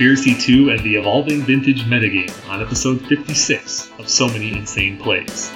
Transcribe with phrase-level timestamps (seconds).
[0.00, 5.50] Conspiracy 2 and the Evolving Vintage Metagame on episode 56 of So Many Insane Plays.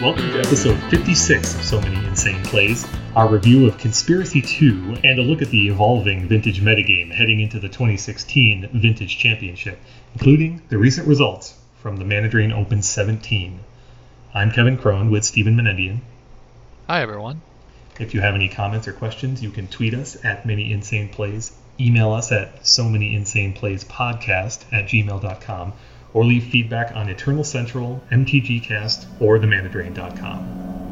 [0.00, 5.18] Welcome to episode 56 of So Many Insane Plays, our review of Conspiracy 2 and
[5.18, 9.78] a look at the evolving vintage metagame heading into the 2016 Vintage Championship,
[10.14, 13.60] including the recent results from the Mana Drain Open 17.
[14.36, 16.00] I'm Kevin Cron with Stephen Menendian.
[16.88, 17.40] Hi, everyone.
[17.98, 21.52] If you have any comments or questions, you can tweet us at Many Insane Plays,
[21.80, 25.72] email us at so many insane plays podcast at gmail.com,
[26.12, 30.85] or leave feedback on Eternal Central, MTGcast, or themanadrain.com.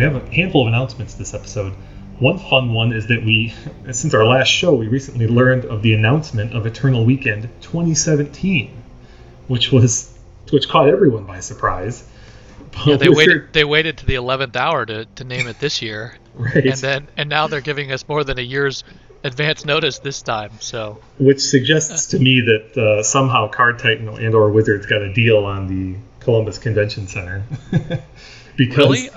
[0.00, 1.74] We have a handful of announcements this episode.
[2.18, 3.52] One fun one is that we,
[3.92, 8.70] since our last show, we recently learned of the announcement of Eternal Weekend 2017,
[9.46, 10.18] which was
[10.50, 12.02] which caught everyone by surprise.
[12.86, 13.52] Yeah, they waited.
[13.52, 17.08] They waited to the eleventh hour to, to name it this year, right, and then
[17.18, 18.84] and now they're giving us more than a year's
[19.22, 20.52] advance notice this time.
[20.60, 25.12] So which suggests to me that uh, somehow Card Titan and or Wizards got a
[25.12, 27.44] deal on the Columbus Convention Center.
[28.56, 29.10] because really,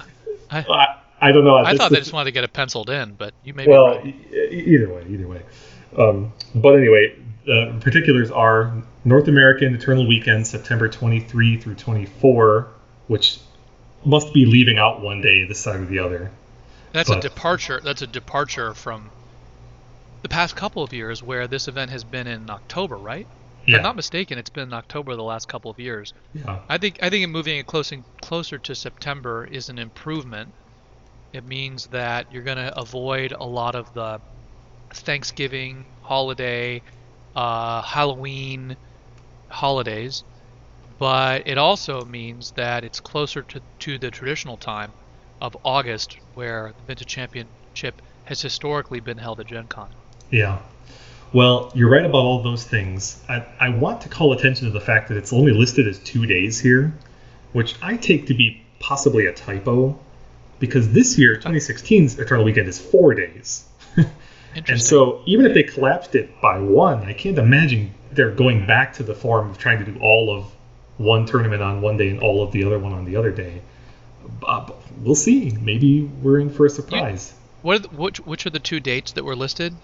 [0.54, 1.56] I, I, I don't know.
[1.56, 4.02] I this thought they just wanted to get it penciled in, but you may well,
[4.02, 4.54] be right.
[4.54, 5.42] e- either way, either way.
[5.98, 7.16] Um, but anyway,
[7.48, 8.74] uh, particulars are
[9.06, 12.68] North American Eternal Weekend, September 23 through 24,
[13.08, 13.40] which
[14.06, 16.32] must be leaving out one day this side or the other.
[16.92, 17.80] That's but- a departure.
[17.84, 19.10] That's a departure from
[20.22, 23.28] the past couple of years, where this event has been in October, right?
[23.64, 26.14] If Yeah, I'm not mistaken, it's been October the last couple of years.
[26.34, 30.54] yeah, I think I think moving it closer closer to September is an improvement.
[31.34, 34.22] It means that you're going to avoid a lot of the
[34.94, 36.84] Thanksgiving holiday,
[37.36, 38.78] uh, Halloween
[39.52, 40.24] holidays,
[40.98, 44.94] but it also means that it's closer to, to the traditional time
[45.42, 49.90] of August, where the Vintage Championship has historically been held at Gen Con.
[50.30, 50.60] yeah.
[51.34, 53.20] Well, you're right about all those things.
[53.28, 56.28] I, I want to call attention to the fact that it's only listed as two
[56.28, 56.94] days here,
[57.54, 60.00] which I take to be possibly a typo,
[60.60, 63.66] because this year, 2016's Eternal Weekend is four days.
[63.98, 64.12] Interesting.
[64.68, 68.94] And so, even if they collapsed it by one, I can't imagine they're going back
[68.94, 70.46] to the form of trying to do all of
[70.98, 73.64] one tournament on one day and all of the other one on the other day.
[74.46, 74.70] Uh,
[75.00, 75.50] we'll see.
[75.60, 77.34] Maybe we're in for a surprise.
[77.64, 79.76] what are the, which, which are the two dates that were listed?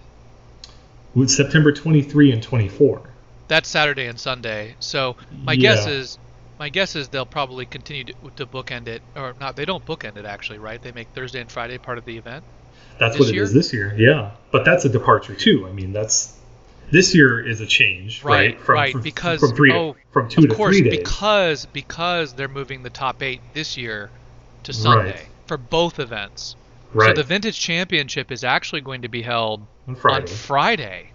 [1.14, 3.02] With September 23 and 24.
[3.48, 4.76] That's Saturday and Sunday.
[4.78, 6.18] So my guess is
[6.58, 9.56] my guess is they'll probably continue to, to bookend it, or not.
[9.56, 10.80] They don't bookend it actually, right?
[10.80, 12.44] They make Thursday and Friday part of the event.
[12.98, 13.42] That's what it year?
[13.42, 13.94] is this year.
[13.96, 15.66] Yeah, but that's a departure too.
[15.66, 16.36] I mean, that's
[16.92, 18.32] this year is a change, right?
[18.54, 20.88] Right, From, right, from, because- from three oh, to, from two of to course, three
[20.90, 20.98] days.
[20.98, 24.10] because because they're moving the top eight this year
[24.64, 25.26] to Sunday Right.
[25.46, 26.54] for both events.
[26.94, 27.08] Right.
[27.08, 30.22] So the Vintage Championship is actually going to be held on Friday.
[30.22, 31.10] on Friday.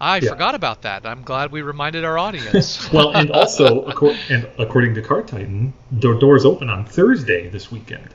[0.00, 0.30] I Yeah.
[0.30, 1.06] forgot about that.
[1.06, 2.92] I'm glad we reminded our audience.
[2.92, 3.86] well, and also,
[4.28, 8.08] and according to Card Titan, the doors open on Thursday this weekend.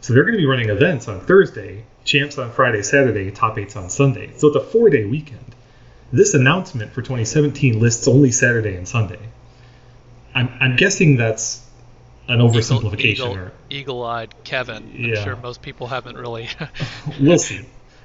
[0.00, 3.76] So they're going to be running events on Thursday, champs on Friday, Saturday, top eights
[3.76, 4.32] on Sunday.
[4.38, 5.54] So it's a four day weekend.
[6.12, 9.20] This announcement for 2017 lists only Saturday and Sunday.
[10.34, 11.64] I'm, I'm guessing that's
[12.32, 13.04] an oversimplification.
[13.04, 14.76] Eagle, or eagle-eyed Kevin.
[14.76, 15.24] I'm Yeah.
[15.24, 16.48] sure most people haven't really.
[17.20, 17.60] We'll see.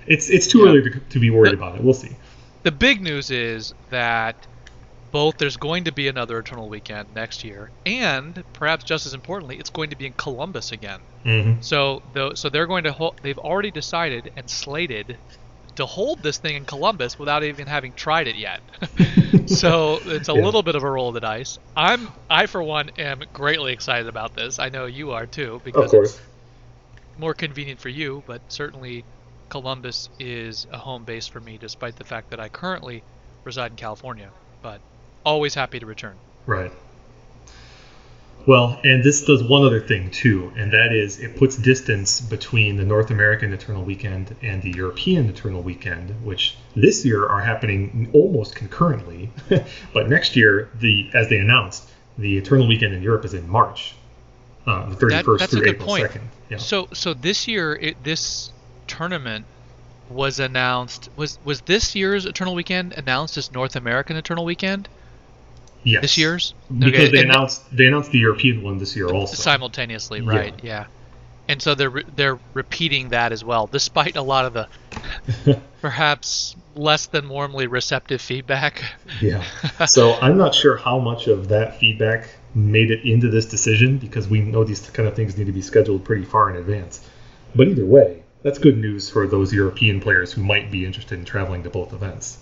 [0.08, 0.70] It's, it's too Yeah.
[0.72, 1.84] early to, to be worried about it.
[1.84, 2.16] We'll see.
[2.64, 4.36] the big news is that
[5.12, 9.58] both there's going to be another Eternal Weekend next year, and perhaps just as importantly,
[9.58, 11.00] it's going to be in Columbus again.
[11.24, 13.14] hmm So, though, so they're going to hold.
[13.24, 15.20] They've already decided and slated
[15.76, 18.62] to hold this thing in Columbus without even having tried it yet.
[19.46, 20.42] so it's a Yeah.
[20.46, 21.58] little bit of a roll of the dice.
[21.76, 24.60] I'm, I for one, am greatly excited about this.
[24.60, 26.22] I know you are too, because it's
[27.18, 29.06] more convenient for you, but certainly
[29.50, 33.04] Columbus is a home base for me, despite the fact that I currently
[33.44, 34.34] reside in California.
[34.62, 34.82] But
[35.26, 36.22] always happy to return.
[36.46, 36.72] Right.
[38.46, 42.78] Well, and this does one other thing too, and that is it puts distance between
[42.78, 48.10] the North American Eternal Weekend and the European Eternal Weekend, which this year are happening
[48.14, 49.32] almost concurrently.
[49.94, 53.96] but next year, the as they announced, the Eternal Weekend in Europe is in March,
[54.68, 56.12] uh, the 31st that's a good April point.
[56.12, 56.22] 2nd.
[56.50, 56.58] Yeah.
[56.58, 58.52] So, so this year, it, this
[58.86, 59.46] tournament
[60.10, 61.10] was announced.
[61.16, 64.88] Was was this year's Eternal Weekend announced as North American Eternal Weekend?
[65.86, 66.02] Yes.
[66.02, 69.36] This year's because Okay, they and- announced they announced the European one this year also.
[69.36, 70.30] simultaneously, Yeah.
[70.30, 70.54] right?
[70.64, 70.86] Yeah.
[71.48, 74.68] And so they're re- they're repeating that as well, despite a lot of the
[75.82, 78.84] perhaps less than warmly receptive feedback.
[79.22, 79.44] Yeah.
[79.86, 84.28] so I'm not sure how much of that feedback made it into this decision because
[84.28, 87.08] we know these kind of things need to be scheduled pretty far in advance.
[87.54, 91.26] But either way, that's good news for those European players who might be interested in
[91.26, 92.40] traveling to both events.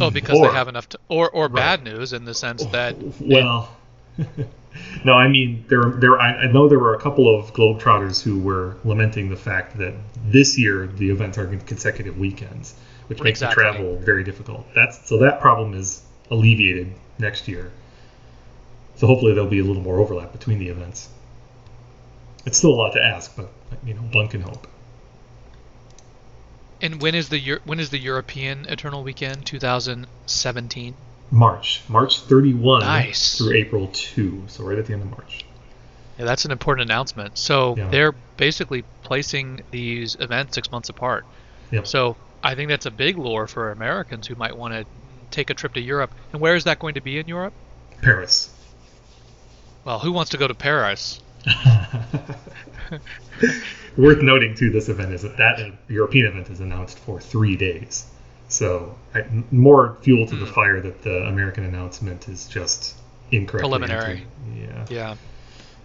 [0.00, 2.70] Oh, because Or- they have enough to, or or bad news in the sense oh,
[2.70, 3.76] that Well,
[5.04, 8.38] no, I mean there there I, I know there were a couple of globetrotters who
[8.38, 9.94] were lamenting the fact that
[10.24, 12.74] this year the events are consecutive weekends,
[13.06, 13.64] which makes Exactly.
[13.64, 14.66] the travel very difficult.
[14.74, 17.70] That's so that problem is alleviated next year.
[18.96, 21.08] So hopefully there'll be a little more overlap between the events.
[22.46, 23.48] It's still a lot to ask, but
[23.84, 24.66] you know one can hope.
[26.80, 30.94] And when is the Euro- when is the European Eternal Weekend 2017?
[31.30, 33.36] March, March 31 Nice.
[33.36, 35.44] through April 2, so right at the end of March.
[36.18, 37.36] Yeah, that's an important announcement.
[37.36, 37.88] So Yeah.
[37.90, 41.26] they're basically placing these events six months apart.
[41.70, 41.86] Yep.
[41.86, 44.86] So I think that's a big lure for Americans who might want to
[45.30, 46.12] take a trip to Europe.
[46.32, 47.52] And where is that going to be in Europe?
[48.00, 48.48] Paris.
[49.84, 51.20] Well, who wants to go to Paris?
[53.96, 58.06] Worth noting too, this event is that that European event is announced for three days,
[58.48, 60.52] so I, more fuel to the Hmm.
[60.52, 62.96] fire that the American announcement is just
[63.32, 63.62] incorrect.
[63.62, 64.24] Preliminary.
[64.56, 64.86] Yeah.
[64.88, 65.16] Yeah.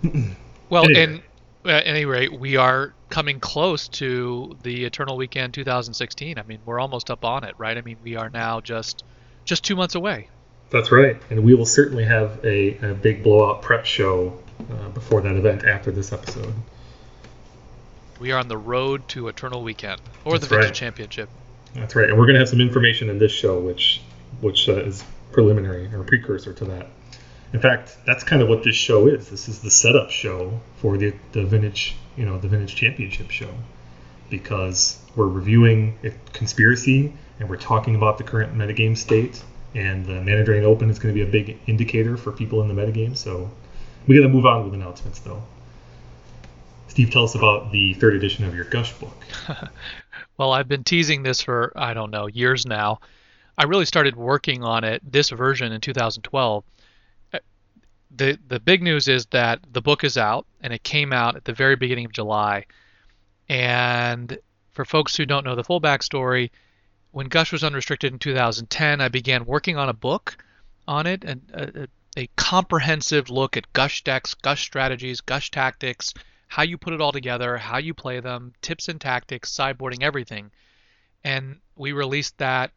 [0.69, 1.03] well, Anyway.
[1.03, 1.21] and
[1.65, 6.37] at any rate, we are coming close to the Eternal Weekend 2016.
[6.37, 7.77] I mean, we're almost up on it, right?
[7.77, 9.03] I mean, we are now just
[9.45, 10.29] just two months away.
[10.71, 14.37] That's right, and we will certainly have a, a big blowout prep show
[14.71, 16.53] uh, before that event after this episode.
[18.23, 20.73] We are on the road to Eternal Weekend or That's the Vintage right.
[20.73, 21.29] Championship.
[21.73, 23.99] That's right, and we're going to have some information in this show, which
[24.39, 25.03] which uh, is
[25.33, 26.87] preliminary or precursor to that.
[27.51, 29.29] In fact, that's kind of what this show is.
[29.29, 33.53] This is the setup show for the the vintage, you know, the vintage championship show,
[34.29, 37.11] because we're reviewing a conspiracy
[37.41, 39.43] and we're talking about the current metagame state,
[39.75, 42.73] and the Mana Drain Open is going to be a big indicator for people in
[42.73, 43.17] the metagame.
[43.17, 43.51] So
[44.07, 45.43] we got to move on with announcements, though.
[46.93, 49.25] Steve, tell us about the third edition of your Gush book.
[50.37, 52.99] Well, I've been teasing this for, I don't know, years now.
[53.57, 56.63] I really started working on it, this version, in 2012.
[57.33, 57.39] Uh,
[58.15, 61.45] The, the big news is that the book is out, and it came out at
[61.45, 62.65] the very beginning of July.
[63.49, 64.37] And
[64.71, 66.49] for folks who don't know the full backstory,
[67.11, 70.43] when Gush was unrestricted in 2010, I began working on a book
[70.87, 71.87] on it, and a, a,
[72.23, 76.13] a comprehensive look at Gush decks, Gush strategies, Gush tactics,
[76.53, 80.51] how you put it all together, how you play them, tips and tactics, sideboarding, everything.
[81.23, 82.69] And we released that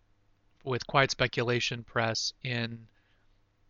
[0.64, 2.86] with Quiet Speculation Press in,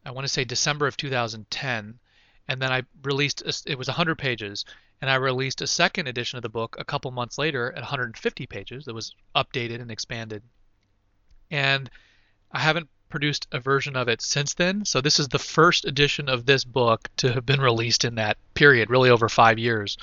[0.04, 1.98] I want to say December of 2010.
[2.46, 4.64] And then I released, it was 100 pages,
[5.00, 8.46] and I released a second edition of the book a couple months later at 150
[8.46, 10.44] pages that was updated and expanded.
[11.50, 11.90] And
[12.52, 14.84] I haven't produced a version of it since then.
[14.84, 18.36] So this is the first edition of this book to have been released in that
[18.54, 19.96] period, really over five years.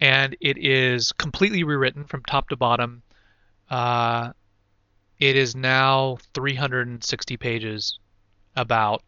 [0.00, 3.02] And it is completely rewritten from top to bottom.
[3.70, 4.32] Uh,
[5.18, 7.98] it is now 360 pages
[8.56, 9.02] about,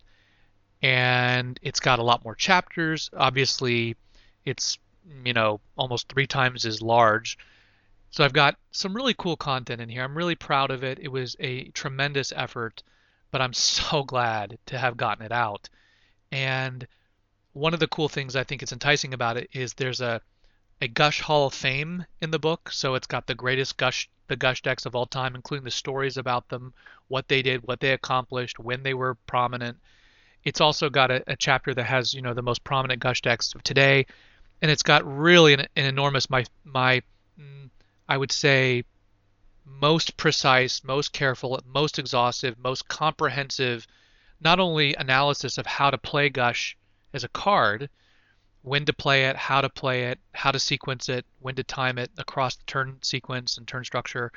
[0.82, 3.10] and it's got a lot more chapters.
[3.16, 3.96] Obviously,
[4.44, 4.78] it's
[5.24, 7.38] you know almost three times as large.
[8.10, 10.02] So I've got some really cool content in here.
[10.02, 10.98] I'm really proud of it.
[11.00, 12.82] It was a tremendous effort,
[13.30, 15.68] but I'm so glad to have gotten it out.
[16.32, 16.86] And
[17.52, 20.20] one of the cool things I think it's enticing about it is there's a
[20.82, 22.70] a Gush Hall of Fame in the book.
[22.70, 26.16] So it's got the greatest Gush the Gush decks of all time, including the stories
[26.16, 26.74] about them,
[27.08, 29.78] what they did, what they accomplished, when they were prominent.
[30.44, 33.54] It's also got a, a chapter that has you know the most prominent Gush decks
[33.54, 34.06] of today,
[34.60, 37.02] and it's got really an, an enormous my my
[37.40, 37.70] mm,
[38.08, 38.84] I would say
[39.66, 43.86] most precise, most careful, most exhaustive, most comprehensive,
[44.40, 46.76] not only analysis of how to play Gush
[47.12, 47.90] as a card,
[48.62, 51.98] when to play it, how to play it, how to sequence it, when to time
[51.98, 54.32] it across the turn sequence and turn structure,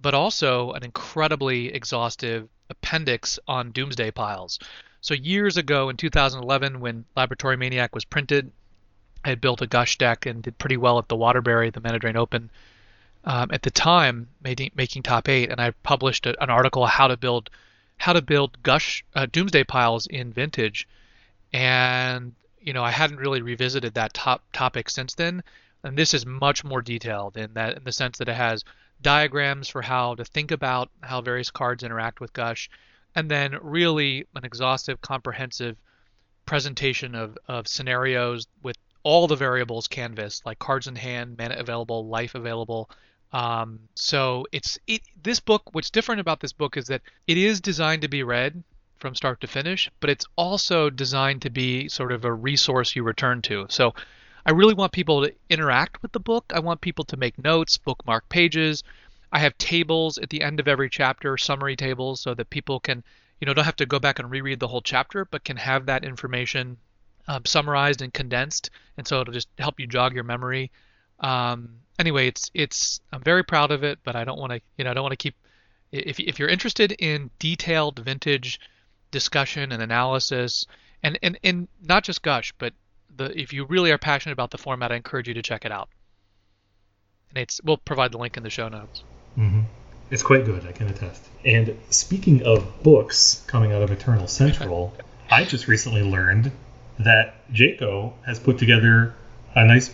[0.00, 4.58] but also an incredibly exhaustive appendix on Doomsday piles.
[5.00, 8.50] So years ago in 2011, when Laboratory Maniac was printed,
[9.24, 12.18] I had built a Gush deck and did pretty well at the Waterbury, the Mana
[12.18, 12.50] Open.
[13.28, 17.08] Um, at the time, making, making top eight, and I published a, an article how
[17.08, 17.50] to build
[17.98, 20.86] how to build Gush uh, Doomsday piles in Vintage,
[21.52, 25.42] and you know I hadn't really revisited that top topic since then.
[25.82, 28.64] And this is much more detailed in that in the sense that it has
[29.02, 32.70] diagrams for how to think about how various cards interact with Gush,
[33.14, 35.76] and then really an exhaustive, comprehensive
[36.44, 42.08] presentation of, of scenarios with all the variables canvas, like cards in hand, mana available,
[42.08, 42.90] life available.
[43.32, 45.62] Um, so it's it this book.
[45.72, 48.62] What's different about this book is that it is designed to be read
[48.98, 53.02] from start to finish, but it's also designed to be sort of a resource you
[53.02, 53.66] return to.
[53.68, 53.94] So
[54.46, 56.52] I really want people to interact with the book.
[56.54, 58.82] I want people to make notes, bookmark pages.
[59.32, 63.02] I have tables at the end of every chapter, summary tables, so that people can,
[63.40, 65.86] you know, don't have to go back and reread the whole chapter, but can have
[65.86, 66.78] that information
[67.28, 70.70] um, summarized and condensed, and so it'll just help you jog your memory.
[71.20, 74.84] Um, anyway, it's it's I'm very proud of it, but I don't want to, you
[74.84, 75.34] know, I don't want to keep.
[75.92, 78.60] If if you're interested in detailed vintage
[79.10, 80.66] discussion and analysis,
[81.02, 82.72] and and and not just gush, but
[83.16, 85.72] the if you really are passionate about the format, I encourage you to check it
[85.72, 85.88] out.
[87.30, 89.02] And it's we'll provide the link in the show notes.
[89.38, 89.62] Mm-hmm.
[90.10, 91.24] It's quite good, I can attest.
[91.44, 94.94] And speaking of books coming out of Eternal Central,
[95.30, 96.52] I just recently learned
[97.00, 99.14] that Jaco has put together
[99.54, 99.92] a nice,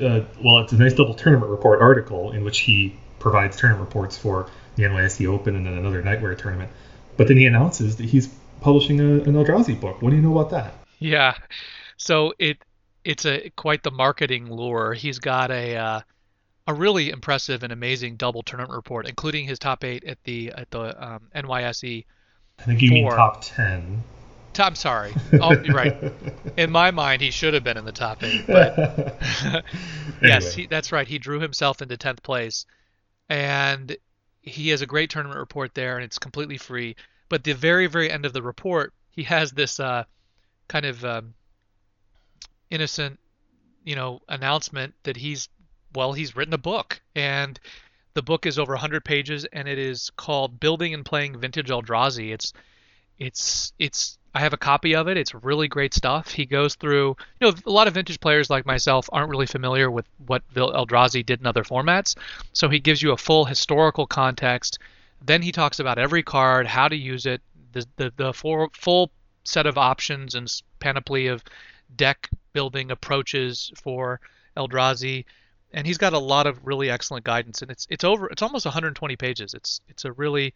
[0.00, 4.16] uh, well, it's a nice double tournament report article in which he provides tournament reports
[4.16, 6.70] for the NYSE Open and then another Nightwear tournament.
[7.16, 8.28] But then he announces that he's
[8.60, 10.02] publishing a, an Eldrazi book.
[10.02, 10.74] What do you know about that?
[10.98, 11.34] Yeah,
[11.96, 12.58] so it
[13.04, 14.94] it's a quite the marketing lure.
[14.94, 16.00] He's got a uh,
[16.66, 20.70] a really impressive and amazing double tournament report, including his top eight at the at
[20.70, 22.04] the um, NYSE.
[22.58, 22.94] I think you four.
[22.96, 24.02] mean top ten.
[24.60, 25.14] I'm sorry.
[25.40, 26.12] Oh, you're right.
[26.56, 28.46] In my mind, he should have been in the top eight.
[28.46, 28.76] But
[30.22, 31.06] yes, he, that's right.
[31.06, 32.64] He drew himself into tenth place,
[33.28, 33.94] and
[34.40, 36.96] he has a great tournament report there, and it's completely free.
[37.28, 40.04] But the very, very end of the report, he has this uh,
[40.68, 41.34] kind of um,
[42.70, 43.18] innocent,
[43.84, 45.48] you know, announcement that he's
[45.94, 47.58] well, he's written a book, and
[48.14, 52.32] the book is over 100 pages, and it is called "Building and Playing Vintage Eldrazi."
[52.32, 52.52] It's
[53.18, 55.16] it's it's I have a copy of it.
[55.16, 56.30] It's really great stuff.
[56.30, 59.90] He goes through, you know, a lot of vintage players like myself aren't really familiar
[59.90, 62.16] with what Eldrazi did in other formats.
[62.52, 64.78] So he gives you a full historical context.
[65.24, 67.40] Then he talks about every card, how to use it,
[67.72, 69.10] the the, the full, full
[69.44, 71.42] set of options and panoply of
[71.96, 74.20] deck building approaches for
[74.54, 75.24] Eldrazi.
[75.72, 78.28] And he's got a lot of really excellent guidance, and it's it's over.
[78.28, 79.54] It's almost 120 pages.
[79.54, 80.52] It's it's a really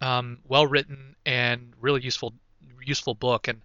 [0.00, 2.34] um, well written and really useful
[2.84, 3.48] useful book.
[3.48, 3.60] And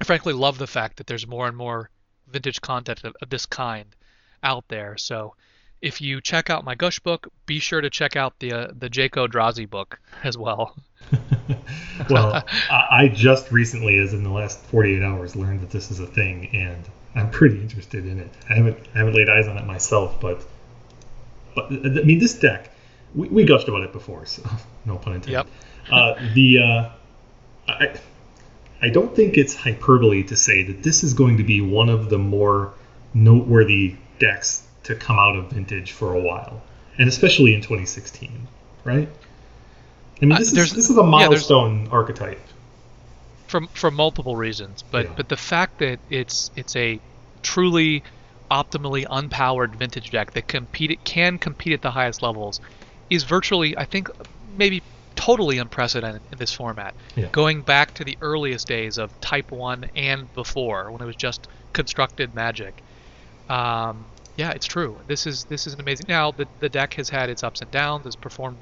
[0.00, 1.90] I frankly love the fact that there's more and more
[2.28, 3.86] vintage content of, of this kind
[4.42, 4.96] out there.
[4.96, 5.34] So
[5.80, 8.88] if you check out my Gush book, be sure to check out the uh, the
[8.88, 10.74] Jaco Drazi book as well.
[12.10, 16.06] well, I just recently, as in the last 48 hours, learned that this is a
[16.06, 16.84] thing, and
[17.14, 18.30] I'm pretty interested in it.
[18.48, 20.42] I haven't I haven't laid eyes on it myself, but
[21.54, 22.70] but I mean this deck,
[23.14, 24.42] we, we gushed about it before, so
[24.84, 25.32] no pun intended.
[25.32, 25.46] Yep.
[25.90, 26.90] uh, the uh,
[27.68, 27.98] I
[28.82, 32.10] I don't think it's hyperbole to say that this is going to be one of
[32.10, 32.74] the more
[33.14, 36.62] noteworthy decks to come out of vintage for a while,
[36.98, 38.46] and especially in 2016,
[38.84, 39.08] right?
[40.20, 42.40] I mean, this, uh, is, this is a milestone yeah, archetype.
[43.46, 45.12] From for multiple reasons, but yeah.
[45.16, 47.00] but the fact that it's it's a
[47.42, 48.02] truly
[48.50, 52.60] optimally unpowered vintage deck that compete can compete at the highest levels
[53.10, 54.08] is virtually, I think,
[54.56, 54.82] maybe
[55.14, 56.94] totally unprecedented in this format.
[57.16, 57.28] Yeah.
[57.32, 61.48] Going back to the earliest days of Type One and before, when it was just
[61.72, 62.82] constructed Magic.
[63.48, 64.04] Um,
[64.36, 64.98] yeah, it's true.
[65.06, 66.06] This is this is an amazing.
[66.08, 68.06] Now the the deck has had its ups and downs.
[68.06, 68.58] It's performed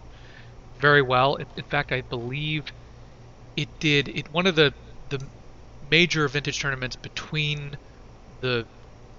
[0.80, 1.36] very well.
[1.36, 2.72] In, in fact, I believe
[3.56, 4.08] it did.
[4.08, 4.74] It one of the
[5.08, 5.24] the
[5.90, 7.76] major vintage tournaments between
[8.40, 8.66] the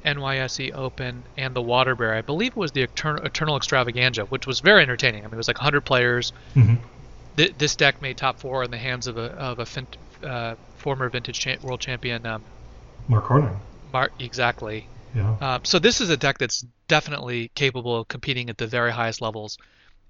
[0.06, 2.18] NYSE Open and the Waterbury.
[2.18, 5.24] I believe it was the Eternal, Eternal Extravaganza, which was very entertaining.
[5.24, 6.34] I mean, it was like 100 players.
[6.56, 6.76] Mm-hmm.
[7.38, 9.88] Th- this deck made top four in the hands of a of a fin-
[10.24, 12.26] uh, former vintage cha- world champion.
[12.26, 12.44] Um,
[13.08, 13.60] Mark Horner.
[13.92, 14.88] Mark, exactly.
[15.16, 15.36] Yeah.
[15.40, 19.22] Uh, so this is a deck that's definitely capable of competing at the very highest
[19.22, 19.58] levels.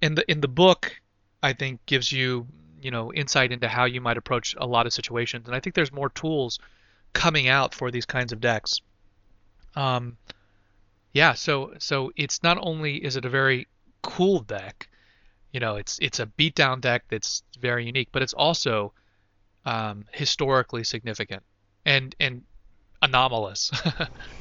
[0.02, 0.96] And the in the book,
[1.42, 2.48] I think gives you
[2.82, 5.76] you know insight into how you might approach a lot of situations, and I think
[5.76, 6.60] there's more tools
[7.14, 8.82] coming out for these kinds of decks.
[9.76, 10.18] Um,
[11.14, 13.68] yeah, so so it's not only is it a very
[14.02, 14.90] cool deck,
[15.52, 18.94] you know, it's it's a beatdown deck that's very unique, but it's also
[19.66, 21.44] um, historically significant
[21.86, 22.44] and and
[23.02, 23.72] anomalous.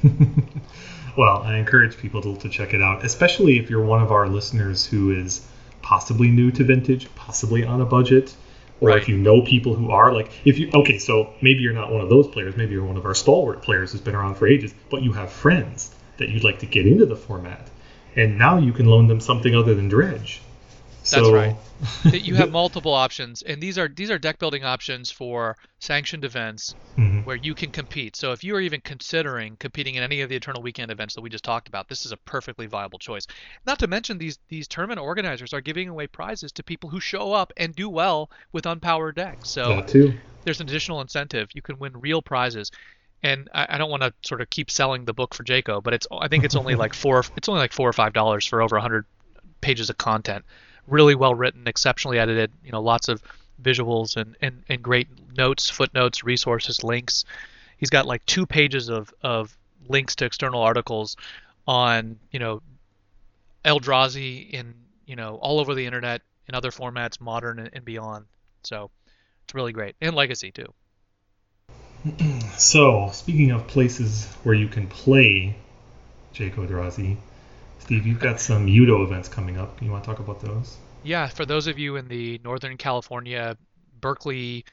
[1.17, 4.27] well, I encourage people to, to check it out, especially if you're one of our
[4.27, 5.45] listeners who is
[5.81, 8.33] possibly new to vintage, possibly on a budget,
[8.83, 9.01] or right.
[9.01, 12.01] if you know people who are like if you okay, so maybe you're not one
[12.01, 14.73] of those players, maybe you're one of our stalwart players who's been around for ages,
[14.89, 17.69] but you have friends that you'd like to get into the format,
[18.15, 20.41] and now you can loan them something other than dredge.
[21.03, 21.55] That's So- right.
[22.13, 26.75] You have multiple options, and these are these are deck building options for sanctioned events
[26.97, 27.25] Mhm.
[27.25, 28.15] where you can compete.
[28.15, 31.21] So if you are even considering competing in any of the Eternal Weekend events that
[31.21, 33.27] we just talked about, this is a perfectly viable choice.
[33.65, 37.33] Not to mention these these tournament organizers are giving away prizes to people who show
[37.33, 39.49] up and do well with unpowered decks.
[39.49, 39.81] So
[40.45, 41.49] there's an additional incentive.
[41.53, 42.71] You can win real prizes.
[43.23, 45.93] And I, I don't want to sort of keep selling the book for Jaco, but
[45.93, 48.61] it's I think it's only like four it's only like four or five dollars for
[48.61, 49.05] over 100
[49.59, 50.45] pages of content.
[50.87, 52.51] Really well written, exceptionally edited.
[52.63, 53.21] You know, lots of
[53.61, 57.25] visuals and, and, and great notes, footnotes, resources, links.
[57.77, 59.55] He's got like two pages of, of
[59.87, 61.17] links to external articles
[61.67, 62.61] on you know
[63.65, 64.73] Eldrazi in
[65.05, 68.25] you know all over the internet in other formats, modern and, beyond.
[68.63, 68.91] So
[69.45, 70.73] it's really great, and Legacy too.
[72.55, 75.55] So, speaking of places where you can play
[76.33, 77.17] Jake Odrazi,
[77.83, 79.81] Steve, you've got some Udo events coming up.
[79.81, 80.77] You want to talk about those?
[81.03, 83.57] Yeah, for those of you in the Northern California,
[83.99, 84.63] Berkeley,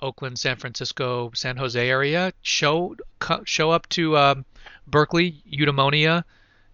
[0.00, 2.96] Oakland, San Francisco, San Jose area, show
[3.44, 4.46] show up to um,
[4.86, 5.42] Berkeley.
[5.46, 6.24] Eudaimonia,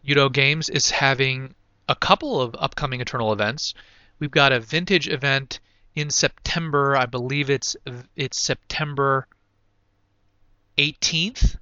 [0.08, 1.56] Udo Games is having
[1.88, 3.74] a couple of upcoming Eternal events.
[4.20, 5.58] We've got a vintage event
[5.96, 6.96] in September.
[6.96, 7.76] I believe it's
[8.14, 9.26] it's September
[10.78, 11.56] 18th.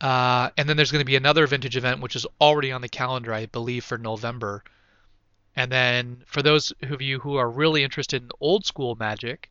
[0.00, 2.88] Uh, and then there's going to be another vintage event, which is already on the
[2.88, 4.62] calendar, I believe, for November.
[5.56, 9.50] And then for those of you who are really interested in old school magic,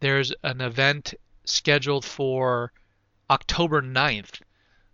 [0.00, 1.14] there's an event
[1.44, 2.72] scheduled for
[3.30, 4.42] October 9th.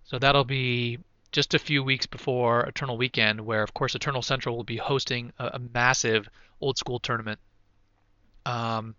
[0.05, 0.99] So that'll be
[1.33, 5.33] just a few weeks before Eternal Weekend, where, of course, Eternal Central will be hosting
[5.41, 6.29] a, a massive
[6.61, 7.41] old school tournament.
[8.47, 8.95] Um,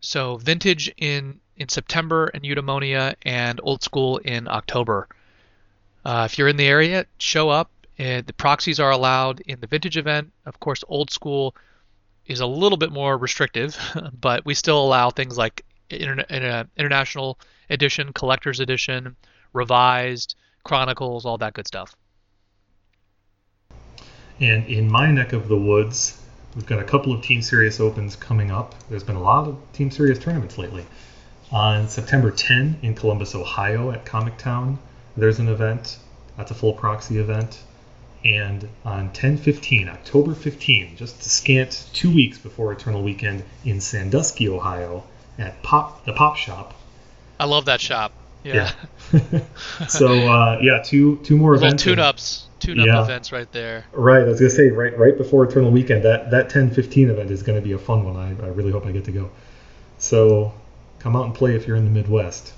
[0.00, 5.08] so vintage in in September in Eudaimonia and old school in October.
[6.04, 7.70] Uh, if you're in the area, show up.
[7.98, 10.32] Uh, the proxies are allowed in the vintage event.
[10.46, 11.54] Of course, old school
[12.26, 13.76] is a little bit more restrictive,
[14.20, 17.38] but we still allow things like interna- international
[17.70, 19.16] edition, collector's edition,
[19.52, 21.94] revised, chronicles, all that good stuff.
[24.40, 26.20] And in my neck of the woods,
[26.56, 28.74] we've got a couple of Team Serious Opens coming up.
[28.88, 30.84] There's been a lot of Team Serious tournaments lately.
[31.52, 34.78] On September 10 in Columbus, Ohio at Comic Town,
[35.16, 35.98] there's an event.
[36.36, 37.58] That's a full proxy event.
[38.24, 44.48] And on 10-15, October 15, just a scant two weeks before Eternal Weekend in Sandusky,
[44.48, 45.02] Ohio,
[45.38, 46.74] at Pop the Pop Shop.
[47.40, 48.12] I love that shop.
[48.44, 48.72] Yeah.
[49.88, 51.82] so uh, yeah, two two more Little events.
[51.84, 53.02] tune-ups, tune-up Yeah.
[53.02, 53.84] events right there.
[53.92, 57.42] Right, I was gonna say right right before Eternal Weekend, that that 10-15 event is
[57.42, 58.16] gonna be a fun one.
[58.16, 59.30] I, I really hope I get to go.
[59.98, 60.52] So
[60.98, 62.52] come out and play if you're in the Midwest.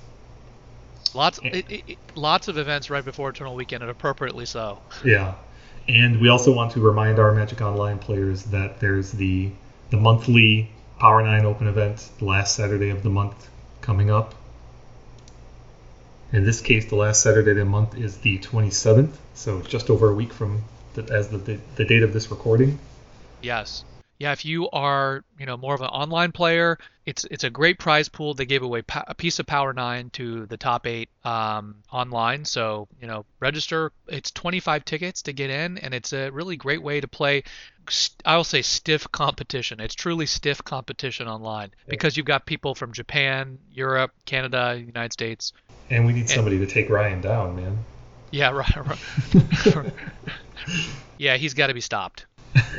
[1.15, 4.79] Lots, it, it- lots of events right before Eternal Weekend, and appropriately so.
[5.03, 5.35] Yeah,
[5.87, 9.51] and we also want to remind our Magic Online players that there's the
[9.91, 13.49] the monthly Power Nine Open event the last Saturday of the month
[13.81, 14.35] coming up.
[16.33, 20.09] In this case, the last Saturday of the month is the 27th, so just over
[20.09, 20.63] a week from
[20.95, 22.77] the, as the, the the date of this recording.
[23.41, 23.85] Yes.
[24.17, 27.79] Yeah, if you are, you know, more of an online player, it's it's a great
[27.79, 28.33] prize pool.
[28.33, 32.45] They gave away pa- a piece of Power Nine to the top eight um, online,
[32.45, 33.91] so you know, register.
[34.07, 37.43] It's 25 tickets to get in, and it's a really great way to play.
[38.25, 39.79] I'll say stiff competition.
[39.79, 45.53] It's truly stiff competition online because you've got people from Japan, Europe, Canada, United States.
[45.89, 47.77] And we need somebody to take Ryan down, man.
[48.31, 48.75] Yeah, right.
[48.75, 49.85] right.
[51.17, 52.25] yeah, he's got to be stopped.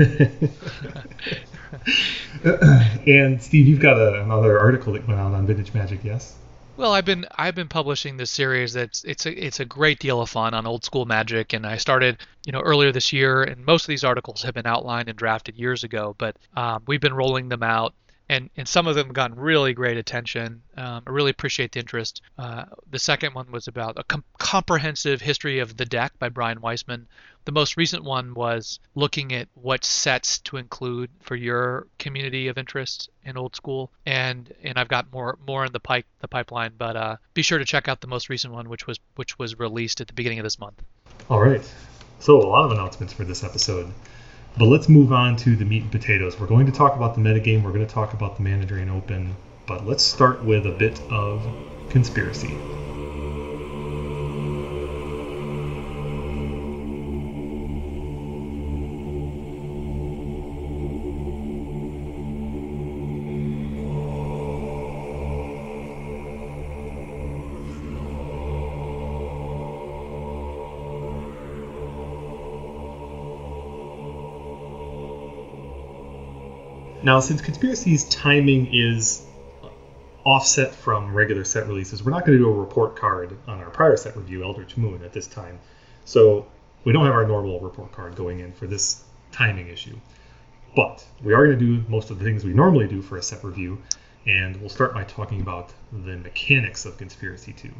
[3.07, 6.35] and Steve, you've got a, another article that went out on Vintage Magic, yes?
[6.77, 8.75] Well, I've been I've been publishing this series.
[8.75, 11.79] That's it's a it's a great deal of fun on old school magic, and I
[11.79, 13.43] started you know earlier this year.
[13.43, 17.01] And most of these articles have been outlined and drafted years ago, but um, we've
[17.01, 17.95] been rolling them out,
[18.29, 20.62] and and some of them have gotten really great attention.
[20.77, 22.21] Um, I really appreciate the interest.
[22.37, 26.61] Uh, the second one was about a com- comprehensive history of the deck by Brian
[26.61, 27.09] Weissman.
[27.46, 32.59] The most recent one was looking at what sets to include for your community of
[32.59, 36.72] interest in old school, and and I've got more more in the pipe the pipeline.
[36.76, 39.59] But uh, be sure to check out the most recent one, which was which was
[39.61, 40.82] released at the beginning of this month.
[41.30, 41.62] All right.
[42.18, 43.92] So, a lot of announcements for this episode.
[44.59, 46.40] But let's move on to the meat and potatoes.
[46.40, 48.88] We're going to talk about the metagame, we're going to talk about the Mana Drain
[48.88, 51.46] Open, but let's start with a bit of
[51.90, 52.56] conspiracy.
[77.07, 79.25] Now, since Conspiracy's timing is
[80.25, 83.71] offset from regular set releases, we're not going to do a report card on our
[83.71, 85.61] prior set review, Eldritch Moon, at this time.
[86.05, 86.47] So
[86.83, 89.97] we don't have our normal report card going in for this timing issue.
[90.75, 93.23] But we are going to do most of the things we normally do for a
[93.23, 93.81] set review,
[94.27, 97.71] and we'll start by talking about the mechanics of Conspiracy 2.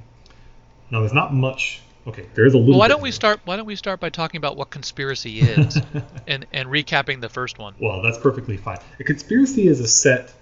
[0.93, 1.83] Now, there's not much.
[2.07, 2.73] Okay, there is a little.
[2.73, 3.41] Well, why don't we start?
[3.45, 5.81] Why don't we start by talking about what conspiracy is,
[6.27, 7.75] and and recapping the first one?
[7.81, 8.79] Well, that's perfectly fine.
[9.01, 10.33] A conspiracy is a set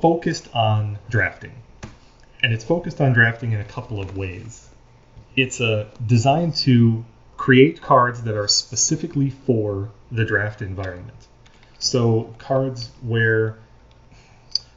[0.00, 1.52] focused on drafting,
[2.42, 4.68] and it's focused on drafting in a couple of ways.
[5.36, 7.04] It's a designed to
[7.36, 11.26] create cards that are specifically for the draft environment.
[11.78, 13.58] So cards where,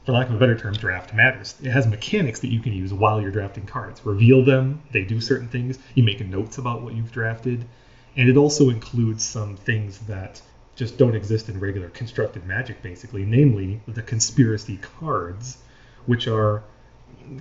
[0.04, 1.54] for lack of a better term, draft matters.
[1.62, 4.04] It has mechanics that you can use while you're drafting cards.
[4.04, 4.82] Reveal them.
[4.92, 5.78] They do certain things.
[5.94, 7.64] You make notes about what you've drafted,
[8.16, 10.40] and it also includes some things that
[10.76, 15.58] just don't exist in regular constructed magic, basically, namely the conspiracy cards,
[16.06, 16.62] which are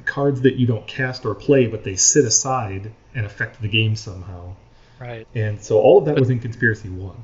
[0.06, 3.96] cards that you don't cast or play, but they sit aside and affect the game
[3.96, 4.56] somehow.
[5.00, 5.26] Right.
[5.34, 7.16] And so all of that was in Conspiracy 1.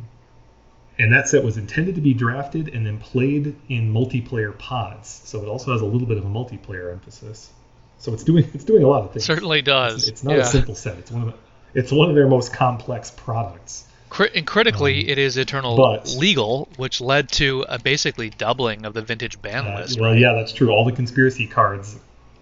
[0.97, 5.21] And that set was intended to be drafted and then played in multiplayer pods.
[5.25, 7.51] So it also has a little bit of a multiplayer emphasis.
[7.97, 9.25] So it's doing it's doing a lot of things.
[9.25, 10.03] Certainly does.
[10.03, 10.41] It's, it's not yeah.
[10.41, 10.97] a simple set.
[10.97, 13.85] It's one of the, it's one of their most complex products.
[14.09, 18.85] Cri- and critically, Um, it is Eternal but- legal, which led to a basically doubling
[18.85, 19.99] of the vintage ban Uh, list.
[19.99, 20.19] well, right?
[20.19, 20.69] yeah, that's true.
[20.69, 21.97] All the conspiracy cards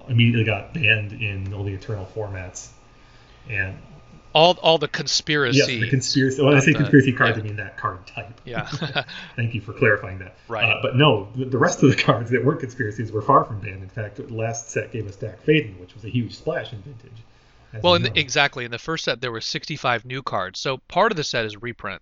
[0.08, 2.68] immediately got banned in all the Eternal formats.
[3.50, 3.78] And
[4.34, 5.58] All all the conspiracy.
[5.60, 6.41] yes, the conspiracy.
[6.43, 7.43] When I say the- conspiracy cards, yeah.
[7.43, 8.41] I mean that card type.
[8.46, 8.67] yeah.
[9.36, 10.36] Thank you for clarifying that.
[10.48, 10.63] Right.
[10.65, 13.60] Uh, but no, the, the rest of the cards that weren't conspiracies were far from
[13.60, 13.84] banned.
[13.84, 16.82] In fact, the last set gave us Dack Fayden, which was a huge splash in
[16.82, 17.84] vintage.
[17.84, 18.65] well, in the, exactly.
[18.65, 20.60] In the first set, there were 65 new cards.
[20.60, 22.02] So part of the set is reprint,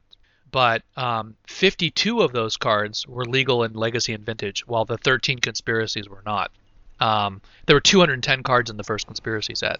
[0.51, 5.39] but um, 52 of those cards were legal in Legacy and Vintage, while the 13
[5.39, 6.51] conspiracies were not.
[6.99, 9.79] Um, there were 210 cards in the first conspiracy set.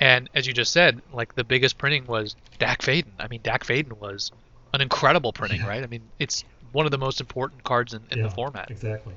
[0.00, 3.12] And as you just said, like the biggest printing was Dack Fayden.
[3.18, 4.30] I mean, Dack Fayden was
[4.74, 5.68] an incredible printing, Yeah.
[5.68, 5.82] right?
[5.82, 8.70] I mean, it's one of the most important cards in, in Yeah, the format.
[8.70, 9.14] Exactly.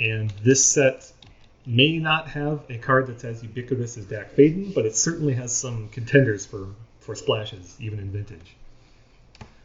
[0.00, 1.10] And this set
[1.64, 5.54] may not have a card that's as ubiquitous as Dack Fayden, but it certainly has
[5.54, 6.68] some contenders for,
[7.00, 8.56] for splashes, even in vintage.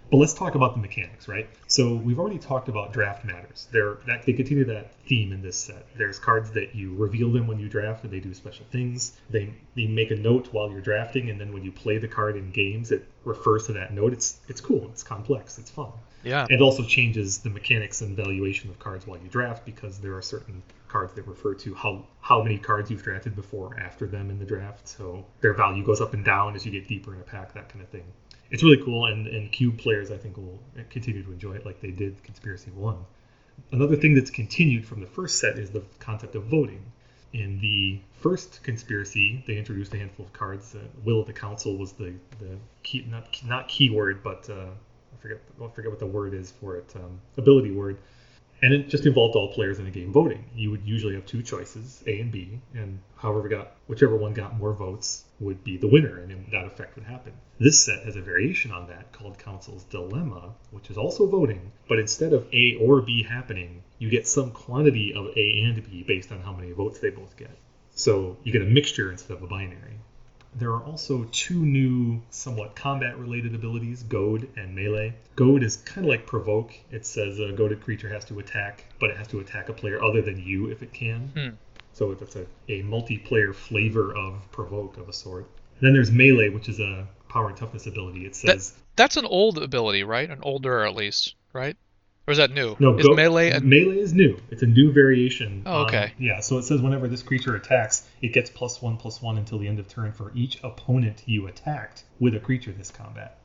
[0.09, 1.49] But let's talk about the mechanics, right?
[1.67, 3.67] So we've already talked about draft matters.
[3.71, 5.85] They're, that, they continue that theme in this set.
[5.97, 9.17] There's cards that you reveal them when you draft, and they do special things.
[9.29, 12.37] They, they make a note while you're drafting, and then when you play the card
[12.37, 14.13] in games, it refers to that note.
[14.13, 14.87] It's it's cool.
[14.91, 15.57] It's complex.
[15.57, 15.91] It's fun.
[16.23, 16.47] Yeah.
[16.49, 20.21] It also changes the mechanics and valuation of cards while you draft because there are
[20.21, 24.29] certain cards that refer to how how many cards you've drafted before or after them
[24.29, 24.87] in the draft.
[24.87, 27.69] So their value goes up and down as you get deeper in a pack, that
[27.69, 28.05] kind of thing.
[28.49, 31.81] It's really cool, and, and cube players I think will continue to enjoy it like
[31.81, 33.05] they did Conspiracy One.
[33.71, 36.91] Another thing that's continued from the first set is the concept of voting.
[37.33, 40.75] In the first conspiracy, they introduced a handful of cards.
[40.75, 44.67] Uh, Will of the Council was the, the key, not not keyword, but uh,
[45.13, 46.93] I forget I forget what the word is for it.
[46.95, 47.97] Um, ability word,
[48.61, 50.45] and it just involved all players in the game voting.
[50.55, 54.55] You would usually have two choices, A and B, and however got whichever one got
[54.55, 57.33] more votes would be the winner, and that effect would happen.
[57.59, 61.99] This set has a variation on that called Council's Dilemma, which is also voting, but
[61.99, 66.31] instead of A or B happening, you get some quantity of A and B based
[66.31, 67.55] on how many votes they both get.
[67.91, 69.99] So you get a mixture instead of a binary.
[70.55, 75.13] There are also two new, somewhat combat related abilities, Goad and Melee.
[75.35, 76.73] Goad is kind of like Provoke.
[76.89, 80.03] It says a goaded creature has to attack, but it has to attack a player
[80.03, 81.27] other than you if it can.
[81.35, 81.49] Hmm.
[81.97, 85.49] So it's a, a multiplayer flavor of Provoke of a sort.
[85.79, 88.23] And Then there's Melee, which is a power and toughness ability.
[88.23, 88.75] It says.
[88.95, 90.29] That's an old ability, right?
[90.29, 91.75] An older, at least, right?
[92.27, 92.75] Or is that new?
[92.77, 94.37] No, is go- melee a melee is new.
[94.51, 95.63] It's a new variation.
[95.65, 96.13] Oh, on- okay.
[96.19, 99.57] yeah, so it says whenever this creature attacks, it gets plus one plus one until
[99.57, 103.39] the end of turn for each opponent you attacked with a creature this combat.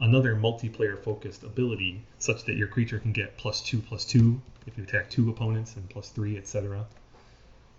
[0.00, 4.76] Another multiplayer focused ability, such that your creature can get plus two plus two if
[4.76, 6.84] you attack two opponents and plus three, etc.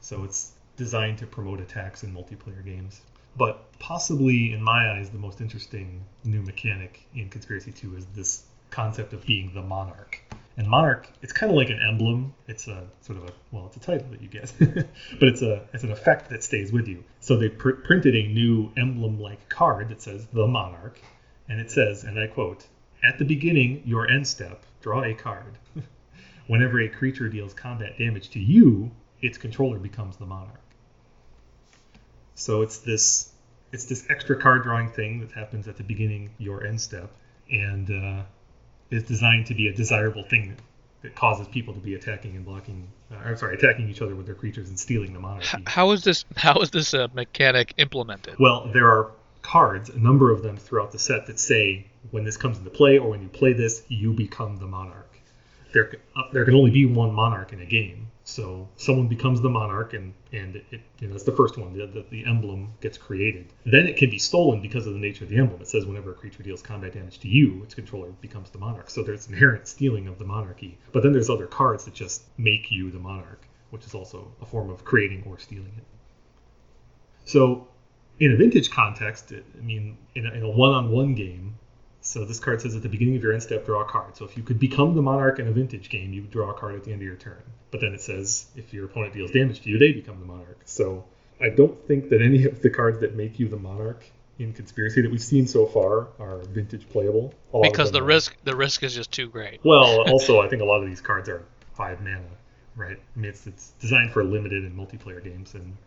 [0.03, 2.99] So it's designed to promote attacks in multiplayer games.
[3.37, 8.43] But possibly, in my eyes, the most interesting new mechanic in Conspiracy 2 is this
[8.69, 10.19] concept of being the monarch.
[10.57, 12.33] And monarch, it's kind of like an emblem.
[12.49, 15.65] It's a sort of a well, it's a title that you get, but it's a
[15.73, 17.05] it's an effect that stays with you.
[17.21, 20.99] So they pr- printed a new emblem-like card that says the monarch,
[21.47, 22.67] and it says, and I quote:
[23.01, 25.57] "At the beginning, your end step, draw a card.
[26.47, 28.91] Whenever a creature deals combat damage to you,
[29.23, 30.61] its controller becomes the monarch."
[32.35, 33.31] So it's this
[33.71, 37.09] it's this extra card drawing thing that happens at the beginning your end step,
[37.51, 38.23] and uh,
[38.91, 40.55] is designed to be a desirable thing
[41.01, 42.87] that causes people to be attacking and blocking.
[43.11, 45.63] Uh, I'm sorry, attacking each other with their creatures and stealing the monarchy.
[45.65, 46.25] How is this?
[46.37, 48.35] How is this uh, mechanic implemented?
[48.39, 49.11] Well, there are
[49.43, 52.97] cards, a number of them throughout the set that say when this comes into play
[52.97, 55.09] or when you play this, you become the monarch.
[55.73, 59.49] There, uh, there can only be one monarch in a game, so someone becomes the
[59.49, 61.73] monarch, and and it, you know, it's the first one.
[61.73, 63.51] The, the, the emblem gets created.
[63.65, 65.61] Then it can be stolen because of the nature of the emblem.
[65.61, 68.89] It says whenever a creature deals combat damage to you, its controller becomes the monarch.
[68.89, 70.77] So there's inherent stealing of the monarchy.
[70.93, 74.45] But then there's other cards that just make you the monarch, which is also a
[74.45, 75.83] form of creating or stealing it.
[77.25, 77.67] So
[78.19, 81.55] in a vintage context, I mean, in a, in a one-on-one game,
[82.05, 84.17] so this card says at the beginning of your end step, draw a card.
[84.17, 86.53] So if you could become the monarch in a vintage game, you would draw a
[86.53, 87.41] card at the end of your turn.
[87.71, 90.59] But then it says if your opponent deals damage to you, they become the monarch.
[90.65, 91.05] So
[91.41, 94.03] I don't think that any of the cards that make you the monarch
[94.37, 97.33] in conspiracy that we've seen so far are vintage playable.
[97.61, 98.03] Because the are.
[98.03, 99.61] risk the risk is just too great.
[99.63, 102.21] Well, also I think a lot of these cards are five mana,
[102.75, 102.97] right?
[102.97, 105.77] I mean it's, it's designed for limited and multiplayer games, and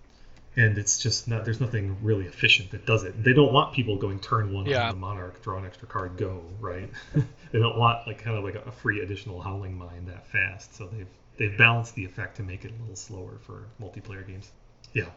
[0.57, 3.23] and it's just not there's nothing really efficient that does it.
[3.23, 4.88] They don't want people going turn one yeah.
[4.88, 6.90] on the monarch, draw an extra card, go right.
[7.14, 10.75] they don't want like kind of like a, free additional howling mine that fast.
[10.75, 11.07] So they've
[11.38, 14.51] they've balanced the effect to make it a little slower for multiplayer games.
[14.92, 15.11] Yeah.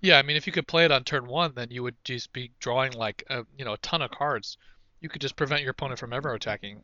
[0.00, 2.32] Yeah, I mean, if you could play it on turn one, then you would just
[2.32, 4.56] be drawing like a you know a ton of cards.
[5.00, 6.80] You could just prevent your opponent from ever attacking.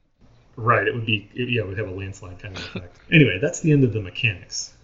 [0.57, 0.87] Right.
[0.87, 2.99] It would be it, yeah, it would have a landslide kind of effect.
[3.11, 4.75] anyway, that's the end of the mechanics.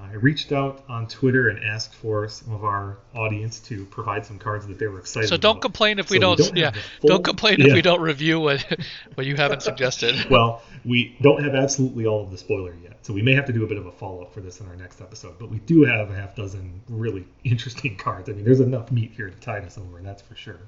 [0.00, 4.38] I reached out on Twitter and asked for some of our audience to provide some
[4.38, 5.28] cards that they were excited.
[5.28, 5.62] So don't about.
[5.62, 6.38] complain if we so don't.
[6.38, 7.68] We don't yeah, full, don't complain yeah.
[7.68, 8.62] if we don't review what
[9.14, 10.26] what you haven't suggested.
[10.30, 13.54] well, we don't have absolutely all of the spoiler yet, so we may have to
[13.54, 15.38] do a bit of a follow up for this in our next episode.
[15.38, 18.28] But we do have a half dozen really interesting cards.
[18.28, 20.60] I mean, there's enough meat here to tide us over, that's for sure.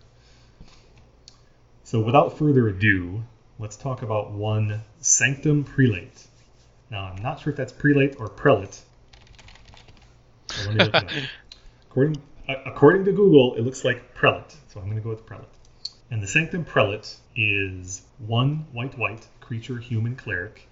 [1.82, 3.22] So without further ado,
[3.58, 6.26] let's talk about one Sanctum Prelate.
[6.90, 8.80] Now, I'm not sure if that's prelate or prelate,
[11.90, 15.26] according, uh, according to Google, it looks like prelate, so I'm going to go with
[15.26, 15.48] prelate.
[16.10, 20.68] And the Sanctum Prelate is one white white creature human cleric.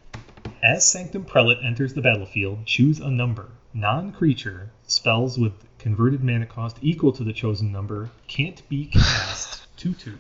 [0.63, 3.49] As Sanctum Prelate enters the battlefield, choose a number.
[3.75, 9.67] Non creature spells with converted mana cost equal to the chosen number can't be cast
[9.79, 10.17] 2 2.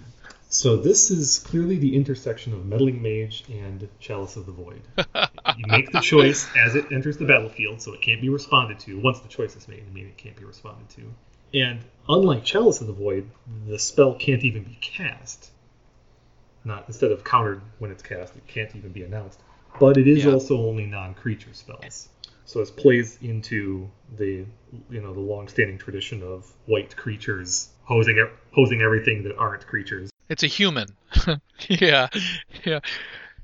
[0.54, 4.82] So this is clearly the intersection of Meddling Mage and Chalice of the Void.
[5.56, 9.00] you make the choice as it enters the battlefield, so it can't be responded to.
[9.00, 11.58] Once the choice is made, I mean it can't be responded to.
[11.58, 13.30] And unlike Chalice of the Void,
[13.66, 15.50] the spell can't even be cast.
[16.66, 19.40] Not instead of countered when it's cast, it can't even be announced.
[19.80, 20.32] But it is yeah.
[20.32, 22.10] also only non-creature spells.
[22.44, 24.44] So this plays into the
[24.90, 30.42] you know the long-standing tradition of white creatures hosing hosing everything that aren't creatures it's
[30.42, 30.88] a human.
[31.68, 32.08] yeah,
[32.64, 32.80] yeah.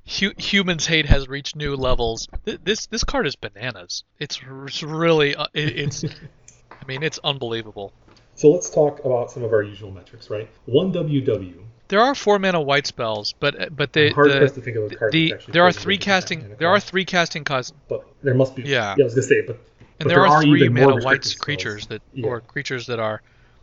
[0.04, 2.28] humans hate has reached new levels.
[2.44, 4.04] this this card is bananas.
[4.18, 6.04] It's, it's really uh, it, it's.
[6.04, 7.92] I mean, it's unbelievable.
[8.34, 10.48] So let's talk about some of our usual metrics, right?
[10.64, 11.56] One WW.
[11.88, 16.54] There are four mana white spells, but but the, the, the there are three casting
[16.58, 17.72] there are three casting costs.
[17.88, 18.62] But there must be.
[18.62, 18.94] Yeah.
[18.96, 19.56] Yeah, I was gonna say, but.
[20.00, 22.28] And but there, there, are, three mana white creatures that yeah.
[22.28, 23.20] or creatures that are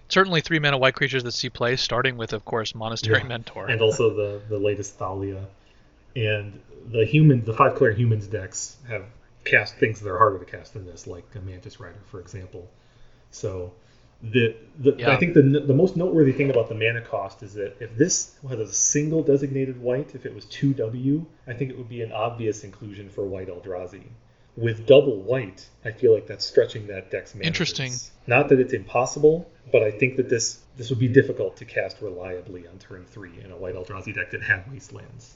[0.10, 3.28] certainly three mana white creatures that see play, starting with, of course, Monastery yeah.
[3.28, 3.68] Mentor.
[3.68, 5.46] And also the, the latest Thalia.
[6.15, 9.06] And the human, the five clear humans decks have
[9.44, 12.70] cast things that are harder to cast than this, like a Mantis Rider, for example.
[13.32, 13.74] So
[14.22, 15.12] the, the yeah.
[15.12, 18.36] I think the, the most noteworthy thing about the mana cost is that if this
[18.48, 22.12] had a single designated white, if it was 2W, I think it would be an
[22.12, 24.04] obvious inclusion for white Eldrazi
[24.58, 27.46] with double white, I feel like that's stretching that deck's mana.
[27.46, 27.91] Interesting.
[28.28, 32.02] Not that it's impossible, but I think that this this would be difficult to cast
[32.02, 35.36] reliably on turn three in a white Eldrazi deck that had wastelands.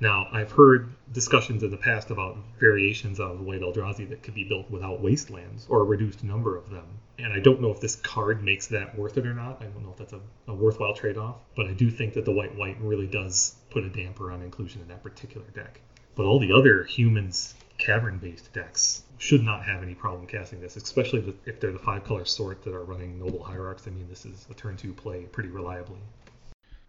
[0.00, 4.42] Now, I've heard discussions in the past about variations of white Eldrazi that could be
[4.42, 6.84] built without wastelands or a reduced number of them.
[7.20, 9.62] And I don't know if this card makes that worth it or not.
[9.62, 12.24] I don't know if that's a, a worthwhile trade off, but I do think that
[12.24, 15.80] the white white really does put a damper on inclusion in that particular deck.
[16.16, 20.76] But all the other humans cavern based decks should not have any problem casting this,
[20.76, 23.86] especially if they're the five color sort that are running Noble Hierarchs.
[23.86, 25.98] I mean, this is a turn two play pretty reliably.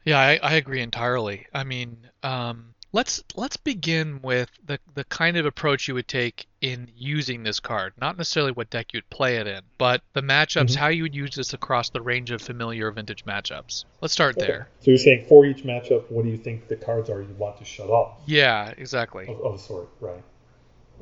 [0.05, 1.47] Yeah, I, I agree entirely.
[1.53, 6.45] I mean, um, let's let's begin with the the kind of approach you would take
[6.61, 7.93] in using this card.
[7.99, 10.79] Not necessarily what deck you'd play it in, but the matchups, mm-hmm.
[10.79, 13.85] how you would use this across the range of familiar vintage matchups.
[14.01, 14.45] Let's start okay.
[14.45, 14.67] there.
[14.81, 17.57] So you're saying for each matchup, what do you think the cards are you want
[17.57, 18.19] to shut off?
[18.25, 19.27] Yeah, exactly.
[19.27, 20.23] Of, of a sort, right?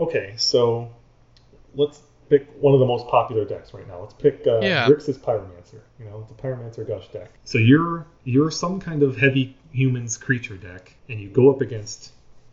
[0.01, 0.91] Okay, so
[1.75, 3.99] let's pick one of the most popular decks right now.
[4.01, 4.87] Let's pick uh, yeah.
[4.87, 5.79] Grixis Pyromancer.
[5.99, 7.31] You know, it's a Pyromancer Gush deck.
[7.45, 12.11] So you're you're some kind of heavy humans creature deck, and you go up against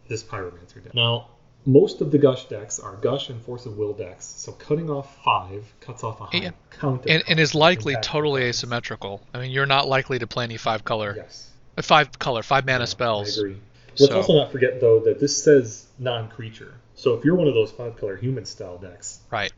[0.09, 0.95] this Pyromancer deck.
[0.95, 1.29] Now,
[1.67, 4.25] most of the gush decks are gush and force of will decks.
[4.25, 7.05] So cutting off five cuts off a high count.
[7.07, 8.59] and, and is likely totally cards.
[8.59, 9.21] asymmetrical.
[9.35, 11.51] I mean, you're not likely to play any five color, Yes.
[11.83, 13.39] five color, five mana Yeah, spells.
[13.39, 13.57] I agree.
[13.99, 16.75] Let's So- also not forget though that this says non-creature.
[16.99, 19.53] So if you're one of those five color human style decks, Right.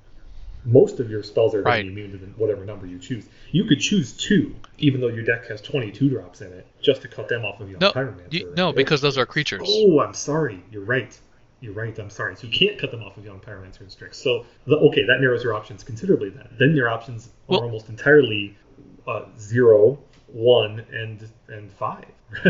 [0.66, 1.86] most of your spells are Right.
[1.86, 3.24] immune to the, whatever number you choose.
[3.50, 7.08] You could choose two, even though your deck has 22 drops in it, just to
[7.08, 8.32] cut them off of your No, Pyromancer.
[8.32, 9.62] you, no, because those are creatures.
[9.66, 10.62] Oh, I'm sorry.
[10.70, 11.18] You're right.
[11.62, 11.98] You're right.
[11.98, 12.36] I'm sorry.
[12.36, 14.18] So you can't cut them off of Young Pyromancer and Strix.
[14.18, 16.28] So the, okay, that narrows your options considerably.
[16.28, 18.54] Then, then your options are Well- almost entirely
[19.06, 22.04] uh, zero, one, and and five.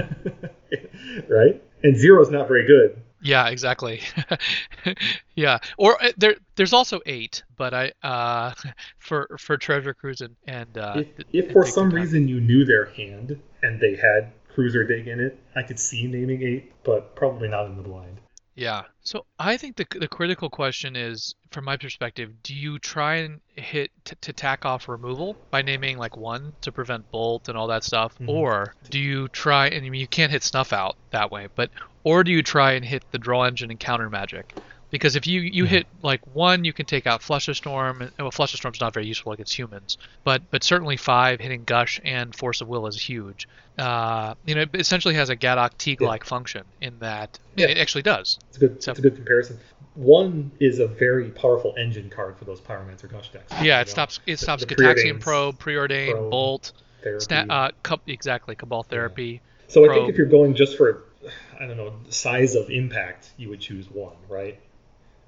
[1.29, 1.63] right?
[1.83, 3.01] And zero is not very good.
[3.23, 4.01] Yeah, exactly.
[5.35, 8.53] yeah, or uh, there, there's also eight, but I, uh,
[8.99, 12.87] for for Treasure Cruise and and uh, if, if for some reason you knew their
[12.87, 17.49] hand and they had Cruiser Dig in it, I could see naming eight, but probably
[17.49, 18.20] not in the blind.
[18.55, 18.83] Yeah.
[19.03, 23.41] So I think the the critical question is, from my perspective, do you try and
[23.57, 27.69] hit t- to tack off removal by naming like one to prevent bolt and all
[27.69, 28.29] that stuff, Mhm.
[28.29, 31.71] or do you try and I mean you can't hit snuff out that way, but
[32.05, 34.55] or do you try and hit the draw engine and counter magic?
[34.91, 35.69] Because if you you Mhm.
[35.69, 38.01] hit like one, you can take out Flusterstorm.
[38.01, 42.35] and- Well, Flusterstorm's not very useful against humans, but but certainly five hitting Gush and
[42.35, 43.47] Force of Will is huge.
[43.79, 47.69] Uh, you know, it essentially has a Gaddock Teeg-like function in that Yeah.
[47.69, 48.39] it actually does.
[48.49, 48.83] It's a good.
[48.83, 49.59] So- It's a good comparison.
[49.95, 53.53] One is a very powerful engine card for those Pyromancer Gush decks.
[53.63, 53.91] Yeah, it know?
[53.91, 56.73] stops it stops the Gitaxian Probe, Preordain, probe, Bolt,
[57.03, 57.25] Therapy.
[57.27, 59.41] sna- uh, exactly, Cabal Therapy.
[59.69, 61.05] so I think if you're going just for,
[61.61, 64.59] I don't know, size of impact, you would choose one, right?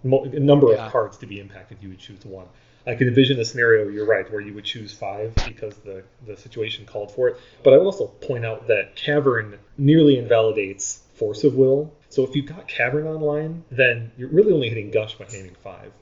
[0.04, 0.86] Mo- a number Yeah.
[0.86, 2.46] of cards to be impacted, you would choose one.
[2.86, 6.36] I can envision a scenario, you're right, where you would choose five because the, the
[6.36, 7.36] situation called for it.
[7.62, 11.92] But I would also point out that Cavern nearly invalidates Force of Will.
[12.08, 15.92] So if you've got Cavern online, then you're really only hitting Gush by naming five.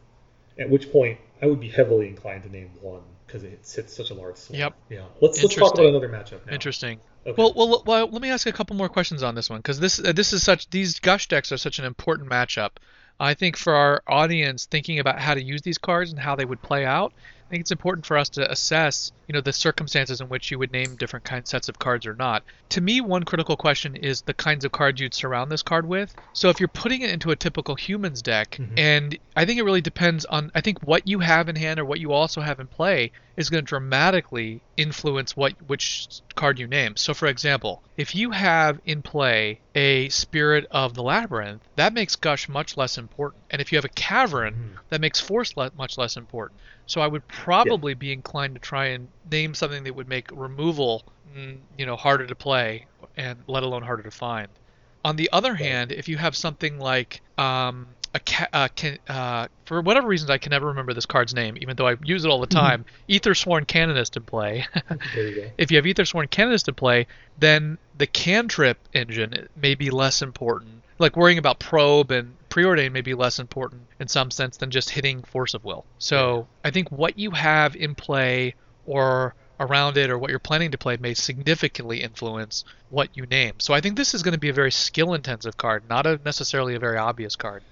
[0.58, 4.10] At which point, I would be heavily inclined to name one because it hits such
[4.10, 4.60] a large swing.
[4.60, 4.74] Yep.
[4.88, 5.04] Yeah.
[5.20, 6.52] Let's let's talk about another matchup now.
[6.52, 6.98] Interesting.
[7.26, 7.34] Okay.
[7.36, 10.00] Well, well, well, let me ask a couple more questions on this one because this
[10.02, 12.70] uh, this is such these Gush decks are such an important matchup.
[13.20, 16.46] I think for our audience thinking about how to use these cards and how they
[16.46, 17.12] would play out,
[17.50, 20.58] I think it's important for us to assess, you know, the circumstances in which you
[20.60, 22.44] would name different kind sets of cards or not.
[22.68, 26.14] To me, one critical question is the kinds of cards you'd surround this card with.
[26.32, 28.78] So if you're putting it into a typical humans deck, Mhm.
[28.78, 31.84] and I think it really depends on I think what you have in hand or
[31.84, 36.68] what you also have in play is going to dramatically influence what which card you
[36.68, 36.94] name.
[36.96, 42.14] So for example, if you have in play a Spirit of the Labyrinth, that makes
[42.14, 43.42] Gush much less important.
[43.50, 44.78] And if you have a Cavern, Mhm.
[44.90, 46.60] that makes Force le- much less important.
[46.90, 51.04] So I would probably be inclined to try and name something that would make removal,
[51.28, 54.48] mm, you know, harder to play and let alone harder to find.
[55.04, 55.60] On the other Right.
[55.66, 60.30] hand, if you have something like um, a ca- uh, can, uh, for whatever reasons
[60.30, 62.84] I can never remember this card's name, even though I use it all the time,
[63.08, 64.66] Ethersworn Canonist in play.
[65.12, 67.06] You if you have Ethersworn Canonist in play,
[67.38, 70.84] then the cantrip engine may be less important.
[70.98, 74.90] Like worrying about probe and preordain may be less important in some sense than just
[74.90, 75.86] hitting force of will.
[75.98, 78.54] So I think what you have in play
[78.86, 83.54] or around it or what you're planning to play may significantly influence what you name.
[83.58, 86.20] So I think this is going to be a very skill intensive card, not a
[86.24, 87.62] necessarily a very obvious card.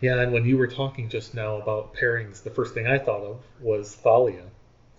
[0.00, 3.22] Yeah, and when you were talking just now about pairings, the first thing I thought
[3.22, 4.44] of was Thalia.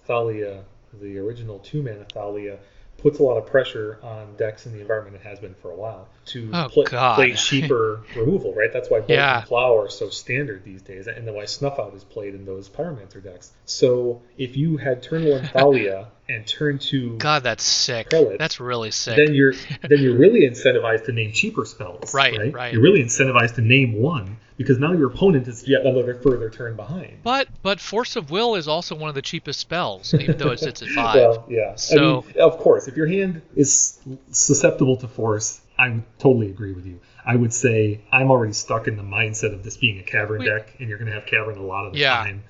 [0.06, 0.64] Thalia,
[1.02, 2.58] the original two mana Thalia,
[3.02, 5.76] puts a lot of pressure on decks in the environment it has been for a
[5.76, 8.72] while to Oh, pl- play cheaper removal, right?
[8.72, 9.40] That's why Bolt Yeah.
[9.40, 12.46] and Plow are so standard these days, and then why Snuff Out is played in
[12.46, 13.52] those Pyromancer decks.
[13.66, 18.10] So if you had turn one Thalia and turn two God, that's sick.
[18.10, 18.38] Prelate.
[18.40, 19.16] That's really sick.
[19.18, 22.14] then you're then you're really incentivized to name cheaper spells.
[22.14, 22.54] Right, right.
[22.54, 22.74] right.
[22.74, 26.76] You're really incentivized to name one because now your opponent is yet another further turn
[26.76, 27.20] behind.
[27.24, 30.60] But but Force of Will is also one of the cheapest spells, even though it
[30.60, 31.16] sits at five.
[31.16, 31.76] well, yeah.
[31.76, 34.00] So- I mean, of course, if your hand is
[34.32, 37.00] susceptible to force, I would totally agree with you.
[37.26, 40.46] I would say I'm already stuck in the mindset of this being a cavern We-
[40.46, 42.16] deck, and you're going to have cavern a lot of the Yeah.
[42.18, 42.44] time.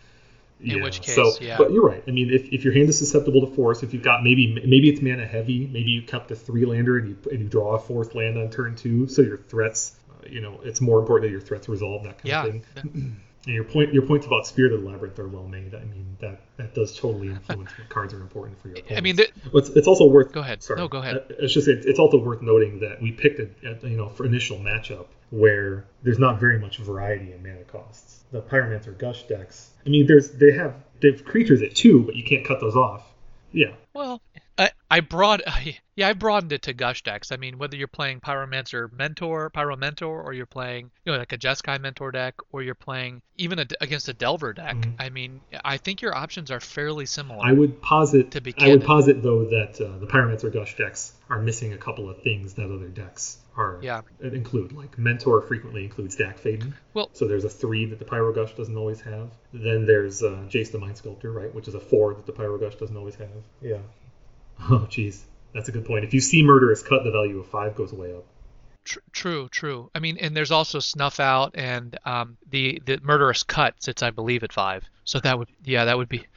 [0.64, 1.58] In which case, so, yeah.
[1.58, 2.04] But you're right.
[2.08, 4.90] I mean, if, if your hand is susceptible to force, if you've got maybe maybe
[4.90, 7.80] it's mana heavy, maybe you kept a three lander and you and you draw a
[7.80, 9.96] fourth land on turn two, so your threats,
[10.30, 12.46] you know, it's more important that your threats resolve that kind Yeah.
[12.46, 13.22] of thing.
[13.48, 15.74] And your point your points about Spirit of the Labyrinth are well made.
[15.74, 19.00] I mean, that that does totally influence what cards are important for your opponents.
[19.00, 19.18] I mean,
[19.56, 20.32] it's, it's also worth.
[20.32, 20.62] Go ahead.
[20.62, 20.80] Sorry.
[20.80, 21.26] No, go ahead.
[21.40, 24.60] It's just it's also worth noting that we picked a, a you know for initial
[24.60, 28.24] matchup where there's not very much variety in mana costs.
[28.32, 29.72] The Pyromancer Gush decks.
[29.88, 32.76] I mean, there's they have they have creatures at two, but you can't cut those
[32.76, 33.12] off.
[33.54, 33.72] Yeah.
[33.96, 34.22] well,
[34.62, 35.42] I I broad
[35.96, 37.32] yeah I broadened it to gush decks.
[37.32, 41.34] I mean whether you're playing Pyromancer Mentor, Pyro Mentor, or you're playing you know like
[41.34, 44.76] a Jeskai Mentor deck, or you're playing even a, against a Delver deck.
[44.76, 44.96] Mhm.
[45.00, 47.40] I mean I think your options are fairly similar.
[47.44, 48.32] I would posit.
[48.32, 51.78] To be I would posit though that uh, the Pyromancer Gush decks are missing a
[51.78, 54.02] couple of things that other decks are Yeah.
[54.22, 54.72] include.
[54.74, 56.74] Like Mentor frequently includes Dack Fayden.
[56.94, 59.30] Well- so there's a three that the Pyro Gush doesn't always have.
[59.54, 62.58] Then there's uh, Jace the Mind Sculptor, right, which is a four that the Pyro
[62.58, 63.30] Gush doesn't always have.
[63.62, 63.78] Yeah.
[64.70, 65.20] Oh, jeez,
[65.54, 66.04] that's a good point.
[66.06, 68.24] If you see Murderous Cut, the value of five goes way up.
[68.84, 69.90] Tr- true, true.
[69.94, 74.10] I mean, and there's also snuff out, and um, the the murderous cut sits, I
[74.10, 74.84] believe, at five.
[75.04, 76.26] So that would, yeah, that would be.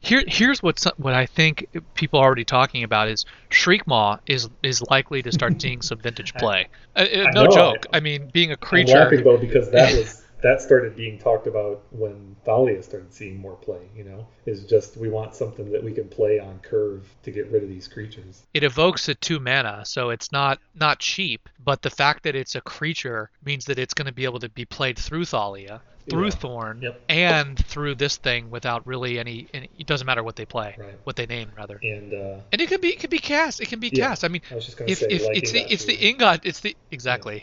[0.00, 4.82] Here, here's what's what I think people are already talking about is Shriekmaw is is
[4.90, 6.68] likely to start seeing some vintage play.
[6.94, 7.86] Uh, uh, no know, joke.
[7.92, 8.98] I- I mean, being a I'm creature.
[8.98, 13.56] laughing though because that was that started being talked about when Thalia started seeing more
[13.56, 13.88] play.
[13.96, 17.50] You know, is just we want something that we can play on curve to get
[17.50, 18.42] rid of these creatures.
[18.52, 21.48] it evokes a two mana, so it's not not cheap.
[21.64, 24.50] But the fact that it's a creature means that it's going to be able to
[24.50, 26.30] be played through Thalia, through Yeah.
[26.30, 27.00] Thorn, Yep.
[27.08, 29.70] and through this thing without really any, any.
[29.78, 30.94] It doesn't matter what they play, Right.
[31.04, 31.78] what they name rather.
[31.82, 33.60] And uh, And it can be it can be cast.
[33.60, 34.08] It can be Yeah.
[34.08, 34.24] cast.
[34.24, 35.84] I mean, I was just going to if, say, if like it's the Ingot it's
[35.86, 37.42] the ingot, it's the exactly.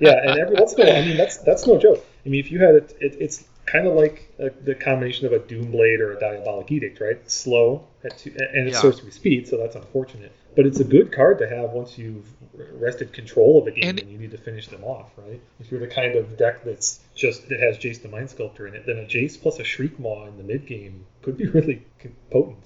[0.00, 0.84] yeah, and every that's no.
[0.84, 2.04] I mean, that's that's no joke.
[2.24, 5.32] I mean, if you had it, it it's kind of like uh the combination of
[5.32, 7.30] a Doomblade or a Diabolic Edict, right?
[7.30, 8.80] Slow at two, and it's Yeah.
[8.80, 10.32] sorcery speed, so that's unfortunate.
[10.54, 12.26] But it's a good card to have once you've
[12.74, 15.40] wrested control of a game and, And- you need to finish them off, right?
[15.60, 18.74] If you're the kind of deck that's just that has Jace the Mind Sculptor in
[18.74, 21.86] it, then a Jace plus a Shriekmaw in the mid game could be really
[22.30, 22.64] potent.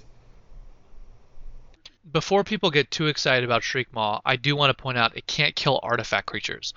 [2.13, 5.55] Before people get too excited about Shriekmaw, I do want to point out it can't
[5.57, 6.73] kill artifact creatures,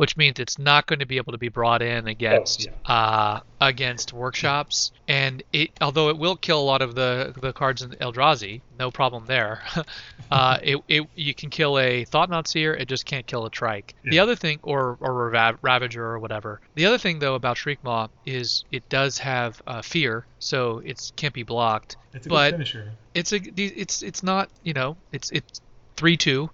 [0.00, 4.14] which means it's not going to be able to be brought in against uh, against
[4.14, 4.92] workshops.
[5.06, 8.90] And it, although it will kill a lot of the the cards in Eldrazi, no
[8.90, 9.60] problem there.
[10.30, 13.94] uh, it, it you can kill a Thought-Knot Seer, it just can't kill a Trike.
[14.02, 16.62] The other thing, or or Rav- Ravager or whatever.
[16.76, 21.34] The other thing though about Shriekmaw is it does have uh, fear, so it can't
[21.34, 22.92] be blocked It's a But- good finisher.
[23.12, 25.60] it's a it's it's not you know it's it's
[25.96, 26.48] three two,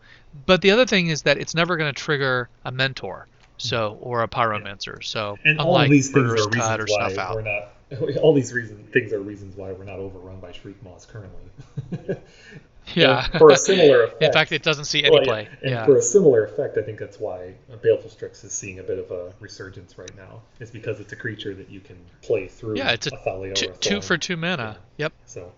[0.46, 3.28] but the other thing is that it's never going to trigger a mentor,
[3.58, 5.02] so or a pyromancer.
[5.04, 7.34] So And all these things are reasons why out.
[7.34, 7.72] we're not.
[8.20, 12.16] All these reason things are reasons why we're not overrun by Shriekmaws currently.
[12.94, 13.28] yeah.
[13.38, 14.22] For a similar effect.
[14.24, 15.48] In fact, it doesn't see any well, yeah, play.
[15.62, 15.84] And Yeah.
[15.86, 19.12] for a similar effect, I think that's why Baleful Strix is seeing a bit of
[19.12, 20.42] a resurgence right now.
[20.58, 22.76] Is because it's a creature that you can play through.
[22.78, 24.78] Yeah, it's a Thalia or two, a two for two mana.
[24.96, 25.12] Yep.
[25.26, 25.52] So,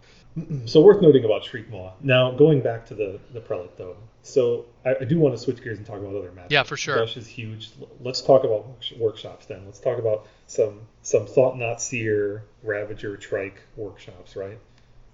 [0.67, 1.93] so worth noting about Shriekmaw.
[2.01, 5.63] Now, going back to the the prelate though, so I, I do want to switch
[5.63, 6.51] gears and talk about other matches.
[6.51, 6.97] Yeah, for sure.
[6.97, 7.71] Gush is huge.
[8.01, 8.67] Let's talk about
[8.99, 9.65] workshops then.
[9.65, 14.59] Let's talk about some some Thought-Knot Seer, Ravager, Trike workshops, right?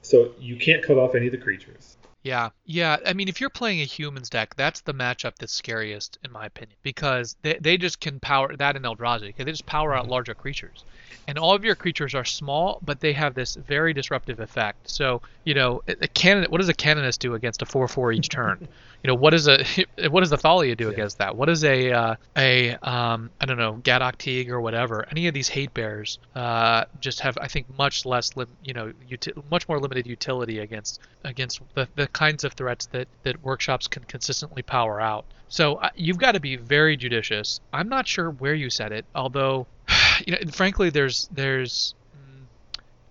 [0.03, 1.97] So you can't cut off any of the creatures.
[2.25, 2.97] Yeah, yeah.
[3.05, 6.47] I mean, if you're playing a humans deck, that's the matchup that's scariest, in my
[6.47, 9.27] opinion, because they, they just can power that in Eldrazi.
[9.27, 10.13] Because they just power out mm-hmm.
[10.13, 10.85] larger creatures,
[11.29, 14.89] and all of your creatures are small, but they have this very disruptive effect.
[14.89, 16.51] So, you know, a a cannon.
[16.51, 18.69] What does a canonist do against a four-four each turn?
[19.05, 19.63] you know, what does a
[20.09, 20.91] what does the Thalia do Yeah.
[20.93, 21.37] against that?
[21.37, 25.07] What does a uh, a um, I don't know, Gaddock Teeg or whatever?
[25.11, 28.93] Any of these hate bears uh, just have, I think, much less, lim- you know,
[29.07, 33.87] uti- much more limited utility against against the, the kinds of threats that that workshops
[33.89, 35.27] can consistently power out.
[35.49, 37.61] So uh, you've got to be very judicious.
[37.75, 39.67] I'm not sure where you said it, although,
[40.27, 42.47] you know, frankly, there's there's mm,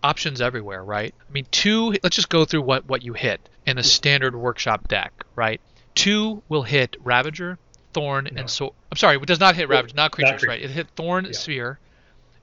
[0.02, 1.14] options everywhere, right?
[1.30, 1.94] I mean, two.
[2.02, 5.62] Let's just go through what what you hit in a standard workshop deck, right?
[5.96, 7.58] Two will hit Ravager,
[7.94, 8.42] Thorn, No.
[8.42, 8.74] and so.
[8.92, 10.62] I'm sorry, it does not hit Ravager, not creatures, right?
[10.62, 11.32] It hit Thorn, Yeah.
[11.34, 11.80] Sphere,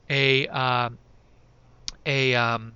[0.08, 0.98] a um,
[2.06, 2.72] a um,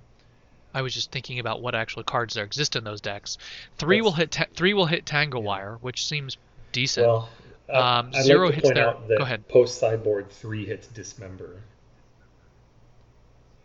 [0.73, 3.37] I was just thinking about what actual cards there exist in those decks.
[3.77, 6.37] Three That's- will hit ta- three will hit Tangle Wire, which seems
[6.73, 7.07] decent.
[7.07, 7.29] Well,
[7.69, 8.93] I- Um, I'd zero like hits there.
[9.17, 9.47] Go ahead.
[9.47, 11.61] Post sideboard three hits dismember.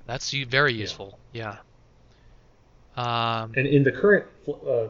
[0.07, 1.19] That's very useful.
[1.33, 1.57] Yeah.
[2.97, 4.89] Um, And in the current uh,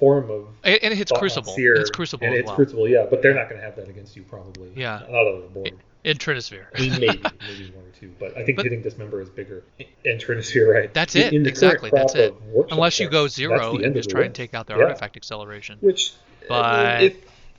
[0.00, 1.52] form of and, and it hits Crucible.
[1.52, 2.56] Seer, it's Crucible and it's well.
[2.56, 4.72] Crucible, yeah, but they're not going to have that against you probably.
[4.74, 4.98] Yeah.
[5.00, 5.72] not out of the board.
[6.02, 6.64] In Trinisphere.
[6.74, 7.06] I mean, maybe,
[7.46, 9.62] maybe one or two, but I think But- hitting dismember is bigger.
[10.04, 10.92] In Trinisphere, right?
[10.94, 11.32] That's it.
[11.34, 11.90] exactly.
[11.92, 12.34] That's it.
[12.70, 14.84] Unless you go zero and just try and take out the Yeah.
[14.84, 15.76] artifact acceleration.
[15.80, 16.12] Which,
[16.44, 17.16] I But- mean, if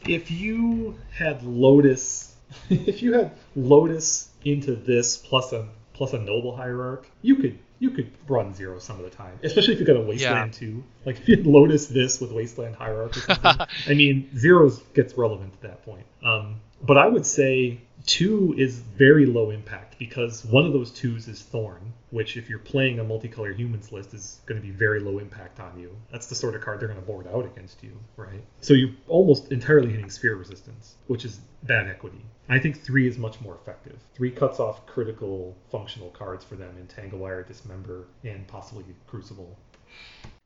[0.09, 2.35] if you had Lotus,
[2.71, 7.89] if you had Lotus into this plus a plus a Noble Hierarch, you could you
[7.89, 10.83] could run zero some of the time, especially if you've got a Wasteland too.
[11.03, 13.21] Like if you Lotus this with Wasteland hierarchy.
[13.27, 16.05] I mean, zeros gets relevant at that point.
[16.23, 21.27] Um, but I would say two is very low impact because one of those twos
[21.27, 24.99] is Thorn, which if you're playing a multicolored humans list is going to be very
[24.99, 25.95] low impact on you.
[26.11, 28.43] That's the sort of card they're going to board out against you, right?
[28.61, 32.23] So you're almost entirely hitting sphere resistance, which is bad equity.
[32.49, 33.97] I think three is much more effective.
[34.13, 39.57] Three cuts off critical functional cards for them in Tangle Wire, Dismember, and possibly Crucible.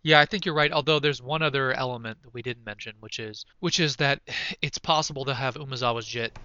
[0.06, 0.72] Yeah, I think you're right.
[0.72, 4.22] Although there's one other element that we didn't mention, which is which is that
[4.62, 6.38] it's possible to have Umezawa's Jit,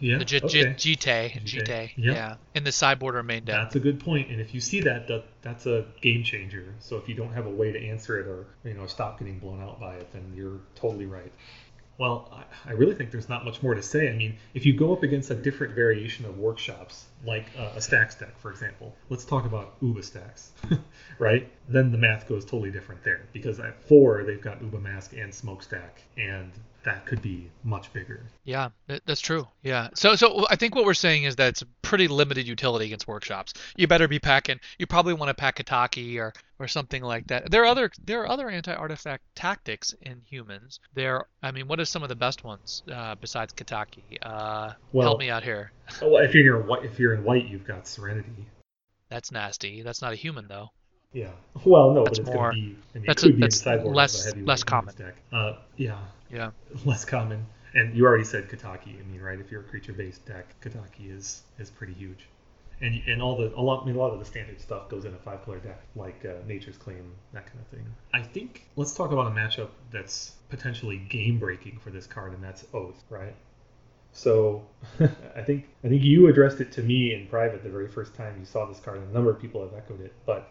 [0.00, 0.18] Yeah.
[0.18, 0.64] the Jit, okay.
[0.64, 2.12] Jitte, Jitte, Jitte, yeah.
[2.12, 3.56] yeah, in the sideboard or main deck.
[3.56, 4.10] That's a good point.
[4.10, 6.74] point, and if you see that, that, that's a game changer.
[6.80, 9.38] So if you don't have a way to answer it or you know stop getting
[9.38, 11.32] blown out by it, then you're totally right.
[12.00, 12.30] Well,
[12.66, 14.08] I, really think there's not much more to say.
[14.08, 17.80] I mean, if you go up against a different variation of workshops, like uh, a
[17.82, 20.52] stacks deck, for example, let's talk about Uba stacks,
[21.18, 21.46] right?
[21.68, 25.34] Then the math goes totally different there because at four they've got Uba Mask and
[25.34, 26.50] Smokestack, and
[26.84, 28.22] that could be much bigger.
[28.44, 28.70] Yeah,
[29.04, 29.46] that's true.
[29.62, 29.88] Yeah.
[29.92, 33.52] So so I think what we're saying is that it's pretty limited utility against workshops.
[33.76, 34.60] You better be packing.
[34.78, 37.50] You probably want to pack Kataki or or something like that.
[37.50, 40.78] There are other there are other anti-artifact tactics in humans.
[40.94, 44.18] There, I mean, what are some of the best ones uh, besides Kataki?
[44.22, 45.72] Uh, Well- help me out here.
[46.00, 48.46] Oh, well, if you're in white, if you're in white, you've got Serenity.
[49.08, 49.82] That's nasty.
[49.82, 50.68] That's not a human though.
[51.12, 51.30] Yeah.
[51.64, 52.76] Well, no, That's but it's more- be.
[52.94, 54.94] I mean, that's a- that's less- a less common.
[55.32, 55.98] Uh, yeah,
[56.30, 56.52] Yeah.
[56.84, 57.46] less common.
[57.74, 58.98] And you already said Kataki.
[58.98, 59.38] I mean, right?
[59.38, 62.28] If you're a creature-based deck, Kataki is is pretty huge.
[62.80, 65.04] And and all the a lot I mean a lot of the standard stuff goes
[65.04, 67.86] in a five-color deck, like uh, Nature's Claim, that kind of thing.
[68.14, 72.64] I think let's talk about a matchup that's potentially game-breaking for this card, and that's
[72.72, 73.34] Oath, right?
[74.12, 74.66] So
[75.36, 78.36] I think I think you addressed it to me in private the very first time
[78.38, 80.14] you saw this card, and a number of people have echoed it.
[80.26, 80.50] But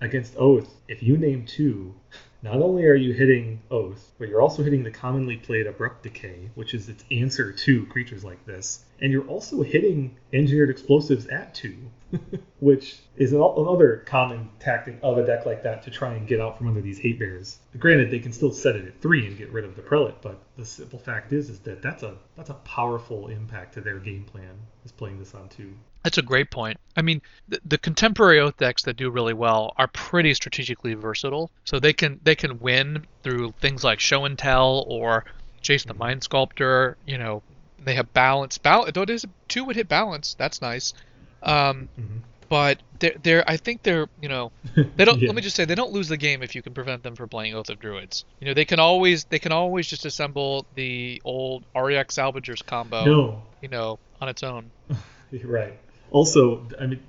[0.00, 1.94] against Oath, if you name two,
[2.42, 6.50] not only are you hitting Oath, but you're also hitting the commonly played Abrupt Decay,
[6.54, 11.54] which is its answer to creatures like this, and you're also hitting Engineered Explosives at
[11.54, 11.76] two,
[12.60, 16.40] which is an- another common tactic of a deck like that to try and get
[16.40, 17.58] out from under these hate bears.
[17.78, 20.40] Granted, they can still set it at three and get rid of the prelate, but
[20.56, 24.24] the simple fact is, is that that's a that's a powerful impact to their game
[24.24, 24.58] plan.
[24.82, 25.74] Is playing this on two.
[26.02, 26.78] That's a great point.
[26.96, 31.50] I mean, the, the contemporary oath decks that do really well are pretty strategically versatile.
[31.64, 35.24] So they can they can win through things like show and tell or
[35.62, 36.96] Jace the mind sculptor.
[37.06, 37.42] You know,
[37.84, 38.56] they have balance.
[38.58, 38.92] Balance.
[38.94, 40.34] Though it is two would hit balance.
[40.38, 40.94] That's nice.
[41.42, 42.20] Um, Mhm.
[42.48, 44.52] but they're, they're I think they're you know
[44.96, 45.20] they don't.
[45.20, 45.28] Yeah.
[45.28, 47.28] Let me just say they don't lose the game if you can prevent them from
[47.28, 48.24] playing Oath of Druids.
[48.40, 53.04] You know they can always they can always just assemble the old REX Salvagers combo.
[53.04, 54.70] No, You know on its own.
[55.44, 55.78] Right.
[56.10, 57.00] Also, I mean,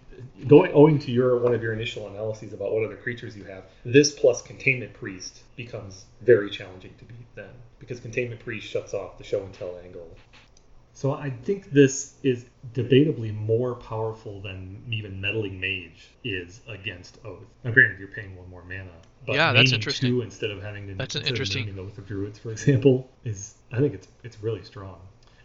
[0.48, 3.64] going owing to your one of your initial analyses about what other creatures you have,
[3.86, 7.50] this plus Containment Priest becomes very challenging to beat then
[7.80, 10.08] because Containment Priest shuts off the show and tell angle.
[10.94, 17.40] So I think this is debatably more powerful than even Meddling Mage is against Oath.
[17.64, 18.92] Now, granted, you're paying one more mana,
[19.26, 20.12] but Yeah, that's interesting.
[20.12, 23.56] two instead of having to That's an interesting- naming Oath of Druids, for example, is
[23.72, 25.00] I think it's it's really strong.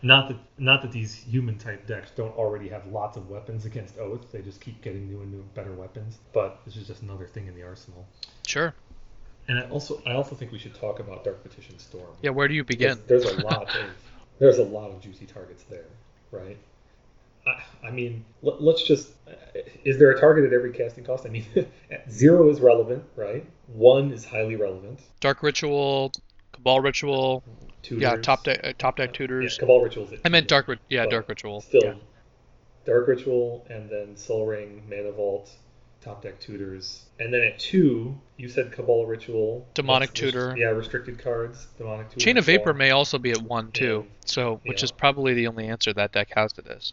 [0.07, 3.99] Not that not that these human type decks don't already have lots of weapons against
[3.99, 4.31] Oath.
[4.31, 6.19] They just keep getting new and new better weapons.
[6.33, 8.07] But this is just another thing in the arsenal.
[8.47, 8.73] Sure.
[9.49, 12.11] And I also I also think we should talk about Dark Petition Storm.
[12.23, 12.31] Yeah.
[12.31, 13.01] Where do you begin?
[13.09, 13.87] There's, there's a lot of
[14.39, 15.87] there's a lot of juicy targets there,
[16.31, 16.57] right?
[17.45, 19.11] I, I mean, let, let's just
[19.85, 21.27] is there a target at every casting cost?
[21.27, 21.47] I mean,
[22.11, 23.45] zero is relevant, right?
[23.75, 25.01] One is highly relevant.
[25.19, 26.13] Dark Ritual,
[26.53, 27.43] Cabal Ritual.
[27.87, 29.59] Tutors, Yeah, top deck, uh, top deck yeah, tutors.
[29.59, 30.13] Cabal rituals.
[30.25, 30.49] I meant.
[30.49, 30.69] Dark.
[30.69, 31.61] Ri- Yeah, but Dark Ritual.
[31.61, 31.95] Still, Yeah.
[32.85, 35.51] Dark Ritual, and then Soul Ring, Mana Vault,
[36.01, 40.57] Top Deck Tutors, and then at two, you said Cabal Ritual, Demonic That's rest- Tutor.
[40.57, 42.21] yeah, restricted cards, Demonic Tutor.
[42.21, 44.05] Chain of Vapor may also be at one too.
[44.07, 44.13] Yeah.
[44.25, 44.85] So, which Yeah.
[44.85, 46.93] is probably the only answer that deck has to this.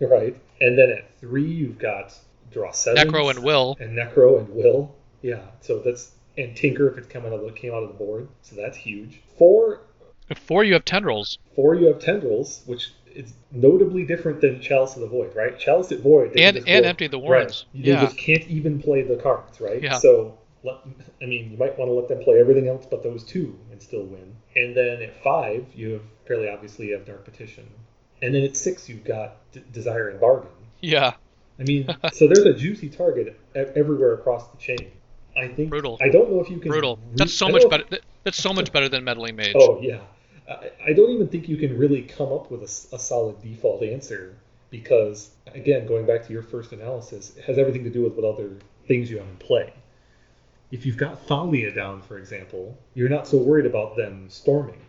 [0.00, 2.12] right, and then at three, you've got
[2.52, 3.76] Draw Seven, Necro and Will.
[3.80, 4.94] and Necro and Will.
[5.22, 7.94] Yeah, so that's and Tinker if it's come out of the came out of the
[7.94, 9.20] board, so that's huge.
[9.38, 9.81] Four, At
[10.36, 11.38] four, you have Tendrils.
[11.54, 15.58] four, you have Tendrils, which is notably different than Chalice of the Void, right?
[15.58, 17.66] Chalice at Void, they And- and Empty the Warrens.
[17.74, 17.84] Right.
[17.84, 18.00] They Yeah.
[18.04, 19.82] just can't even play the cards, right?
[19.82, 19.98] Yeah.
[19.98, 20.76] So, let,
[21.20, 23.82] I mean, you might want to let them play everything else but those two and
[23.82, 24.34] still win.
[24.56, 27.64] And then at five, you have fairly obviously you have Dark Petition,
[28.22, 30.48] and then at six, you've got D- Desire and Bargain.
[30.80, 31.14] Yeah.
[31.58, 34.90] I mean, so there's a juicy target everywhere across the chain.
[35.36, 35.98] I think Brutal.
[36.00, 36.96] I don't know if you can Brutal.
[36.96, 37.84] re- That's so much if- better.
[38.24, 39.54] That's so much better than Meddling Mage.
[39.56, 40.00] Oh yeah,
[40.48, 44.36] I, I don't even think you can really come up with a solid default answer
[44.70, 48.24] because again, going back to your first analysis, it has everything to do with what
[48.24, 48.50] other
[48.86, 49.72] things you have in play.
[50.70, 54.80] If you've got Thalia down, for example, you're not so worried about them storming.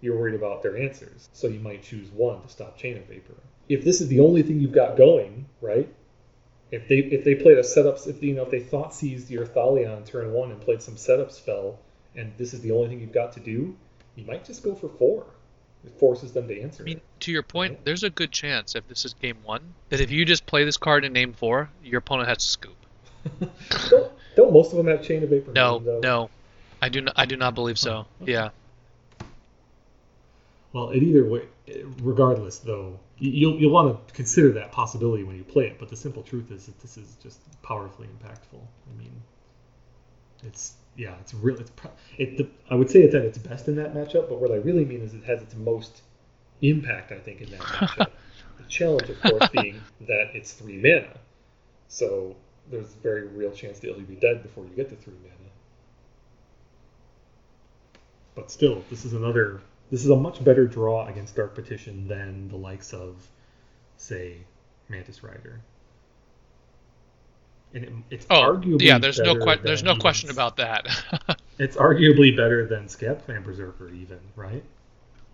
[0.00, 3.34] You're worried about their answers, so you might choose one to stop Chain of Vapor.
[3.68, 5.88] if this is the only thing you've got going, right?
[6.70, 9.46] If they if they played a setup, if you know if they thought seized your
[9.46, 11.78] Thalia on turn one and played some setup spell,
[12.18, 13.76] and this is the only thing you've got to do,
[14.16, 15.24] you might just go for four.
[15.84, 16.82] It forces them to answer.
[16.82, 20.00] I mean, to your point, there's a good chance if this is game one that
[20.00, 22.76] if you just play this card in name four, your opponent has to scoop.
[23.88, 25.52] don't, don't most of them have chain of vapor?
[25.52, 26.30] No, no,
[26.82, 27.14] I do not.
[27.16, 27.92] I do not believe so.
[27.92, 28.32] Oh, okay.
[28.32, 28.50] Yeah.
[30.72, 31.42] Well, it either way,
[32.02, 35.78] regardless though, you'll you'll want to consider that possibility when you play it.
[35.78, 38.60] But the simple truth is that this is just powerfully impactful.
[38.60, 39.12] I mean,
[40.42, 41.56] it's yeah, it's real.
[41.58, 42.36] It's pro- it.
[42.36, 44.28] The, I would say it's at its best in that matchup.
[44.28, 46.02] But what I really mean is it has its most
[46.60, 47.12] impact.
[47.12, 48.10] I think in that matchup.
[48.58, 51.16] the challenge, of course, being that it's three mana.
[51.86, 52.34] So
[52.68, 55.34] there's a very real chance that you'll be dead before you get to three mana.
[58.34, 59.60] But still, this is another.
[59.90, 63.16] This is a much better draw against Dark Petition than the likes of,
[63.96, 64.38] say,
[64.88, 65.60] Mantis Rider.
[67.74, 68.98] And it, it's Oh, arguably yeah.
[68.98, 70.86] There's no que- There's no question about that.
[71.60, 74.62] It's arguably better than Scab Clan Berserker, even right?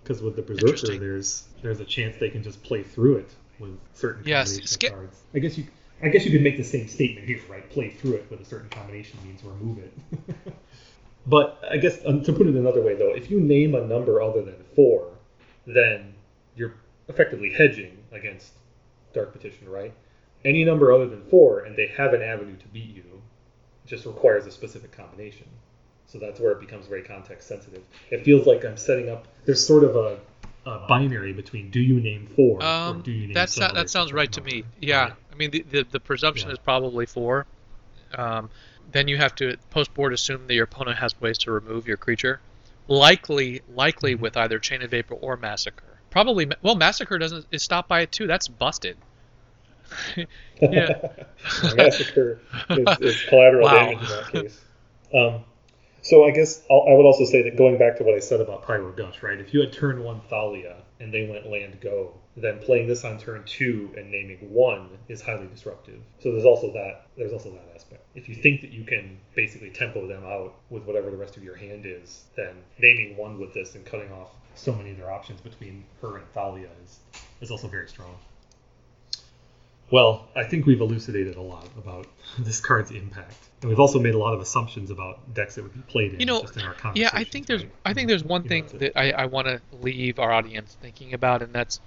[0.02, 3.78] Because with the Berserker, there's there's a chance they can just play through it with
[3.92, 5.20] certain Yes, combination Sca- cards.
[5.34, 5.66] I guess you
[6.02, 7.68] I guess you could make the same statement here, right?
[7.70, 9.92] Play through it with a certain combination means remove it.
[11.26, 14.20] but I guess um, to put it another way, though, if you name a number
[14.22, 15.08] other than four,
[15.66, 16.14] then
[16.56, 16.74] you're
[17.08, 18.52] effectively hedging against
[19.12, 19.92] Dark Petition, right?
[20.44, 23.02] Any number other than four, and they have an avenue to beat you,
[23.84, 25.46] it just requires a specific combination.
[26.06, 27.82] So that's where it becomes very context sensitive.
[28.10, 29.26] It feels like I'm setting up.
[29.46, 30.18] There's sort of a,
[30.66, 34.12] a binary between do you name four or um, do you name that's that sounds
[34.12, 34.58] right to me.
[34.58, 35.12] else, Yeah.
[35.32, 36.52] I mean, the the, the presumption Yeah.
[36.54, 37.46] is probably four.
[38.14, 38.50] Um,
[38.92, 41.96] then you have to post board assume that your opponent has ways to remove your
[41.96, 42.40] creature.
[42.86, 44.20] Likely, likely Mhm.
[44.20, 45.82] with either Chain of Vapor or Massacre.
[46.10, 48.26] Probably, well, Massacre doesn't is stopped by it too.
[48.28, 48.96] That's busted.
[50.60, 50.94] Yeah.
[51.74, 52.40] Massacre
[52.70, 53.86] is, is collateral Wow.
[53.86, 54.60] damage in that case.
[55.12, 55.44] Um,
[56.02, 58.40] so I guess I'll, I would also say that going back to what I said
[58.40, 59.38] about Pyro Gush, right?
[59.38, 63.18] If you had turn one Thalia and they went land go, then playing this on
[63.18, 66.00] turn two and naming one is highly disruptive.
[66.20, 68.02] So there's also that there's also that aspect.
[68.14, 71.44] If you think that you can basically tempo them out with whatever the rest of
[71.44, 75.10] your hand is, then naming one with this and cutting off so many of their
[75.10, 76.98] options between her and Thalia is
[77.40, 78.16] is also very strong.
[79.90, 82.06] Well, I think we've elucidated a lot about
[82.38, 85.74] this card's impact, and we've also made a lot of assumptions about decks that would
[85.74, 86.20] be played in.
[86.20, 87.64] You know, just in our Yeah, I think there's?
[87.84, 91.14] I think there's one You thing that I, I want to leave our audience thinking
[91.14, 91.80] about, and that's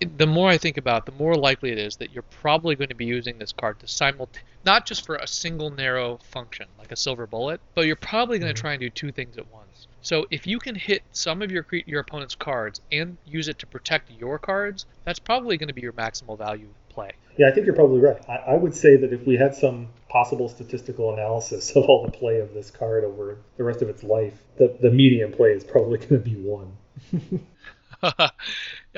[0.00, 2.88] the more I think about, it, the more likely it is that you're probably going
[2.88, 6.90] to be using this card to simultaneously, not just for a single narrow function like
[6.90, 8.62] a silver bullet, but you're probably going to Mhm.
[8.62, 9.86] try and do two things at once.
[10.00, 13.66] So if you can hit some of your your opponent's cards and use it to
[13.66, 17.12] protect your cards, that's probably going to be your maximal value play.
[17.38, 18.20] Yeah, I think you're probably right.
[18.28, 22.12] I, I would say that if we had some possible statistical analysis of all the
[22.12, 25.64] play of this card over the rest of its life, the, the median play is
[25.64, 26.76] probably going to be one.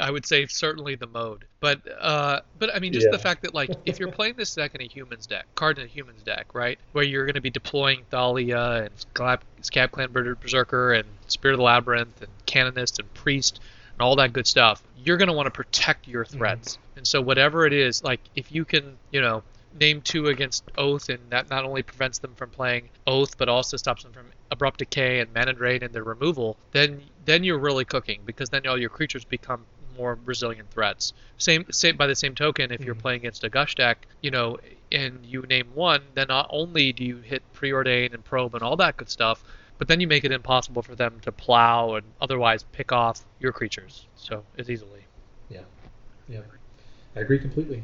[0.00, 3.12] I would say certainly the mode, but uh, but I mean just Yeah.
[3.12, 5.84] the fact that like if you're playing this deck in a humans deck, card in
[5.84, 10.92] a humans deck, right, where you're going to be deploying Thalia and Scab, Clan Berserker
[10.92, 13.60] and Spirit of the Labyrinth and Canonist and Priest
[14.02, 16.78] all that good stuff, you're going to want to protect your threats.
[16.96, 19.42] And so whatever it is, like if you can, you know,
[19.74, 23.76] name two against Oath, and that not only prevents them from playing Oath, but also
[23.78, 27.84] stops them from Abrupt Decay and Mana Drain and their removal, then then you're really
[27.84, 29.64] cooking because then all your creatures become
[29.96, 31.12] more resilient threats.
[31.38, 33.00] Same, same by the same token, if you're Mhm.
[33.00, 34.58] playing against a Gush deck, you know,
[34.90, 38.76] and you name one, then not only do you hit Preordain and Probe and all
[38.76, 39.44] that good stuff,
[39.78, 43.52] but then you make it impossible for them to plow and otherwise pick off your
[43.52, 45.00] creatures so as easily.
[45.48, 45.60] Yeah,
[46.28, 46.40] yeah,
[47.16, 47.82] I agree completely.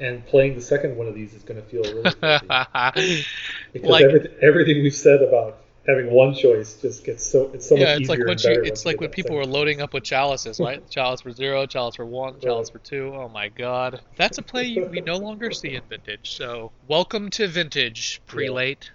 [0.00, 2.02] And playing the second one of these is going to feel really
[3.72, 7.74] because Like- everything, everything we've said about having one choice just gets so it's so
[7.76, 10.60] yeah, much it's easier like you, it's like when people were loading up with chalices,
[10.60, 10.88] right?
[10.90, 13.12] chalice for zero, chalice for one, chalice for two.
[13.14, 16.36] Oh my god, that's a play we no longer see in vintage.
[16.36, 18.90] So welcome to vintage, prelate.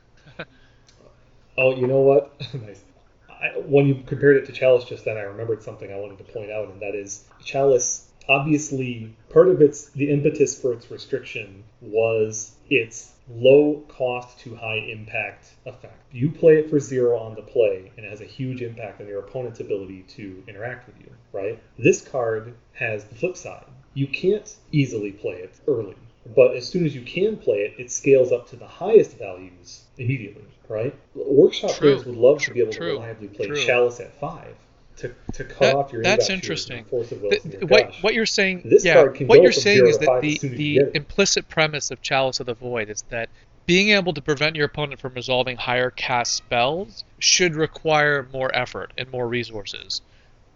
[1.57, 2.39] Oh, you know what?
[2.53, 2.83] nice.
[3.29, 6.23] I, when you compared it to Chalice just then, I remembered something I wanted to
[6.23, 8.03] point out, and that is Chalice.
[8.29, 14.77] Obviously, part of its the impetus for its restriction was its low cost to high
[14.77, 15.95] impact effect.
[16.11, 19.07] You play it for zero on the play, and it has a huge impact on
[19.07, 21.11] your opponent's ability to interact with you.
[21.31, 21.59] Right?
[21.79, 23.65] This card has the flip side.
[23.93, 25.95] You can't easily play it early,
[26.35, 29.85] but as soon as you can play it, it scales up to the highest values
[29.97, 30.95] immediately, right?
[31.15, 31.91] Workshop True.
[31.93, 32.87] players would love to be able True.
[32.95, 33.55] to reliably play True.
[33.65, 34.55] Chalice at five,
[34.97, 36.85] to, to cut That- off your that's interesting.
[36.85, 39.97] force of The- wills in what what you're saying, This yeah, what you're saying is
[39.99, 43.03] that the as soon as you the implicit premise of Chalice of the Void is
[43.09, 43.29] that
[43.65, 48.93] being able to prevent your opponent from resolving higher cast spells should require more effort
[48.97, 50.01] and more resources.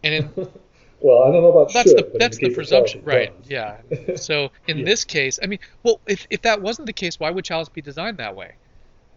[0.02, 0.30] And in,
[1.02, 3.02] well, I don't know about that's should, the that's the the case of Chalice, presumption,
[3.04, 3.42] right?
[3.44, 3.50] does.
[3.52, 3.78] Yeah.
[4.16, 4.86] So in Yeah.
[4.86, 7.82] this case, I mean, well, if if that wasn't the case, why would Chalice be
[7.82, 8.54] designed that way?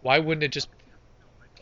[0.01, 0.67] Why wouldn't it just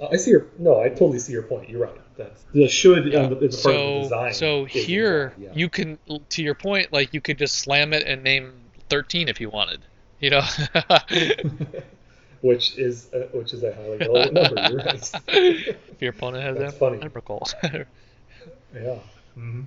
[0.01, 0.79] Uh, I see your no.
[0.81, 1.69] I totally see your point.
[1.69, 1.95] You're right.
[2.17, 3.23] That's the should Yeah.
[3.23, 4.33] on the, is a part of the So design.
[4.33, 5.49] so is here yeah.
[5.53, 5.97] you can
[6.29, 8.53] to your point, like you could just slam it and name
[8.89, 9.81] 13 if you wanted.
[10.19, 10.41] You know.
[12.41, 14.69] which is uh, which is a highly relevant number.
[14.69, 15.13] You're right.
[15.27, 16.97] if your opponent has That's that funny.
[16.99, 17.85] Emrakul.
[18.75, 18.97] Yeah.
[19.35, 19.61] hmm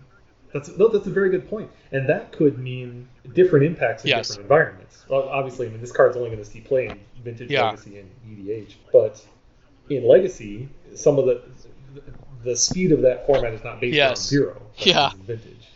[0.52, 1.68] That's no, that's a very good point.
[1.70, 4.28] point, and that could mean different impacts in Yes.
[4.28, 5.04] different environments.
[5.08, 7.70] Well, obviously, I mean, this card's only going to see play in Vintage, Yeah.
[7.70, 9.24] Legacy, and EDH, but
[9.88, 11.42] in Legacy, some of the
[12.44, 14.62] the speed of that format is not based on zero.
[14.78, 15.10] Yeah.
[15.16, 15.68] Vintage.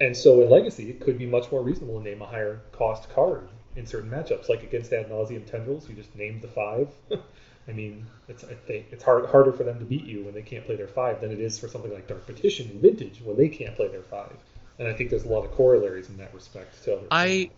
[0.00, 3.08] And so in Legacy, it could be much more reasonable to name a higher cost
[3.14, 6.88] card in certain matchups, like against Ad Nauseam Tendrils, you just named the five.
[7.68, 10.42] I mean, it's I think it's hard harder for them to beat you when they
[10.42, 13.36] can't play their five than it is for something like Dark Petition in Vintage when
[13.36, 14.36] they can't play their five.
[14.78, 17.06] And I think there's a lot of corollaries in that respect to other.
[17.10, 17.50] I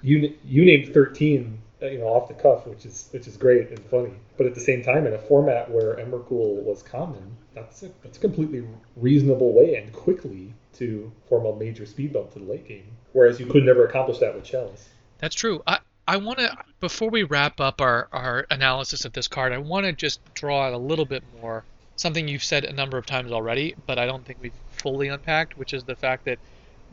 [0.00, 3.68] you you named 13 uh, you know off the cuff which is which is great
[3.68, 7.82] and funny but at the same time in a format where Emrakul was common that's
[7.82, 8.64] a, that's a completely
[8.96, 13.38] reasonable way and quickly to form a major speed bump to the late game whereas
[13.38, 15.62] you could never accomplish that with Chalice That's true.
[15.66, 19.58] I I want to before we wrap up our our analysis of this card, I
[19.58, 21.64] want to just draw out a little bit more
[21.96, 25.56] something you've said a number of times already, but I don't think we've fully unpacked,
[25.56, 26.38] which is the fact that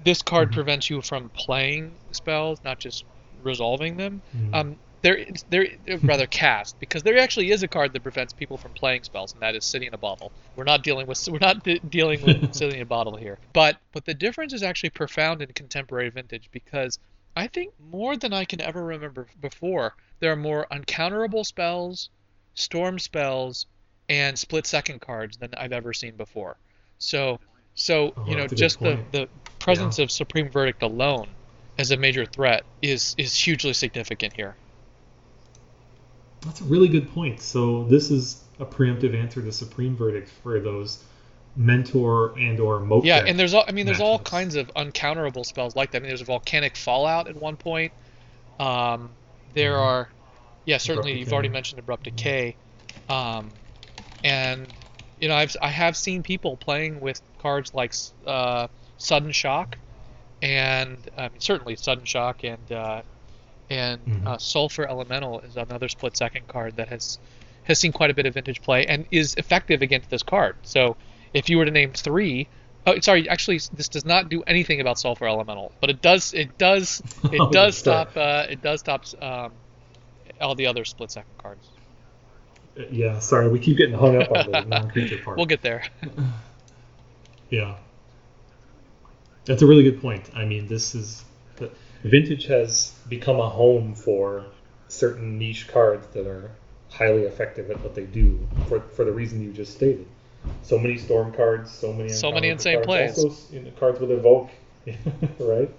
[0.03, 0.53] this card Mhm.
[0.53, 3.03] prevents you from playing spells, not just
[3.43, 4.21] resolving them.
[4.35, 4.55] Mhm.
[4.55, 5.67] Um, there, there,
[6.03, 9.41] rather cast because there actually is a card that prevents people from playing spells, and
[9.41, 10.31] that is City in a Bottle.
[10.55, 13.77] We're not dealing with we're not de- dealing with City in a Bottle here, but
[13.93, 16.99] but the difference is actually profound in contemporary vintage because
[17.35, 22.09] I think more than I can ever remember before, there are more uncounterable spells,
[22.53, 23.65] storm spells,
[24.09, 26.57] and split second cards than I've ever seen before.
[26.97, 27.39] So,
[27.73, 29.29] so Oh, you know, that's a good just the, the
[29.59, 31.29] presence of Supreme Verdict alone
[31.81, 34.55] as a major threat is is hugely significant here.
[36.45, 40.59] that's a really good point so this is a preemptive answer to Supreme Verdict for
[40.59, 41.03] those
[41.55, 45.75] mentor and or Yeah, and there's all I mean there's all kinds of uncounterable spells
[45.75, 45.97] like that.
[45.97, 47.91] I mean there's a volcanic fallout at one point.
[48.59, 49.17] Um,
[49.53, 49.81] there Mhm.
[49.81, 50.09] are
[50.65, 52.57] yeah, certainly Abrupt you've already mentioned abrupt decay.
[53.09, 53.59] Um,
[54.23, 54.73] and
[55.19, 57.93] you know, I've I have seen people playing with cards like
[58.25, 58.67] uh,
[58.97, 59.77] sudden shock
[60.41, 63.01] and I mean, certainly sudden shock and uh,
[63.69, 64.27] and Mhm.
[64.27, 67.19] uh, sulfur elemental is another split second card that has
[67.63, 70.55] has seen quite a bit of vintage play and is effective against this card.
[70.63, 70.97] So
[71.33, 72.47] if you were to name three,
[72.87, 76.57] oh sorry, actually this does not do anything about sulfur elemental, but it does it
[76.57, 79.51] does it does stop uh, it does stop um,
[80.41, 81.67] all the other split second cards.
[82.89, 85.83] yeah sorry we keep getting hung up on the non-creature part We'll get there.
[87.49, 87.75] Yeah.
[89.45, 90.29] That's a really good point.
[90.35, 91.25] I mean, this is
[91.57, 91.71] the,
[92.03, 94.45] vintage has become a home for
[94.87, 96.51] certain niche cards that are
[96.89, 100.05] highly effective at what they do for, for the reason you just stated.
[100.63, 103.23] So many storm cards, so many So many insane cards, plays.
[103.23, 104.49] Also, you know, cards with evoke,
[105.39, 105.69] right?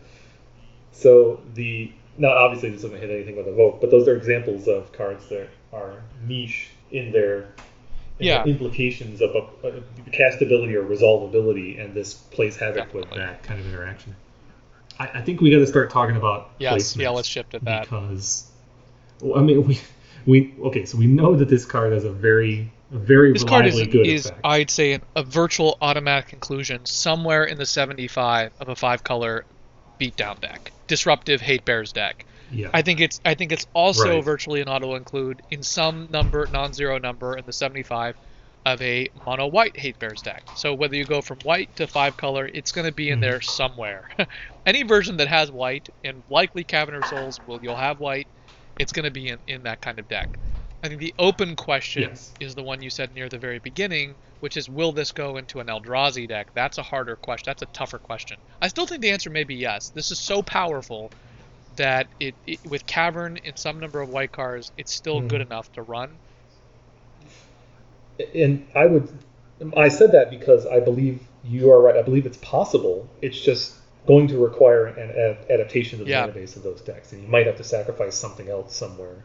[0.93, 4.93] So the now obviously this doesn't hit anything with evoke, but those are examples of
[4.93, 7.49] cards that are niche in their
[8.23, 8.43] Yeah.
[8.43, 9.73] their implications of a, a
[10.11, 14.15] castability or resolvability, and this plays havoc with that kind of interaction.
[14.99, 17.61] I, I think we got to start talking about Yes, yeah, placement let's shift to
[17.61, 17.83] that.
[17.83, 18.51] because
[19.37, 19.81] I mean we
[20.27, 23.67] we okay so we know that this card has a very a very This card
[23.67, 24.41] is, good is effect.
[24.45, 29.45] I'd say, a virtual automatic conclusion somewhere in the 75 of a five color
[29.99, 32.27] beatdown deck, disruptive hate bears deck.
[32.53, 34.25] Yeah I think it's I think it's also Right.
[34.25, 38.17] virtually an auto include in some number non-zero number in the 75
[38.65, 40.45] of a mono white hate bears deck.
[40.55, 43.23] So whether you go from white to five color, it's going to be in Mhm.
[43.23, 44.09] there somewhere.
[44.67, 48.29] Any version that has white and likely Cavern of Souls will you'll have white.
[48.79, 50.39] It's going to be in, in that kind of deck.
[50.85, 52.35] I think the open question Yes.
[52.41, 55.61] is the one you said near the very beginning, which is will this go into
[55.61, 56.49] an Eldrazi deck?
[56.55, 57.51] That's a harder question.
[57.51, 58.39] That's a tougher question.
[58.61, 59.91] I still think the answer may be yes.
[59.91, 61.13] This is so powerful
[61.77, 65.29] that it, it with Cavern in some number of white cars, it's still Mhm.
[65.29, 66.11] good enough to run.
[68.35, 69.09] and I would
[69.77, 71.97] I said that because I believe you are right.
[71.97, 73.09] I believe it's possible.
[73.21, 73.75] It's just
[74.07, 76.27] going to require an ad- adaptation to the Yeah.
[76.27, 79.17] database of those decks, and you might have to sacrifice something else somewhere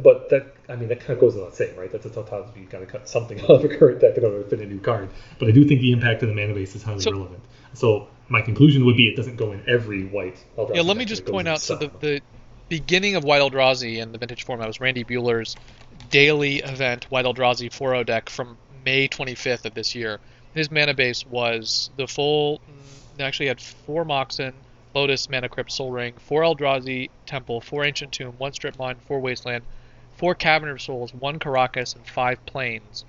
[0.00, 1.90] but that I mean that kind of goes without saying, right?
[1.90, 2.60] That's a tautology.
[2.60, 4.66] You've got to cut something out of a current deck in order to fit a
[4.66, 5.08] new card.
[5.40, 7.40] But I do think the impact of the mana base is highly So- relevant.
[7.74, 10.36] So my conclusion would be it doesn't go in every white.
[10.56, 12.20] Eldrazi Yeah, let me just point in out so the, the
[12.68, 15.56] beginning of White Eldrazi in the vintage format was Randy Buehler's
[16.10, 20.20] daily event White Eldrazi 4 deck from May 25th of this year.
[20.54, 24.52] His mana base was the full, mm, actually had four Moxen,
[24.94, 29.20] Lotus, Mana Crypt, Soul Ring, four Eldrazi Temple, four Ancient Tomb, one Strip Mine, four
[29.20, 29.64] Wasteland,
[30.16, 33.04] four Cavern of Souls, one Karakas, and five Plains.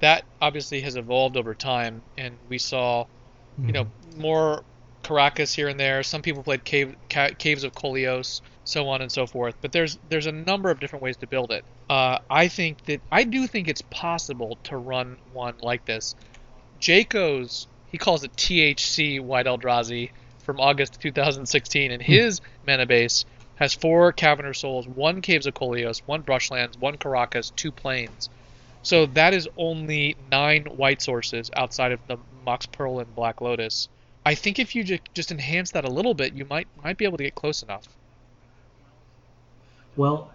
[0.00, 3.06] That obviously has evolved over time, and we saw
[3.58, 3.86] you know,
[4.16, 4.62] more
[5.02, 6.02] Karakas here and there.
[6.02, 9.54] Some people played cave, ca- caves of Koilos, so on and so forth.
[9.60, 11.64] But there's there's a number of different ways to build it.
[11.88, 16.14] Uh, I think that I do think it's possible to run one like this.
[16.80, 23.74] Jayco's he calls it THC White Eldrazi from August 2016, and his mana base has
[23.74, 28.28] four Cavern of Souls, one Caves of Koilos, one Brushlands, one Karakas, two Plains.
[28.82, 33.88] So that is only nine white sources outside of the Mox Pearl and Black Lotus.
[34.24, 37.04] I think if you ju- just enhance that a little bit, you might might be
[37.04, 37.86] able to get close enough.
[39.96, 40.30] Well,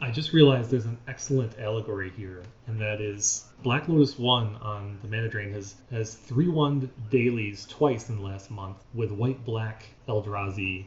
[0.00, 4.98] I just realized there's an excellent allegory here, and that is Black Lotus One on
[5.02, 9.44] the Mana Drain has has three one dailies twice in the last month with white
[9.44, 10.84] black Eldrazi.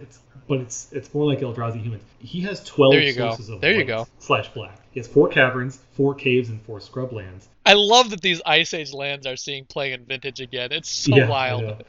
[0.00, 2.02] It's but it's it's more like Eldrazi humans.
[2.20, 3.28] He has twelve There you go.
[3.30, 4.06] of There you go.
[4.18, 4.78] slash black.
[4.92, 7.48] He has four caverns, four caves, and four scrublands.
[7.64, 10.70] I love that these Ice Age lands are seeing play in Vintage again.
[10.70, 11.84] It's so Yeah, wild.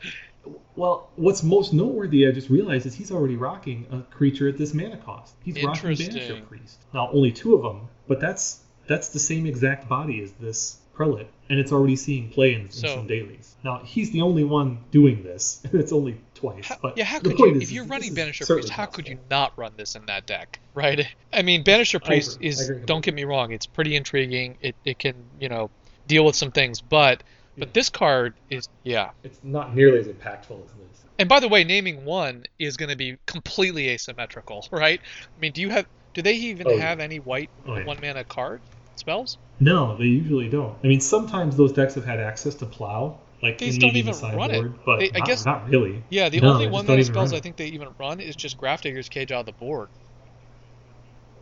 [0.75, 4.73] Well, what's most noteworthy, I just realized, is he's already rocking a creature at this
[4.73, 5.35] mana cost.
[5.43, 5.91] He's rocking.
[5.91, 6.79] Banisher Priest.
[6.93, 11.27] Now, only two of them, but that's that's the same exact body as this prelate,
[11.49, 13.55] and it's already seeing play in, in So- some dailies.
[13.63, 16.67] Now, he's the only one doing this, and it's only twice.
[16.67, 17.55] How, but yeah, how could you?
[17.55, 20.59] is, if you're running Banisher Priest, how could you not run this in that deck,
[20.73, 21.07] right?
[21.31, 22.37] I mean, Banisher Priest.
[22.41, 22.71] Is.
[22.85, 24.57] Don't get me wrong; it's pretty intriguing.
[24.61, 25.69] It it can you know
[26.07, 27.23] deal with some things, but
[27.55, 27.59] Yeah.
[27.65, 29.11] but this card is yeah.
[29.23, 31.03] It's not nearly as impactful as this.
[31.19, 34.99] And by the way, naming one is going to be completely asymmetrical, right?
[34.99, 35.85] I mean, do you have?
[36.13, 36.81] Do they even Oh, yeah.
[36.81, 37.85] have any white Oh, yeah.
[37.85, 38.61] one mana card
[38.95, 39.37] spells?
[39.59, 40.75] No, they usually don't.
[40.83, 44.33] I mean, sometimes those decks have had access to plow, like They don't even the
[44.35, 44.71] run it.
[44.85, 46.03] but They- I not, guess- not really.
[46.09, 48.83] Yeah, the No, only one mana spells I think they even run is just Graft
[48.83, 49.89] Grafdigger's Cage out of the board.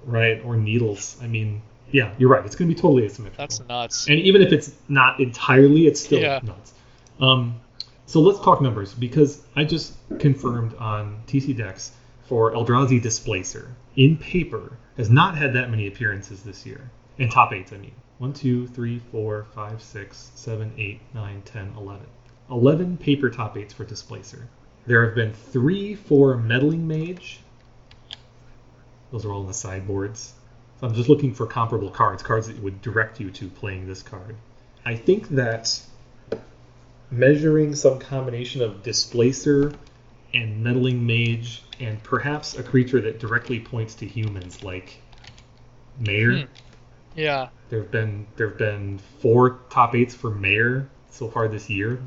[0.05, 1.15] Right, or needles.
[1.21, 2.45] I mean, yeah, you're right.
[2.45, 3.43] It's going to be totally asymmetrical.
[3.43, 4.07] That's nuts.
[4.07, 6.39] and even if it's not entirely, it's still Yeah.
[6.43, 6.73] nuts.
[7.19, 7.55] Um,
[8.07, 11.91] so let's talk numbers because I just confirmed on TCDecks
[12.23, 17.53] for Eldrazi Displacer in paper has not had that many appearances this year in top
[17.53, 17.73] eights.
[17.73, 22.05] I mean, one, two, three, four, five, six, seven, eight, nine, ten, eleven.
[22.49, 24.47] Eleven paper top eights for Displacer.
[24.85, 27.39] There have been three for Meddling Mage.
[29.11, 30.33] Those are all in the sideboards.
[30.79, 34.01] So I'm just looking for comparable cards, cards that would direct you to playing this
[34.01, 34.35] card.
[34.85, 35.79] I think that
[37.11, 39.73] measuring some combination of Displacer
[40.33, 45.01] and Meddling Mage and perhaps a creature that directly points to humans like
[45.99, 46.39] Mayor.
[46.39, 46.43] Hmm.
[47.15, 47.49] Yeah.
[47.69, 52.01] There have been there have been four top eights for Mayor so far this year.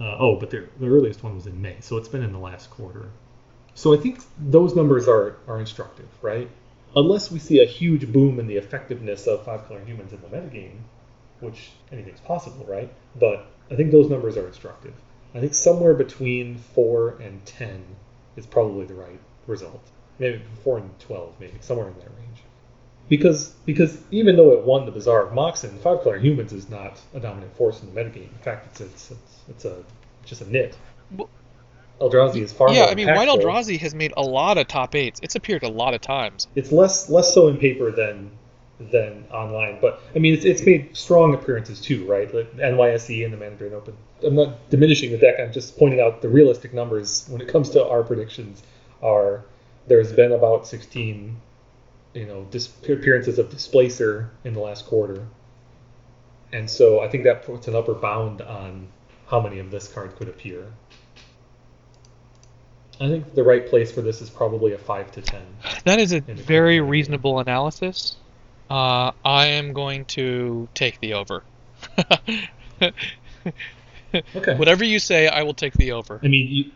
[0.00, 2.38] Uh, oh, but the the earliest one was in May, so it's been in the
[2.38, 3.10] last quarter.
[3.74, 6.48] So I think those numbers are are instructive, right?
[6.96, 10.28] Unless we see a huge boom in the effectiveness of five color humans in the
[10.28, 10.78] metagame,
[11.40, 12.92] which anything's possible, right?
[13.18, 14.94] But I think those numbers are instructive.
[15.34, 17.84] I think somewhere between four and ten
[18.36, 19.18] is probably the right
[19.48, 19.82] result.
[20.20, 22.43] Maybe four and twelve, maybe somewhere in that range.
[23.08, 27.00] Because because even though it won the Bazaar of Moxen, five color humans is not
[27.12, 28.32] a dominant force in the metagame.
[28.32, 29.84] In fact, it's it's it's, it's a
[30.24, 30.76] just a nit.
[31.16, 31.28] Well-
[32.00, 33.28] Eldrazi is far yeah, I mean, White.
[33.28, 35.20] Eldrazi has made a lot of top eights.
[35.22, 36.48] It's appeared a lot of times.
[36.56, 38.32] It's less less so in paper than
[38.80, 42.32] than online, but I mean it's, it's made strong appearances too, right?
[42.34, 43.96] Like NYSE and the Mana Drain Open.
[44.24, 45.36] I'm not diminishing the deck.
[45.38, 48.62] I'm just pointing out the realistic numbers when it comes to our predictions.
[49.02, 49.44] Are
[49.86, 51.36] there's been about 16,
[52.14, 55.26] you know, dis- appearances of Displacer in the last quarter,
[56.52, 58.88] and so I think that puts an upper bound on
[59.26, 60.72] how many of this card could appear.
[63.00, 65.42] I think the right place for this is probably a five to ten.
[65.84, 68.16] That is a very reasonable analysis.
[68.70, 71.42] Uh, I am going to take the over.
[74.34, 74.56] Okay.
[74.56, 76.20] Whatever you say, I will take the over.
[76.22, 76.72] I mean,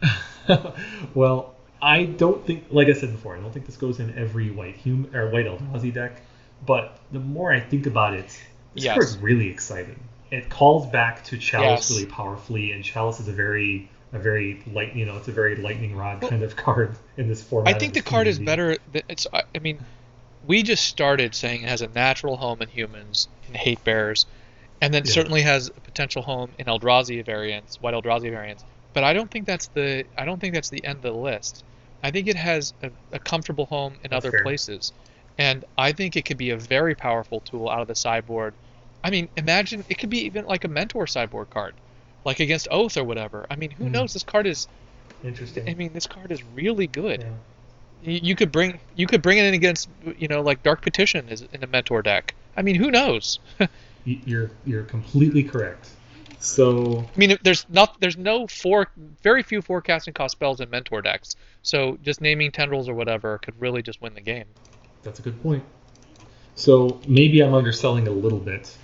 [0.00, 0.08] you.
[1.14, 4.50] well, I don't think, like I said before, I don't think this goes in every
[4.50, 6.22] white hum or white Eldrazi deck.
[6.66, 8.26] But the more I think about it,
[8.74, 8.94] this Yes.
[8.94, 9.98] card's really exciting.
[10.30, 11.90] It calls back to Chalice Yes.
[11.90, 15.56] really powerfully, and Chalice is a very, a very light, you know, it's a very
[15.56, 17.74] lightning rod kind of card in this format.
[17.76, 18.76] I think the card is better.
[19.08, 19.26] It's.
[19.32, 19.78] I I mean,
[20.46, 24.26] we just started saying it has a natural home in humans and hate bears,
[24.80, 25.12] and then Yeah.
[25.12, 28.64] certainly has a potential home in Eldrazi variants, white Eldrazi variants.
[28.92, 31.64] But I don't think that's the I don't think that's the end of the list.
[32.02, 34.42] I think it has a, a comfortable home in That's other fair.
[34.42, 34.92] places,
[35.36, 38.54] and I think it could be a very powerful tool out of the sideboard.
[39.04, 41.74] I mean, imagine it could be even like a mentor sideboard card,
[42.24, 43.46] like against Oath or whatever.
[43.50, 43.92] I mean, who Mhm.
[43.92, 44.12] knows?
[44.12, 44.66] This card is.
[45.24, 45.68] Interesting.
[45.68, 47.20] I mean, this card is really good.
[47.20, 48.12] Yeah.
[48.12, 51.28] You you could bring you could bring it in against you know like Dark Petition
[51.28, 52.34] is in a mentor deck.
[52.56, 53.40] I mean, who knows?
[54.04, 55.90] You're you're completely correct.
[56.40, 58.88] So I mean, there's not there's no four
[59.22, 61.36] very few forecasting cost spells in mentor decks.
[61.62, 64.46] So just naming tendrils or whatever could really just win the game.
[65.02, 65.64] That's a good point.
[66.54, 68.76] So maybe I'm underselling it a little bit.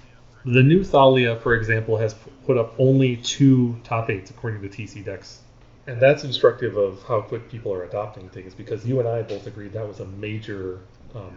[0.45, 2.15] The new Thalia, for example, has
[2.47, 5.39] put up only two top eights according to TCDecks.
[5.87, 9.47] And that's instructive of how quick people are adopting things because you and I both
[9.47, 10.81] agreed that was a major
[11.15, 11.37] um,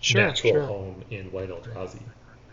[0.00, 0.62] Sure, natural sure.
[0.62, 2.00] home in White Eldrazi.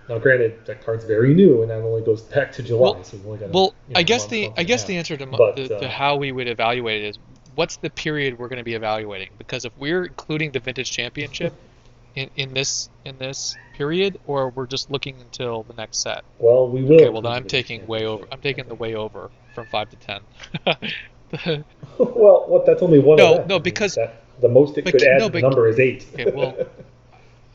[0.09, 3.17] Now, granted, that card's very new and that only goes back to July, Well- so
[3.17, 5.25] we've only got a, Well, you know, I guess the I guess the answer to,
[5.25, 7.19] But, the, to uh, how we would evaluate it is
[7.55, 9.29] what's the period we're going to be evaluating?
[9.37, 11.53] Because if we're including the vintage championship
[12.15, 16.23] in, in this in this period, or we're just looking until the next set.
[16.39, 16.95] Well, we will.
[16.95, 18.25] Okay, well then I'm taking way over.
[18.31, 20.21] I'm taking the way over from five to ten.
[21.99, 22.65] well, what?
[22.65, 23.17] That's only one.
[23.17, 25.67] No, no, I mean, because- that, the most it could add no, the but- number
[25.67, 26.05] is eight.
[26.13, 26.55] Okay, well,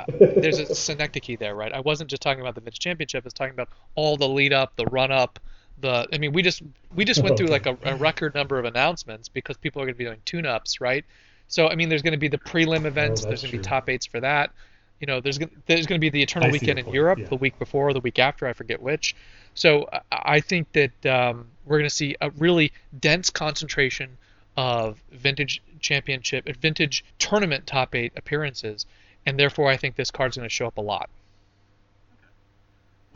[0.08, 1.72] there's a synecdoche there, right?
[1.72, 3.24] I wasn't just talking about the vintage championship.
[3.24, 5.38] I was talking about all the lead up, the run up,
[5.80, 6.06] the.
[6.12, 6.62] I mean, we just
[6.94, 9.94] we just went through like a, a record number of announcements because people are going
[9.94, 11.04] to be doing tune ups, right?
[11.48, 13.24] So I mean, there's going to be the prelim events.
[13.24, 14.52] Oh, there's going to be top eights for that.
[15.00, 17.18] You know, there's gonna, there's going to be the Eternal I Weekend in point, Europe
[17.18, 17.26] yeah.
[17.26, 19.16] the week before or the week after, I forget which.
[19.54, 24.16] So I, think that um, we're going to see a really dense concentration
[24.56, 28.86] of vintage championship, vintage tournament top eight appearances,
[29.26, 31.08] and therefore I think this card's going to show up a lot.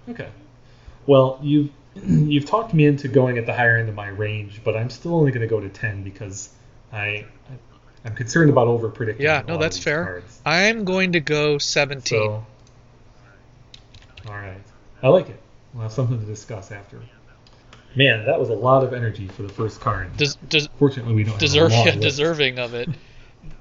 [0.08, 0.28] Okay.
[1.06, 4.76] Well, you've you've talked me into going at the higher end of my range, but
[4.76, 6.50] I'm still only going to go to ten because
[6.92, 7.26] I
[8.06, 9.24] I'm concerned about over predicting.
[9.24, 10.04] Yeah, no, that's fair.
[10.04, 10.40] Cards.
[10.46, 12.02] I'm going to go 17.
[12.04, 12.46] So,
[14.28, 14.60] all right,
[15.02, 15.40] I like it.
[15.74, 17.00] We'll have something to discuss after.
[17.96, 20.16] Man, that was a lot of energy for the first card.
[20.18, 22.88] Des- des- Fortunately, we don't deserve, have a long yeah, deserving of it.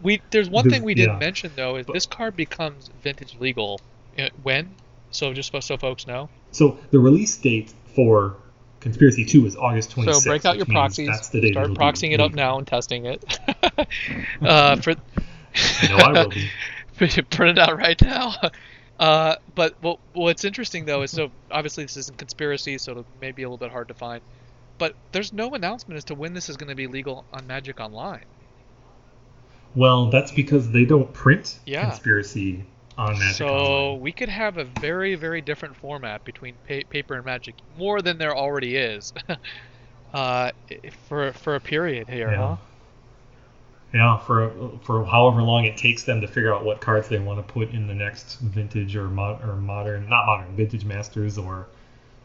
[0.01, 1.19] We there's one thing we didn't yeah.
[1.19, 3.79] mention though is But- this card becomes vintage legal
[4.17, 4.75] uh, when.
[5.11, 6.29] So just so- folks know.
[6.51, 8.37] So the release date for
[8.79, 10.13] Conspiracy Two is August 26th.
[10.13, 11.07] So break out your proxies.
[11.07, 13.39] That's the date Start proxying it up now and testing it.
[14.41, 16.49] uh, for I know I will be.
[16.97, 18.35] print it out right now.
[18.99, 23.31] Uh, but what, what's interesting though is so obviously this isn't conspiracy, so it may
[23.31, 24.21] be a little bit hard to find.
[24.77, 27.79] But there's no announcement as to when this is going to be legal on Magic
[27.79, 28.25] Online.
[29.75, 31.85] Well, that's because they don't print Yeah.
[31.89, 32.63] Conspiracy
[32.97, 33.99] on Magic so Online.
[34.01, 38.17] we could have a very very different format between pa- paper and Magic, more than
[38.17, 39.13] there already is.
[40.13, 40.51] uh,
[41.07, 42.37] for for a period here, Yeah.
[42.37, 42.55] huh?
[43.93, 44.51] Yeah, for
[44.83, 47.69] for however long it takes them to figure out what cards they want to put
[47.71, 51.67] in the next vintage or mod or modern, not modern, vintage masters or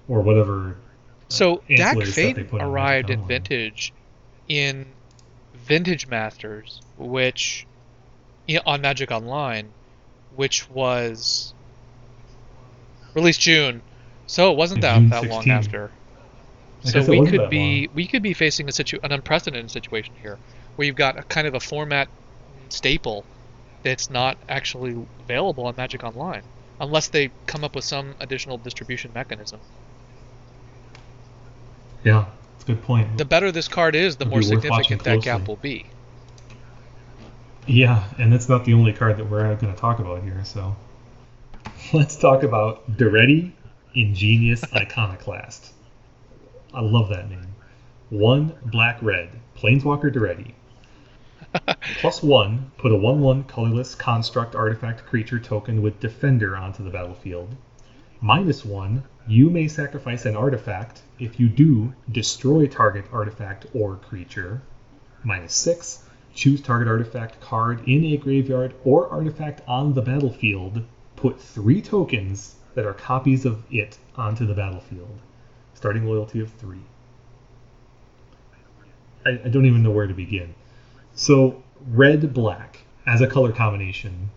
[0.09, 0.77] or whatever.
[1.29, 3.93] So Dak ancillary Fate they put on arrived in Vintage
[4.49, 4.87] in
[5.65, 7.67] Vintage Masters, which
[8.67, 9.75] on Magic Online,
[10.31, 11.55] which was
[13.15, 13.83] released June.
[14.27, 15.93] So it wasn't that June that long after.
[16.85, 17.89] I So we could be long.
[17.95, 20.41] we could be facing a situ- an unprecedented situation here,
[20.75, 22.09] where you've got a kind of a format
[22.71, 23.29] staple
[23.83, 26.45] that's not actually available on Magic Online,
[26.81, 29.63] unless they come up with some additional distribution mechanism.
[32.05, 32.25] Yeah,
[32.61, 33.17] that's a good point.
[33.17, 35.57] The better this card is, the It'd more be worth watching significant that gap will
[35.57, 35.87] be.
[37.67, 40.45] Yeah, and that's not the only card that we're going to talk about here.
[40.45, 40.77] So
[41.93, 43.53] let's talk about Daretti
[43.95, 45.73] Ingenious Iconoclast.
[46.75, 47.55] I love that name.
[48.11, 50.53] One black red Planeswalker Daretti.
[52.01, 56.91] Plus one, put a 1 1 colorless construct artifact creature token with Defender onto the
[56.91, 57.57] battlefield.
[58.21, 61.03] Minus one, you may sacrifice an artifact.
[61.19, 64.63] If you do, destroy target artifact or creature.
[65.23, 66.05] Minus six,
[66.35, 70.83] choose target artifact card in a graveyard or artifact on the battlefield.
[71.17, 75.19] Put three tokens that are copies of it onto the battlefield.
[75.75, 76.83] Starting loyalty of three.
[79.27, 80.55] I, I don't even know where to begin.
[81.15, 84.31] So, red black as a color combination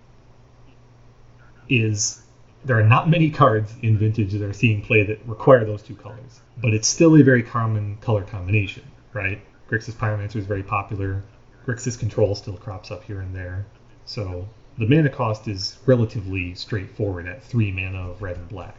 [1.70, 2.23] is.
[2.66, 5.96] There are not many cards in Vintage that are seeing play that require those two
[5.96, 9.42] colors, but it's still a very common color combination, right?
[9.70, 11.24] Grixis Pyromancer is very popular.
[11.66, 13.66] Grixis Control still crops up here and there.
[14.06, 14.48] So,
[14.78, 18.78] the mana cost is relatively straightforward at three mana of red and black.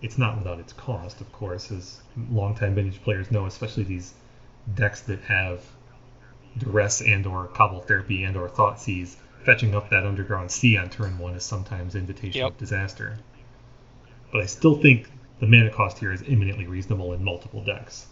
[0.00, 4.14] It's not without its cost, of course, as longtime vintage players know, especially these
[4.74, 5.62] decks that have
[6.56, 11.18] duress and or Cabal Therapy and or Thoughtseize fetching up that underground sea on turn
[11.18, 12.50] one is sometimes invitation Yep.
[12.52, 13.18] of disaster
[14.32, 15.08] but i still think
[15.40, 18.06] the mana cost here is eminently reasonable in multiple decks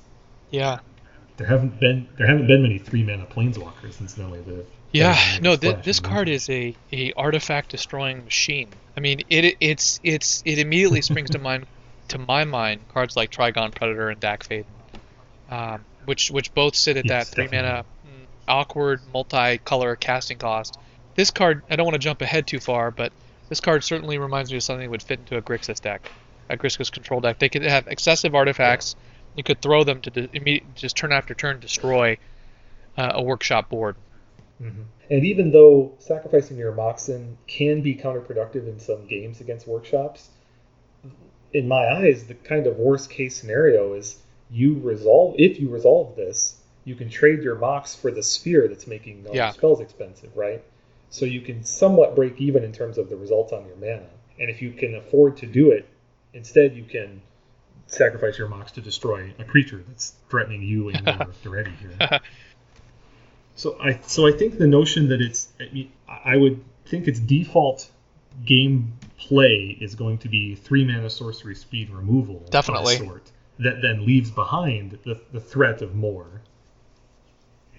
[0.50, 0.78] Yeah.
[1.36, 5.84] there haven't been there haven't been many three mana planeswalkers incidentally have Yeah, no, th-
[5.84, 8.70] this card is a, a artifact destroying machine.
[8.96, 11.66] I mean, it it's it's it immediately springs to mind
[12.08, 14.64] to my mind cards like Trigon Predator and Dack Fayden,
[15.50, 20.78] um, which which both sit at Yes, that three mana mm, awkward multi-color casting cost.
[21.16, 23.12] This card, I don't want to jump ahead too far, but
[23.48, 26.10] this card certainly reminds me of something that would fit into a Grixis deck,
[26.48, 27.38] a Grixis control deck.
[27.38, 28.94] They could have excessive artifacts.
[29.34, 32.18] You could throw them to de- just turn after turn destroy
[32.96, 33.96] uh, a workshop board.
[34.62, 34.84] Mhm.
[35.10, 40.30] And even though sacrificing your Moxen can be counterproductive in some games against workshops,
[41.52, 44.18] in my eyes, the kind of worst case scenario is
[44.50, 48.86] you resolve if you resolve this, you can trade your Mox for the sphere that's
[48.86, 49.46] making all Yeah.
[49.46, 50.62] your spells expensive, right?
[51.10, 54.06] So you can somewhat break even in terms of the results on your mana.
[54.38, 55.88] And if you can afford to do it,
[56.34, 57.22] instead you can
[57.86, 62.20] sacrifice your Mox to destroy a creature that's threatening you and your Daretti here.
[63.54, 67.18] So I so I think the notion that it's I mean, I would think its
[67.18, 67.90] default
[68.44, 72.98] game play is going to be three mana sorcery speed removal Definitely.
[72.98, 76.42] sort that then leaves behind the, the threat of more.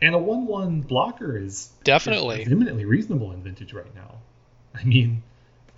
[0.01, 2.43] And a one one blocker is Definitely.
[2.43, 4.15] is eminently reasonable in vintage right now.
[4.75, 5.23] I mean,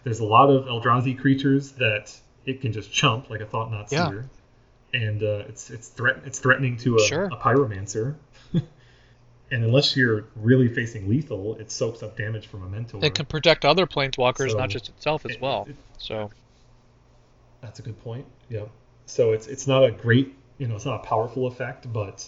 [0.03, 2.13] there's a lot of Eldrazi creatures that
[2.45, 4.09] it can just chump like a Thought-Knot Yeah.
[4.09, 4.30] seer.
[4.93, 7.26] And uh, it's it's threat it's threatening to a, Sure.
[7.26, 8.15] a pyromancer.
[8.53, 8.63] and
[9.63, 12.99] unless you're really facing lethal, it soaks up damage from a mentor.
[13.03, 15.65] It can protect other planeswalkers, So, not just itself as it- well.
[15.70, 16.32] it- So
[17.61, 18.26] That's a good point.
[18.49, 18.70] Yep.
[19.05, 22.28] So it's it's not a great you know it's not a powerful effect, but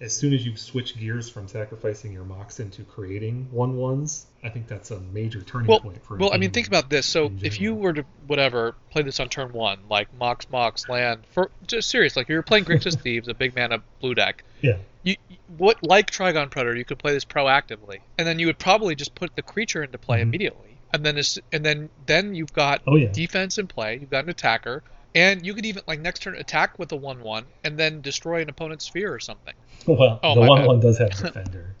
[0.00, 4.48] as soon as you switch gears from sacrificing your Mox into creating one ones, I
[4.48, 6.16] think that's a major turning well, point for.
[6.16, 7.06] well, I mean, think about this.
[7.06, 11.24] So if you were to whatever play this on turn one, like Mox Mox land
[11.32, 14.44] for just serious, like if you're playing Grixis Thieves, a big mana blue deck.
[14.62, 14.76] Yeah.
[15.02, 15.16] You
[15.58, 19.14] what like Trigon Predator, you could play this proactively, and then you would probably just
[19.14, 20.22] put the creature into play Mhm.
[20.22, 21.18] immediately, and then
[21.52, 23.08] and then then you've got Oh yeah.
[23.12, 23.98] defense in play.
[24.00, 24.82] You've got an attacker,
[25.14, 28.48] and you could even like next turn attack with a one-one, and then destroy an
[28.48, 29.54] opponent's sphere or something.
[29.86, 31.74] Well, Oh, the one-one does have defender.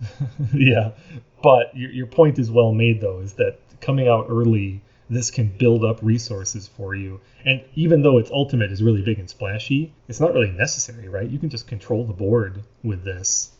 [0.54, 0.90] yeah,
[1.42, 3.20] but your your point is well made though.
[3.20, 8.18] Is that coming out early, this can build up resources for you, and even though
[8.18, 11.28] its ultimate is really big and splashy, it's not really necessary, right?
[11.28, 13.52] You can just control the board with this.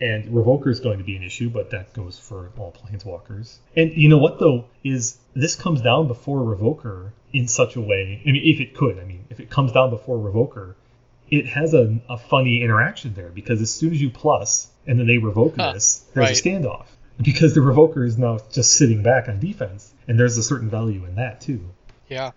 [0.00, 3.56] And Revoker is going to be an issue, but that goes for all planeswalkers.
[3.74, 8.22] And you know what though is this comes down before Revoker in such a way.
[8.26, 10.74] I mean, if it could, I mean, if it comes down before Revoker,
[11.30, 15.06] it has a, a funny interaction there because as soon as you plus and then
[15.06, 16.38] they revoke Huh, this, there's right.
[16.38, 16.86] a standoff
[17.20, 21.04] because the revoker is now just sitting back on defense, and there's a certain value
[21.04, 21.60] in that too.
[22.08, 22.30] Yeah.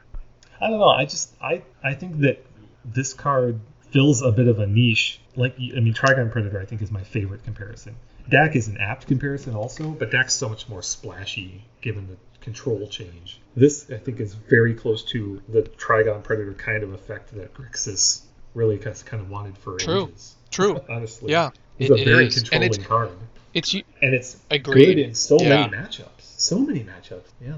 [0.60, 0.90] I don't know.
[0.90, 2.44] I just I I think that
[2.84, 3.60] this card
[3.92, 5.22] fills a bit of a niche.
[5.36, 7.96] Like I mean, Trigon Predator I think is my favorite comparison.
[8.30, 12.88] Dack is an apt comparison also, but Dack's so much more splashy given the control
[12.88, 13.40] change.
[13.56, 18.22] This I think is very close to the Trigon Predator kind of effect that Grixis
[18.54, 20.08] really kind of wanted for True.
[20.08, 20.36] ages.
[20.50, 20.82] True.
[20.90, 21.52] Honestly, Yeah.
[21.80, 23.10] it's It, a it very is, and controlling it's card,
[23.54, 24.86] it's and it's Agreed.
[24.96, 25.68] good in so Yeah.
[25.68, 26.08] many matchups.
[26.20, 27.30] So many matchups.
[27.42, 27.54] Yeah.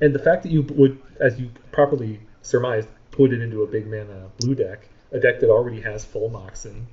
[0.00, 3.86] And the fact that you would, as you properly surmised, put it into a big
[3.86, 6.86] mana blue deck, a deck that already has full Moxen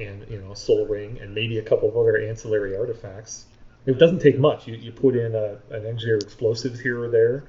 [0.00, 3.44] and you know Sol Ring and maybe a couple of other ancillary artifacts.
[3.88, 4.68] It doesn't take much.
[4.68, 7.44] You, you put in a, an engineer explosives here or there,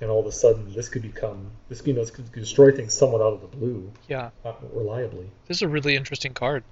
[0.00, 2.94] and all of a sudden this could become this you know this could destroy things
[2.94, 4.30] somewhat out of the blue yeah.
[4.42, 5.28] uh, reliably.
[5.46, 6.64] This is a really interesting card.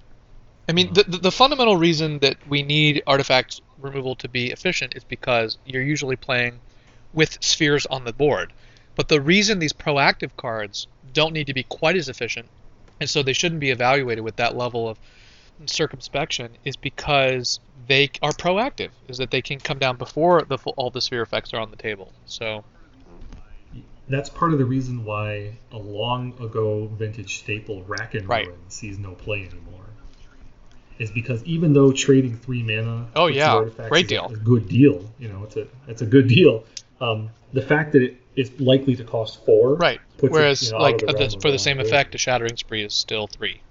[0.67, 4.95] I mean, the, the, the fundamental reason that we need artifact removal to be efficient
[4.95, 6.59] is because you're usually playing
[7.13, 8.53] with spheres on the board.
[8.95, 12.47] But the reason these proactive cards don't need to be quite as efficient,
[12.99, 14.97] and so they shouldn't be evaluated with that level of
[15.67, 18.89] circumspection, is because they are proactive.
[19.07, 21.71] Is that they can come down before the full, all the sphere effects are on
[21.71, 22.11] the table.
[22.25, 22.63] So
[24.07, 28.47] That's part of the reason why a long ago vintage staple Rack and Right.
[28.47, 29.85] Ruin sees no play anymore.
[30.97, 33.65] Is because even though trading three mana Oh, yeah.
[33.89, 34.31] Great is deal.
[34.33, 36.63] a good deal, you know, it's a it's a good deal.
[37.01, 39.99] Um, the fact that it is likely to cost four, right.
[40.17, 42.83] puts it, Whereas you know, like the the- for the same effect, a shattering spree
[42.83, 43.61] is still three.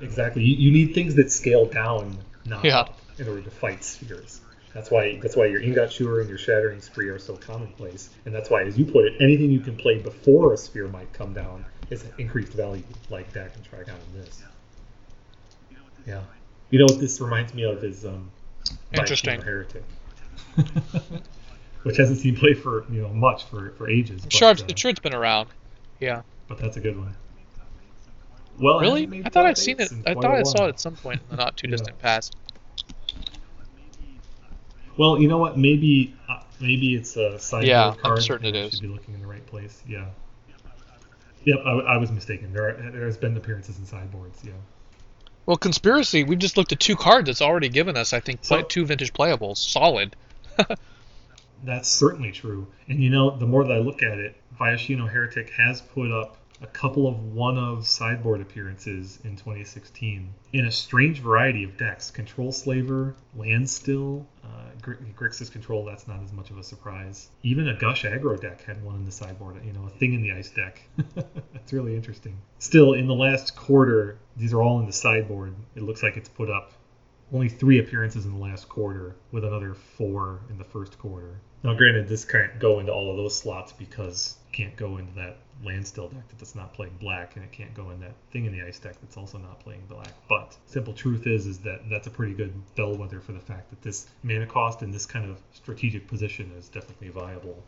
[0.00, 0.42] Exactly.
[0.42, 2.16] You, you need things that scale down,
[2.46, 2.88] not Yeah.
[3.18, 4.40] in order to fight spheres.
[4.74, 8.32] That's why that's why your Ingot Chewer and your Shattering Spree are so commonplace, and
[8.32, 11.34] that's why, as you put it, anything you can play before a sphere might come
[11.34, 14.42] down is increased value, like Dack and Trigon in this.
[16.06, 16.22] Yeah,
[16.70, 18.30] you know what this reminds me of is um,
[18.92, 19.40] Interesting.
[19.42, 19.82] Heretic,
[21.82, 24.22] which hasn't seen play for you know much for, for ages.
[24.22, 25.48] But, sure, uh, sure it's been around.
[25.98, 26.22] Yeah.
[26.46, 27.16] but that's a good one.
[28.58, 29.22] Well, Really?
[29.24, 29.90] I thought I'd seen it.
[30.06, 31.72] I thought I saw it at some point in the not too Yeah.
[31.72, 32.36] distant past.
[34.96, 35.56] Well, you know what?
[35.56, 38.22] Maybe uh, maybe it's a sideboard Yeah, I'm card.
[38.22, 38.72] certain it is.
[38.74, 39.82] Should be looking in the right place.
[39.88, 40.06] Yeah.
[41.44, 42.52] Yep, I, I was mistaken.
[42.52, 44.40] There are, there has been appearances in sideboards.
[44.44, 44.52] Yeah.
[45.46, 46.22] Well, conspiracy.
[46.22, 47.30] We've just looked at two cards.
[47.30, 49.56] It's already given us, I think, So- two vintage playables.
[49.56, 50.14] Solid.
[51.64, 52.66] That's certainly true.
[52.88, 56.36] And you know, the more that I look at it, Viashino Heretic has put up
[56.62, 62.10] a couple of one of sideboard appearances in 2016 in a strange variety of decks.
[62.10, 64.48] Control Slaver, Landstill, uh,
[64.82, 67.28] Gr- Grixis Control, that's not as much of a surprise.
[67.42, 70.22] Even a Gush aggro deck had one in the sideboard, you know, a thing in
[70.22, 70.82] the ice deck.
[71.14, 72.36] that's really interesting.
[72.58, 75.54] Still, in the last quarter, these are all in the sideboard.
[75.74, 76.72] It looks like it's put up
[77.32, 81.40] only three appearances in the last quarter, with another four in the first quarter.
[81.62, 85.38] Now, granted, this can't go into all of those slots because can't go into that
[85.62, 88.62] landstill deck that's not playing black, and it can't go in that thing in the
[88.62, 90.12] ice deck that's also not playing black.
[90.28, 93.82] But simple truth is, is that that's a pretty good bellwether for the fact that
[93.82, 97.62] this mana cost in this kind of strategic position is definitely viable.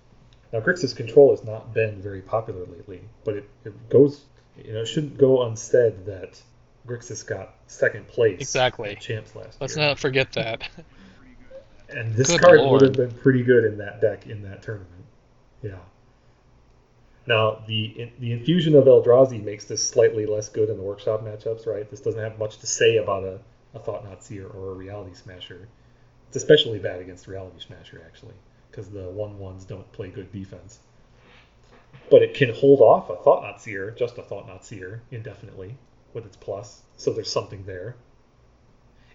[0.52, 4.22] Now, Grixis Control has not been very popular lately, but it, it goes,
[4.62, 6.40] you know, it shouldn't go unsaid that
[6.86, 8.90] Grixis got second place Exactly.
[8.90, 9.56] at Champs last year.
[9.60, 9.86] Let's year.
[9.86, 10.68] not forget that.
[11.88, 12.82] And this Good card lord.
[12.82, 15.04] would have been pretty good in that deck in that tournament.
[15.62, 15.76] Yeah.
[17.26, 21.66] Now the the infusion of Eldrazi makes this slightly less good in the workshop matchups,
[21.66, 21.88] right?
[21.88, 23.38] This doesn't have much to say about a,
[23.74, 25.68] a Thought-Knot Seer or a Reality Smasher.
[26.28, 28.34] It's especially bad against Reality Smasher actually,
[28.70, 30.80] because the one ones don't play good defense.
[32.10, 35.76] But it can hold off a Thought-Knot Seer, just a Thought-Knot Seer, indefinitely
[36.14, 36.82] with its plus.
[36.96, 37.96] So there's something there.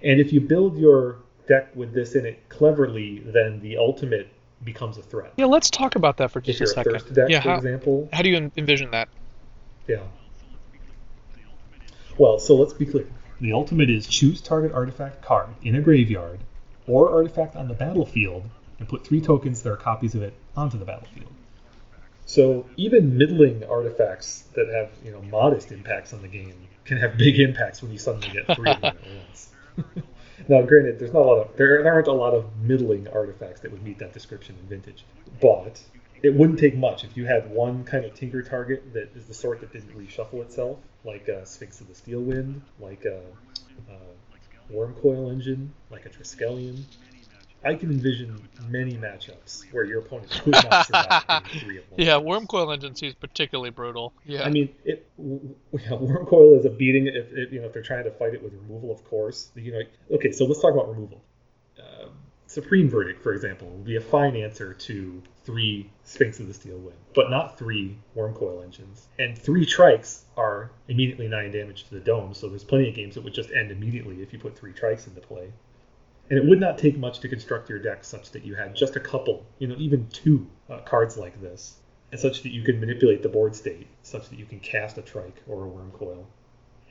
[0.01, 4.29] And if you build your deck with this in it cleverly, then the ultimate
[4.63, 5.33] becomes a threat.
[5.37, 6.93] Yeah, let's talk about that for just a a second.
[6.93, 9.09] thirst deck, yeah, for how, example, how do you envision that?
[9.87, 10.03] yeah.
[12.17, 13.07] Well, so let's be clear.
[13.39, 16.39] The ultimate is choose target artifact card in a graveyard
[16.87, 18.43] or artifact on the battlefield
[18.79, 21.31] and put three tokens that are copies of it onto the battlefield.
[22.25, 27.17] So even middling artifacts that have you know modest impacts on the game can have
[27.17, 29.49] big impacts when you suddenly get three of them at once.
[30.47, 33.71] now, granted, there's not a lot of there aren't a lot of middling artifacts that
[33.71, 35.05] would meet that description in Vintage,
[35.41, 35.81] but
[36.23, 39.33] it wouldn't take much if you had one kind of tinker target that is the
[39.33, 43.21] sort that didn't reshuffle itself, like a Sphinx of the Steel Wind, like a,
[43.91, 46.83] a Wormcoil Engine, like a Triskelion.
[47.63, 51.97] I can envision many matchups where your opponent could not survive three at once.
[51.97, 54.13] Yeah, Wormcoil Engine is particularly brutal.
[54.25, 54.43] Yeah.
[54.43, 55.09] I mean, it.
[55.17, 58.11] w- w- Yeah, Wormcoil is a beating if, if you know if they're trying to
[58.11, 59.51] fight it with removal, of course.
[59.55, 59.81] You know,
[60.15, 61.21] okay, so let's talk about removal.
[61.79, 62.09] Uh,
[62.45, 66.77] Supreme Verdict, for example, would be a fine answer to three Sphinx of the Steel
[66.77, 69.07] Wind, but not three Wormcoil engines.
[69.19, 73.15] And three Trikes are immediately nine damage to the dome, so there's plenty of games
[73.15, 75.51] that would just end immediately if you put three Trikes into play.
[76.29, 78.95] And it would not take much to construct your deck such that you had just
[78.95, 81.77] a couple, you know, even two uh, cards like this,
[82.11, 85.01] and such that you can manipulate the board state, such that you can cast a
[85.01, 86.27] trike or a worm coil.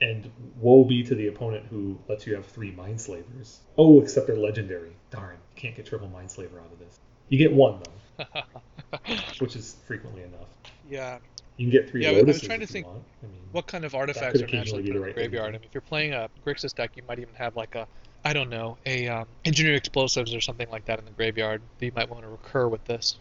[0.01, 3.57] And woe be to the opponent who lets you have three Mindslavers.
[3.77, 4.91] Oh, except they're legendary.
[5.11, 6.99] Darn, can't get triple Mindslaver out of this.
[7.29, 7.79] You get one
[8.17, 8.25] though,
[9.39, 10.47] which is frequently enough.
[10.89, 11.19] yeah.
[11.57, 12.85] You can get three Yeah, I was- I was trying to think.
[12.85, 12.91] I
[13.25, 15.55] mean, What kind of artifacts are naturally put in the right thing to graveyard?
[15.55, 17.87] I mean, if you're playing a Grixis deck, you might even have like a,
[18.27, 21.85] I don't know, a um, engineered explosives or something like that in the graveyard that
[21.85, 23.15] you might want to recur with this.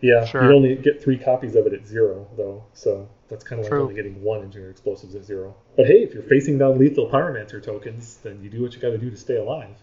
[0.00, 0.44] Yeah, Sure.
[0.44, 3.70] you only get three copies of it at zero, though, so that's kind of like
[3.72, 3.82] True.
[3.82, 5.54] only getting one engineer explosives at zero.
[5.76, 8.90] But hey, if you're facing down lethal pyromancer tokens, then you do what you got
[8.90, 9.76] to do to stay alive.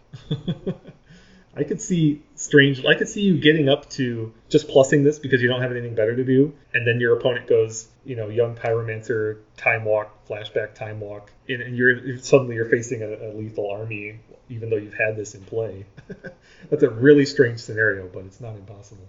[1.55, 2.83] I could see strange.
[2.83, 5.93] I could see you getting up to just plussing this because you don't have anything
[5.93, 10.75] better to do, and then your opponent goes, you know, young pyromancer, time walk, flashback,
[10.75, 14.19] time walk, and, and you're suddenly you're facing a, a lethal army,
[14.49, 15.85] even though you've had this in play.
[16.69, 19.07] That's a really strange scenario, but it's not impossible.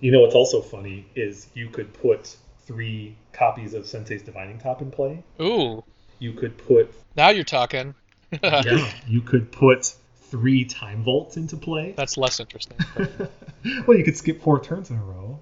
[0.00, 4.80] You know what's also funny is you could put three copies of Sensei's Divining Top
[4.80, 5.22] in play.
[5.40, 5.84] Ooh,
[6.18, 7.94] You could put now you're talking.
[8.42, 9.94] yeah, you could put
[10.30, 11.92] three time vaults into play.
[11.96, 12.78] That's less interesting.
[13.86, 15.40] well, you could skip four turns in a row.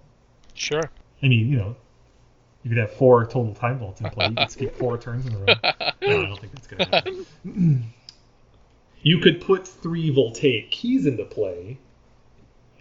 [0.55, 0.91] Sure.
[1.23, 1.77] I mean, you know,
[2.63, 4.29] you could have four total time vaults in play.
[4.29, 5.47] You could skip four turns in a row.
[6.03, 7.93] No, I don't think that's gonna happen.
[9.03, 11.79] you could put three voltaic keys into play,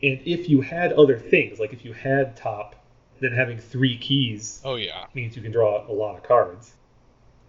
[0.02, 2.76] and if you had other things, like if you had top,
[3.20, 5.06] then having three keys Oh yeah.
[5.14, 6.74] means you can draw a lot of cards.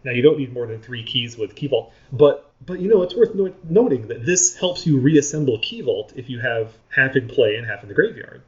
[0.04, 3.02] Now you don't need more than three keys with Key Vault, but but you know
[3.02, 7.16] it's worth no- noting that this helps you reassemble Key Vault if you have half
[7.16, 8.42] in play and half in the graveyard.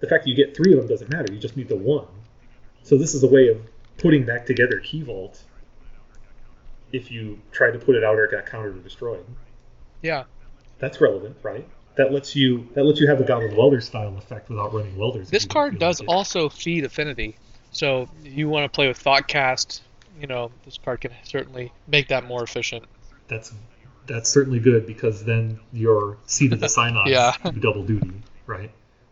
[0.00, 2.06] The fact that you get three of them doesn't matter; you just need the one.
[2.82, 3.60] So this is a way of
[3.98, 5.42] putting back together Key Vault.
[6.92, 9.24] If you tried to put it out or it got countered or destroyed,
[10.02, 10.24] Yeah.
[10.78, 11.68] that's relevant, right?
[11.96, 15.28] That lets you that lets you have the Goblin Welder style effect without running welders.
[15.30, 17.36] This card does like also feed affinity.
[17.72, 19.80] So you want to play with Thoughtcast,
[20.20, 22.84] you know, this card can certainly make that more efficient.
[23.26, 23.52] that's
[24.06, 27.32] that's certainly good because then your Seat of the synods Yeah.
[27.44, 28.12] do double duty,
[28.46, 28.70] right?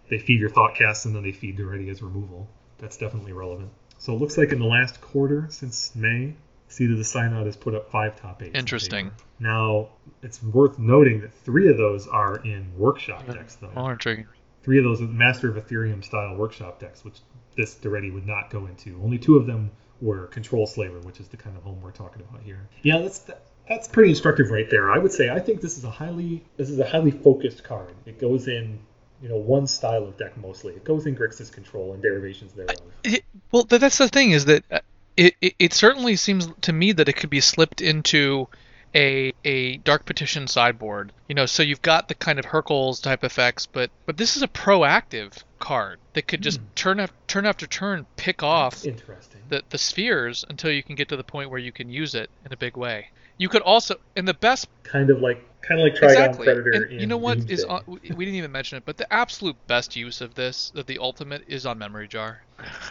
[0.08, 2.48] They feed your thoughtcast and then they feed the ready as removal.
[2.78, 3.70] That's definitely relevant.
[3.98, 6.34] So it looks like in the last quarter since May,
[6.68, 8.58] Seat of the Synod has put up five top eights.
[8.58, 9.12] Interesting.
[9.38, 9.88] Now
[10.22, 13.70] it's worth noting that three of those are in workshop decks though.
[13.74, 14.26] More intriguing.
[14.62, 17.20] Three of those are Master of Etherium style workshop decks, which
[17.56, 19.00] this Daretti would not go into.
[19.02, 19.70] Only two of them
[20.00, 22.68] were Control Slaver, which is the kind of home we're talking about here.
[22.82, 23.30] Yeah, that's
[23.68, 24.90] that's pretty instructive right there.
[24.90, 27.94] I would say I think this is a highly this is a highly focused card.
[28.04, 28.80] It goes in
[29.22, 30.74] you know one style of deck mostly.
[30.74, 32.76] It goes in Grixis Control and derivations thereof.
[33.04, 34.80] It, well, that's the thing is that uh,
[35.16, 38.48] it, it, it certainly seems to me that it could be slipped into
[38.94, 41.12] a a dark petition sideboard.
[41.28, 44.42] You know, so you've got the kind of Hurkyl's type effects, but but this is
[44.42, 46.66] a proactive card that could just Hmm.
[46.74, 49.40] turn af- turn after turn pick off Interesting.
[49.48, 52.30] the the spheres until you can get to the point where you can use it
[52.44, 53.08] in a big way.
[53.38, 56.44] You could also, and the best Kind of like kind of like Trigon exactly.
[56.44, 56.70] Predator.
[56.70, 57.68] And in you know what is Doomsday.
[57.68, 60.86] on, we we didn't even mention it, but the absolute best use of this, of
[60.86, 62.42] the ultimate, is on memory jar.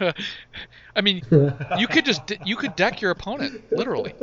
[0.96, 1.22] I mean,
[1.78, 4.14] you could just you could deck your opponent literally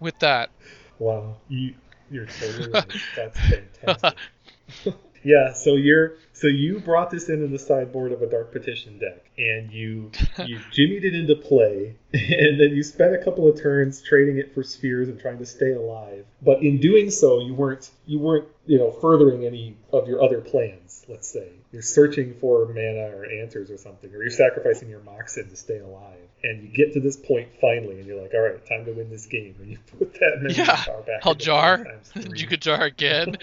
[0.00, 0.50] with that.
[0.98, 1.74] Wow, you
[2.10, 2.92] you're totally right.
[3.16, 3.38] That's
[3.84, 4.18] fantastic.
[5.24, 9.24] yeah, so you're so you brought this into the sideboard of a dark petition deck,
[9.38, 10.10] and you
[10.44, 14.54] you jimmied it into play, and then you spent a couple of turns trading it
[14.54, 16.26] for spheres and trying to stay alive.
[16.42, 20.40] But in doing so, you weren't you weren't you know furthering any of your other
[20.40, 21.04] plans.
[21.08, 25.48] Let's say you're searching for mana or answers or something, or you're sacrificing your Moxen
[25.50, 28.64] to stay alive, and you get to this point finally, and you're like, all right,
[28.66, 31.20] time to win this game, and you put that memory Yeah, jar back.
[31.24, 31.78] I'll jar.
[31.78, 32.38] five times three.
[32.38, 33.36] you could jar again.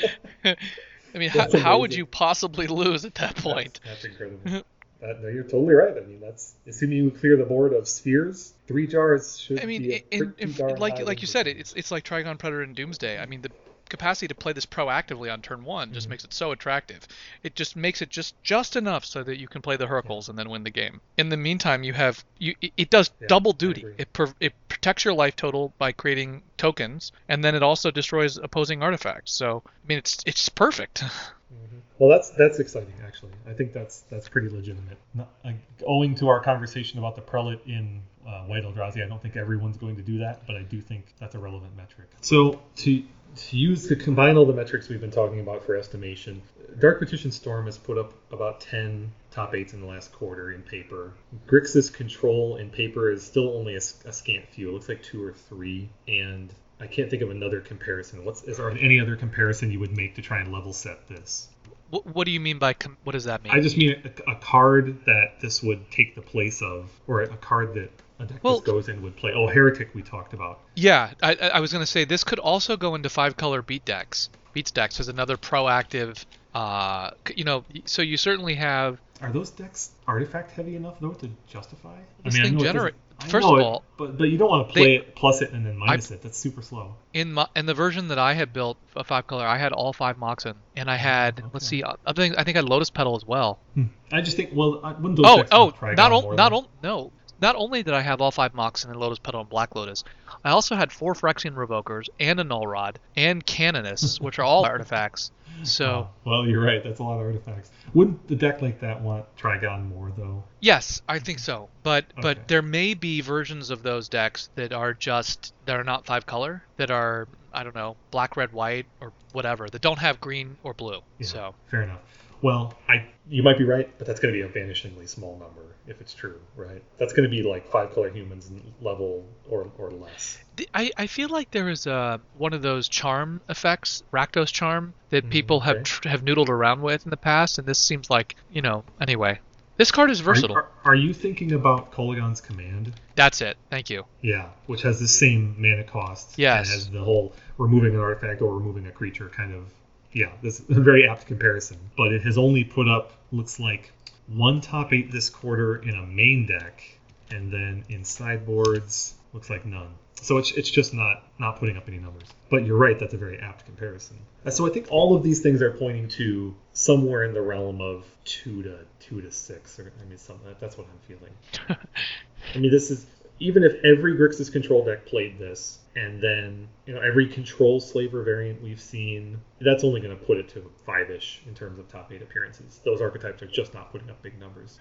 [1.13, 3.79] I mean, how, how would you possibly lose at that point?
[3.83, 4.63] That's, that's incredible.
[5.01, 5.95] that, no, you're totally right.
[5.97, 8.53] I mean, that's assuming you clear the board of spheres.
[8.67, 11.91] Three jars should I mean, be a in, pretty like like you said, it's it's
[11.91, 13.19] like Trigon Predator and Doomsday.
[13.19, 13.51] I mean, the
[13.89, 16.11] capacity to play this proactively on turn one just Mhm.
[16.11, 17.07] makes it so attractive.
[17.43, 20.37] It just makes it just just enough so that you can play the Hurkyl's and
[20.37, 21.01] then win the game.
[21.17, 23.85] In the meantime, you have you it, it does Yeah, double duty.
[23.97, 28.37] It per, it protects your life total by creating tokens, and then it also destroys
[28.37, 29.33] opposing artifacts.
[29.33, 31.03] So I mean, it's it's perfect.
[31.51, 31.81] Mhm.
[31.99, 33.33] Well, that's that's exciting actually.
[33.45, 34.97] I think that's that's pretty legitimate.
[35.13, 39.21] Not, like, owing to our conversation about the prelate in uh, White Eldrazi, I don't
[39.21, 42.07] think everyone's going to do that, but I do think that's a relevant metric.
[42.21, 43.03] So to
[43.35, 46.41] to use to combine all the metrics we've been talking about for estimation,
[46.79, 50.61] Dark Petition Storm has put up about 10 top eights in the last quarter in
[50.61, 51.13] paper.
[51.47, 54.69] Grixis Control in paper is still only a scant few.
[54.69, 58.25] It looks like two or three, and I can't think of another comparison.
[58.25, 61.49] What's is there any other comparison you would make to try and level set this?
[61.91, 63.53] what, what do you mean by com- what does that mean?
[63.53, 67.37] I just mean a, a card that this would take the place of, or a
[67.37, 67.91] card that
[68.21, 69.31] a deck Well- this goes in would play.
[69.33, 70.59] Oh, Heretic we talked about.
[70.75, 73.85] Yeah, I, I I was gonna say this could also go into five color beat
[73.85, 74.29] decks.
[74.53, 76.25] Beats decks is another proactive.
[76.53, 78.99] Uh, you know, so you certainly have.
[79.21, 81.95] Are those decks artifact heavy enough though to justify?
[82.25, 84.49] This I thing know it generate- I first of it, all, but but you don't
[84.49, 86.23] want to play they- it plus it and then minus it.
[86.23, 86.95] That's super slow.
[87.13, 89.93] In my in the version that I had built a five color, I had all
[89.93, 92.89] five Moxen, and I had let's see, uh, I think I think I had Lotus
[92.89, 93.59] Petal as well.
[93.75, 93.83] Hmm.
[94.11, 97.11] I just think well, I- wouldn't those Oh decks oh, not on, not on, no,
[97.41, 100.03] not only did I have all five Moxen and Lotus Petal and Black Lotus,
[100.43, 104.65] I also had four Phyrexian Revokers and a Null Rod and Canonists, which are all
[104.65, 105.31] artifacts.
[105.63, 106.83] So Oh, well, you're right.
[106.83, 107.71] That's a lot of artifacts.
[107.93, 110.43] Wouldn't the deck like that want Trigon more though?
[110.59, 111.69] Yes, I think so.
[111.83, 112.21] But Okay.
[112.21, 116.25] but there may be versions of those decks that are just that are not five
[116.25, 120.57] color, that are I don't know, black, red, white, or whatever, that don't have green
[120.63, 121.01] or blue.
[121.19, 121.99] Yeah, So fair enough.
[122.41, 125.61] Well, I you might be right, but that's going to be a vanishingly small number
[125.87, 126.81] if it's true, right?
[126.97, 128.51] That's going to be like five color humans
[128.81, 130.37] level or or less.
[130.73, 135.25] I, I feel like there is a one of those charm effects, Rakdos charm, that
[135.25, 135.83] Mhm, people have okay.
[135.83, 139.39] tr- have noodled around with in the past, and this seems like you know anyway.
[139.77, 140.57] This card is Are, versatile.
[140.57, 142.93] are, are you thinking about Kolaghan's Command?
[143.15, 143.57] That's it.
[143.71, 144.05] Thank you.
[144.21, 146.37] Yeah, which has the same mana cost.
[146.37, 146.67] Yes.
[146.67, 149.71] And has the whole removing an artifact or removing a creature kind of.
[150.13, 151.77] Yeah, this is a very apt comparison.
[151.97, 153.91] But it has only put up, looks like,
[154.27, 156.83] one top eight this quarter in a main deck,
[157.29, 159.93] and then in sideboards, looks like none.
[160.21, 162.27] So it's, it's just not not putting up any numbers.
[162.49, 164.17] But you're right, that's a very apt comparison.
[164.49, 168.05] So I think all of these things are pointing to somewhere in the realm of
[168.23, 170.53] two to two to six, or I mean, something.
[170.59, 171.77] That's what I'm feeling.
[172.55, 173.05] I mean, this is
[173.39, 178.23] even if every Grixis control deck played this, and then you know every control slaver
[178.23, 182.11] variant we've seen, that's only going to put it to five-ish in terms of top
[182.11, 182.79] eight appearances.
[182.83, 184.79] Those archetypes are just not putting up big numbers.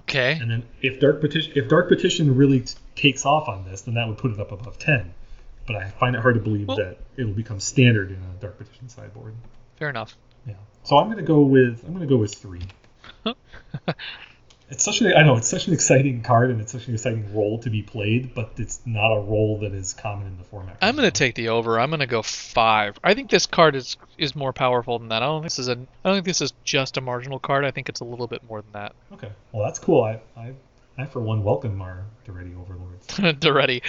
[0.00, 0.32] Okay.
[0.40, 3.94] And then if Dark Petition, if Dark Petition really t- takes off on this, then
[3.94, 5.14] that would put it up above ten.
[5.66, 8.58] But I find it hard to believe Well- that it'll become standard in a Dark
[8.58, 9.34] Petition sideboard.
[9.76, 10.16] Fair enough.
[10.46, 10.54] Yeah.
[10.82, 12.62] So I'm going to go with I'm going to go with three.
[14.70, 17.34] it's such an I know it's such an exciting card and it's such an exciting
[17.34, 20.76] role to be played, but it's not a role that is common in the format.
[20.82, 21.78] I'm gonna take the over.
[21.80, 22.98] I'm gonna go five.
[23.02, 25.22] I think this card is is more powerful than that.
[25.22, 25.72] I don't think this is a.
[25.72, 27.64] I don't think this is just a marginal card.
[27.64, 28.94] I think it's a little bit more than that.
[29.12, 29.30] Okay.
[29.52, 30.04] Well, that's cool.
[30.04, 30.52] I I,
[30.98, 33.46] I for one welcome our Daretti overlords.
[33.46, 33.82] Already.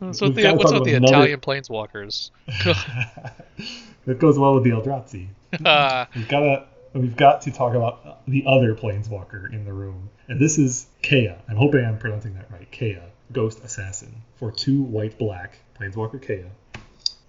[0.00, 2.30] That's what the what's with the another- Italian planeswalkers?
[4.06, 5.28] that goes well with the Eldrazi.
[5.64, 6.66] Uh, We've got to
[6.98, 11.40] we've got to talk about the other planeswalker in the room, and this is Kaya.
[11.48, 12.70] I'm hoping I'm pronouncing that right.
[12.70, 16.50] Kaya, Ghost Assassin, for two white black planeswalker Kaya.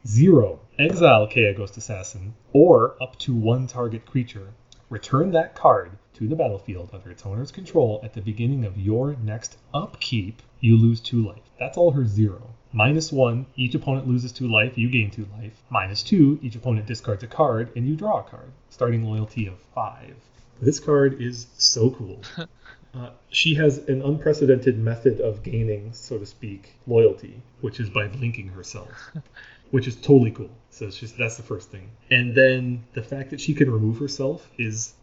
[0.08, 4.54] Zero, exile Kaya Ghost Assassin, or up to one target creature.
[4.90, 9.16] Return that card to the battlefield under its owner's control at the beginning of your
[9.24, 10.42] next upkeep.
[10.60, 11.44] You lose two life.
[11.60, 12.56] That's all her zero.
[12.72, 15.64] Minus one, each opponent loses two life, you gain two life.
[15.70, 18.52] Minus two, each opponent discards a card, and you draw a card.
[18.70, 20.16] Starting loyalty of five.
[20.62, 22.22] This card is so cool.
[22.92, 28.08] Uh, she has an unprecedented method of gaining, so to speak, loyalty, which is by
[28.08, 29.12] blinking herself,
[29.72, 30.50] which is totally cool.
[30.72, 31.92] So it's just that's the first thing.
[32.10, 34.94] And then the fact that she can remove herself is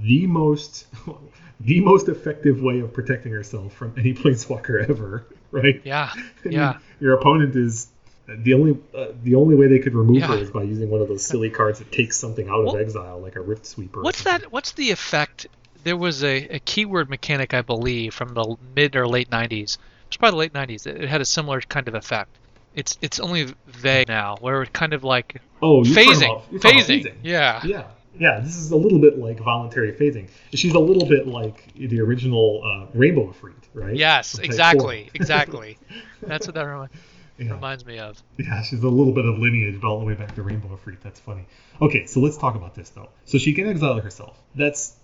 [0.00, 0.86] the most
[1.60, 5.26] the most effective way of protecting herself from any planeswalker ever,
[5.62, 5.80] right?
[5.84, 6.12] yeah,
[6.44, 6.78] yeah.
[7.00, 7.88] your opponent is
[8.26, 11.08] the only uh, the only way they could remove her is by using one of
[11.08, 14.02] those silly cards that takes something out of exile, like a Rift Sweeper.
[14.02, 14.50] What's that?
[14.50, 15.46] What's the effect?
[15.84, 19.76] There was a, a keyword mechanic, I believe, from the mid or late '90s.
[20.06, 20.86] It's probably the late '90s.
[20.86, 22.30] It, it had a similar kind of effect.
[22.74, 27.14] It's it's only vague now, where it kind of like Oh, phasing, talking phasing.
[27.22, 27.60] Yeah.
[27.64, 27.84] Yeah,
[28.18, 28.40] yeah.
[28.40, 30.28] This is a little bit like voluntary phasing.
[30.52, 33.94] She's a little bit like the original uh, Rainbow Efreet, right?
[33.94, 35.78] Yes, exactly, exactly.
[36.22, 36.88] That's what that remi-
[37.38, 37.52] yeah.
[37.52, 38.22] reminds me of.
[38.38, 41.00] Yeah, she's a little bit of lineage all the way back to Rainbow Efreet.
[41.02, 41.46] That's funny.
[41.80, 43.08] Okay, so let's talk about this though.
[43.24, 44.40] So she can exile herself.
[44.54, 44.96] That's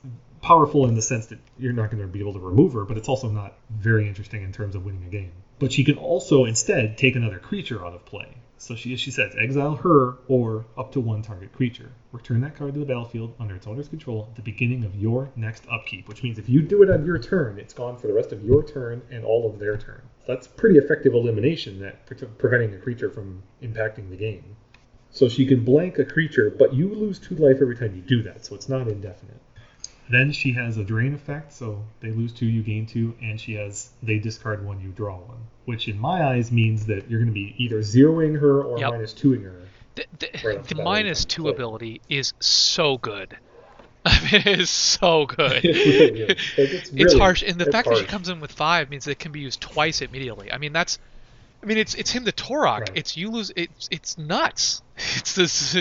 [0.43, 2.97] powerful in the sense that you're not going to be able to remove her, but
[2.97, 5.33] it's also not very interesting in terms of winning a game.
[5.59, 8.35] But she can also instead take another creature out of play.
[8.63, 11.93] So she she says exile her or up to one target creature.
[12.13, 15.31] Return that card to the battlefield under its owner's control at the beginning of your
[15.35, 18.13] next upkeep, which means if you do it on your turn, it's gone for the
[18.13, 20.03] rest of your turn and all of their turn.
[20.27, 24.57] That's pretty effective elimination that pre- preventing a creature from impacting the game.
[25.09, 28.23] So she can blank a creature, but you lose two life every time you do
[28.25, 29.41] that, so it's not indefinite.
[30.11, 33.55] Then she has a drain effect, so they lose two, you gain two, and she
[33.55, 35.39] has they discard one, you draw one.
[35.67, 38.91] Which in my eyes means that you're going to be either zeroing her or Yep.
[38.91, 39.55] minus twoing her.
[39.95, 41.53] The, the, Right the minus two play.
[41.53, 43.37] ability is so good.
[44.05, 45.63] I mean, it is so good.
[45.65, 46.27] It really.
[46.27, 49.13] Like, it's it's harsh, and the fact that she comes in with five means that
[49.13, 50.51] it can be used twice immediately.
[50.51, 50.99] I mean, that's,
[51.63, 52.81] I mean, it's it's Hymn to Tourach.
[52.81, 52.91] Right.
[52.95, 53.53] It's you lose.
[53.55, 54.83] It's it's nuts.
[54.97, 55.77] It's this.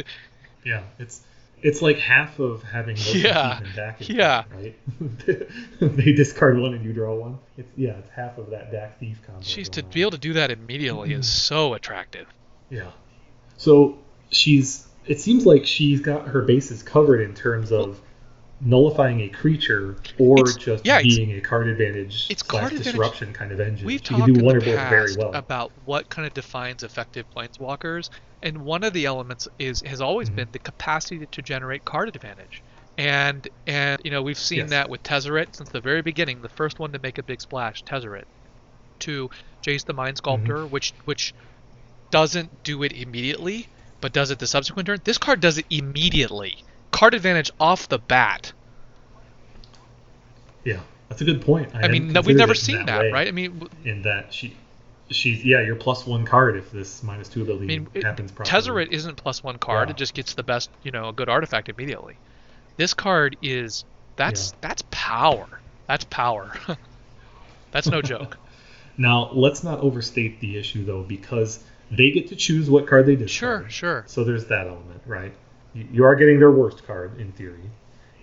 [0.66, 1.22] Yeah, it's
[1.62, 4.44] it's like half of having Yeah, back yeah.
[4.54, 4.78] right?
[5.80, 7.40] they discard one and you draw one.
[7.58, 9.42] It's yeah, it's half of that Dak Thief combo.
[9.42, 12.28] She's to be able to do that immediately is so attractive.
[12.70, 12.92] Yeah.
[13.58, 13.98] So
[14.32, 14.88] she's.
[15.06, 18.00] It seems like she's got her bases covered in terms of
[18.62, 22.86] nullifying a creature or It's- just yeah, being a card advantage it's card advantage.
[22.88, 23.86] disruption kind of engine.
[23.86, 25.34] We've she talked in the past well.
[25.34, 28.10] about what kind of defines effective planeswalkers,
[28.44, 30.36] and one of the elements is has always Mhm.
[30.36, 32.62] been the capacity to generate card advantage.
[32.98, 34.70] And and you know we've seen Yes.
[34.72, 36.42] that with Tezzeret since the very beginning.
[36.42, 38.26] The first one to make a big splash, Tezzeret.
[39.00, 39.30] To
[39.64, 40.72] Jace the Mind Sculptor, Mm-hmm.
[40.72, 41.34] which which
[42.12, 43.68] doesn't do it immediately,
[44.02, 45.00] but does it the subsequent turn.
[45.06, 46.64] This card does it immediately.
[46.92, 48.52] Card advantage off the bat.
[50.64, 51.74] yeah, that's a good point.
[51.74, 53.28] I, mean, no, we've never seen that, way, right?
[53.28, 54.56] I mean, In that she,
[55.10, 58.32] she's yeah, you're plus one card if this minus two ability I mean, it- happens
[58.32, 58.62] properly.
[58.62, 59.90] Tezzeret isn't plus one card.
[59.90, 59.94] Yeah.
[59.94, 62.16] It just gets the best, you know, a good artifact immediately.
[62.78, 63.86] This card is
[64.16, 64.58] That's Yeah.
[64.62, 65.48] that's power.
[65.88, 66.54] That's power.
[67.72, 68.38] that's no joke.
[68.98, 71.60] Now, let's not overstate the issue though, because
[71.92, 73.72] they get to choose what card they discard.
[73.72, 74.04] Sure, sure.
[74.08, 75.32] So there's that element, right?
[75.74, 77.70] You, are getting their worst card in theory,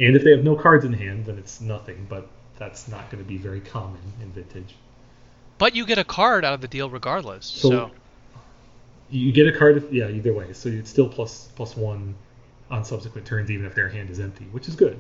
[0.01, 2.07] and if they have no cards in hand, then it's nothing.
[2.09, 2.29] But
[2.59, 4.75] that's not going to be very common in vintage.
[5.59, 7.47] But you get a card out of the deal regardless.
[7.47, 7.91] So, So,
[9.11, 10.53] You get a card, if, yeah, either way.
[10.53, 12.15] So it's still plus plus one
[12.71, 14.99] on subsequent turns, even if their hand is empty, which is good.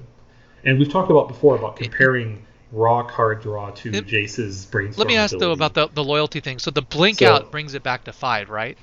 [0.64, 5.06] And we've talked about before about comparing raw card draw to It- Jace's brainstorm.
[5.06, 6.58] let me ask though about the, the loyalty thing.
[6.58, 8.78] So the blink So- out brings it back to five, right?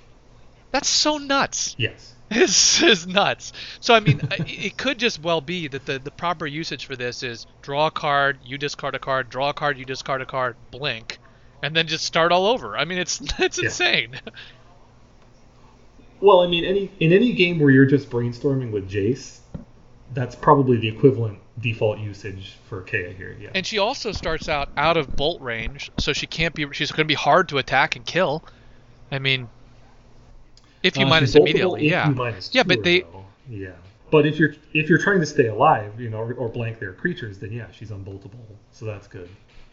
[0.72, 1.76] That's so nuts.
[1.78, 2.13] Yes.
[2.40, 3.54] This is nuts.
[3.80, 7.22] So I mean, it could just well be that the, the proper usage for this
[7.24, 10.56] is draw a card, you discard a card, draw a card, you discard a card,
[10.72, 11.20] blink,
[11.62, 12.78] and then just start all over.
[12.78, 13.66] I mean, it's it's Yeah.
[13.66, 14.20] insane.
[16.22, 19.40] Well, I mean, any in any game where you're just brainstorming with Jace,
[20.14, 23.36] that's probably the equivalent default usage for Kaya here.
[23.40, 23.50] Yeah.
[23.54, 26.66] And she also starts out out of bolt range, so she can't be.
[26.72, 28.42] She's going to be hard to attack and kill.
[29.12, 29.50] I mean,
[30.84, 32.10] if you Uh, minus immediately, yeah.
[32.10, 33.26] minus Yeah, but they- though.
[33.50, 33.72] Yeah.
[34.12, 36.94] But if you're if you're trying to stay alive, you know, or, or blank their
[36.94, 38.46] creatures, then yeah, she's unboltable.
[38.72, 39.28] So that's good.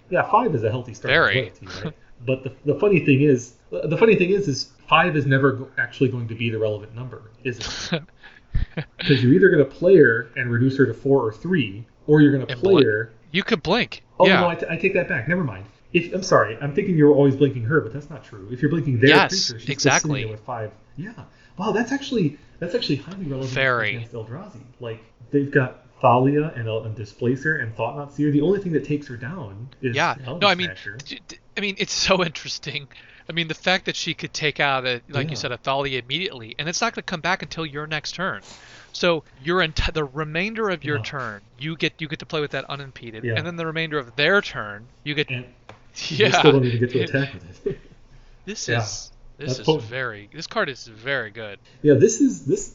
[0.09, 1.11] Yeah, five is a healthy start.
[1.11, 1.43] Very.
[1.43, 1.95] Loyalty, right?
[2.27, 6.09] but the, the funny thing is, the funny thing is, is five is never actually
[6.09, 7.59] going to be the relevant number, is
[7.93, 8.03] it?
[8.99, 12.21] Because you're either going to play her and reduce her to four or three, or
[12.21, 13.13] you're going to play her.
[13.31, 14.03] You could blink.
[14.19, 14.41] Oh yeah.
[14.41, 15.29] no, I, t- I take that back.
[15.29, 15.65] Never mind.
[15.93, 18.49] If I'm sorry, I'm thinking you're always blinking her, but that's not true.
[18.51, 20.25] If you're blinking their Yes, creature, she's exactly.
[20.25, 20.71] with five.
[20.97, 21.13] Yeah.
[21.57, 23.97] Wow, that's actually that's actually highly relevant Very.
[23.97, 24.61] against Eldrazi.
[24.81, 28.31] Like they've got Thalia and, El- and Displacer and Thought-Knot Seer.
[28.31, 30.15] The only thing that takes her down is yeah.
[30.19, 30.97] Helm No, I mean, Smasher.
[31.05, 32.89] d- d- I mean, it's so interesting.
[33.29, 35.31] I mean, the fact that she could take out, a, like Yeah.
[35.31, 38.13] you said, a Thalia immediately, and it's not going to come back until your next
[38.15, 38.41] turn.
[38.93, 41.03] So your ent- the remainder of your Yeah.
[41.05, 43.35] turn, you get you get to play with that unimpeded, Yeah.
[43.37, 45.29] and then the remainder of their turn, you get.
[45.31, 45.45] and
[46.09, 46.27] yeah.
[46.29, 47.79] you still don't even get to attack with it.
[48.47, 48.79] This Yeah.
[48.83, 50.29] is this That's is very.
[50.35, 51.59] This card is very good.
[51.83, 52.75] yeah, this is this.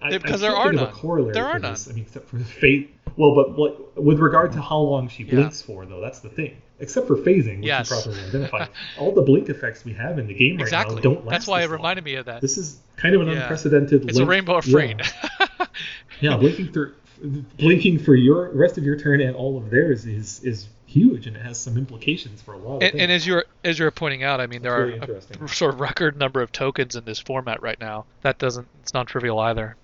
[0.00, 0.92] I, because I there are none.
[1.32, 1.88] There are this.
[1.88, 2.94] I mean, except for fate.
[3.16, 5.34] Well, but what, with regard to how long she Yeah.
[5.34, 6.56] blinks for, though, that's the thing.
[6.80, 7.90] Except for phasing, which Yes.
[7.90, 8.68] you properly identified,
[8.98, 10.96] all the blink effects we have in the game right exactly.
[10.96, 11.30] now don't last.
[11.30, 11.72] That's why it long.
[11.72, 12.40] reminded me of that.
[12.40, 13.42] This is kind of an Yeah.
[13.42, 14.08] unprecedented.
[14.08, 14.94] it's a rainbow of yeah.
[16.20, 16.94] Yeah, blinking through,
[17.58, 21.36] blinking for your rest of your turn and all of theirs is is huge, and
[21.36, 23.02] it has some implications for a lot of and, things.
[23.02, 25.80] and as you're as you're pointing out, I mean, there really are a sort of
[25.80, 28.04] record number of tokens in this format right now.
[28.22, 28.66] That doesn't.
[28.82, 29.76] It's not trivial either.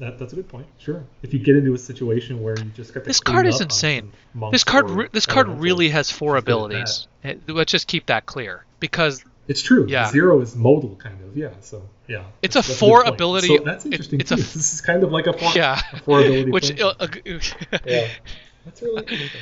[0.00, 0.66] that, that's a good point.
[0.78, 3.60] Sure, if you get into a situation where you just got to This card is
[3.60, 4.12] insane.
[4.50, 4.90] This card.
[4.90, 7.06] or this card really has four she's good at abilities.
[7.22, 9.86] Eh, Let's just keep that clear because It's true.
[9.88, 10.10] Yeah.
[10.10, 11.36] Zero is modal, kind of.
[11.36, 11.50] Yeah.
[11.60, 12.24] So yeah.
[12.42, 13.14] It's a four point.
[13.14, 14.34] ability- So that's it- interesting it's too.
[14.36, 15.52] f- this is kind of like a four.
[15.54, 16.50] yeah, A four ability.
[16.56, 16.94] which uh,
[17.86, 18.08] yeah.
[18.64, 19.40] That's really interesting.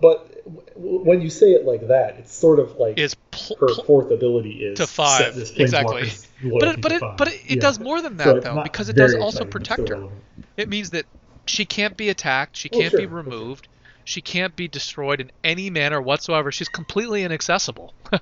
[0.00, 3.74] But w- when you say it like that, it's sort of like is pl- her
[3.84, 6.10] fourth ability is to five, exactly.
[6.42, 7.60] but it, but it, but it, it Yeah.
[7.60, 9.94] does more than that it's though because it does also protect her.
[9.96, 10.22] relevant.
[10.56, 11.06] It means that
[11.46, 13.16] she can't be attacked, she Oh, can't be sure, sure.
[13.22, 13.68] removed,
[14.04, 16.50] she can't be destroyed in any manner whatsoever.
[16.52, 17.94] She's completely inaccessible.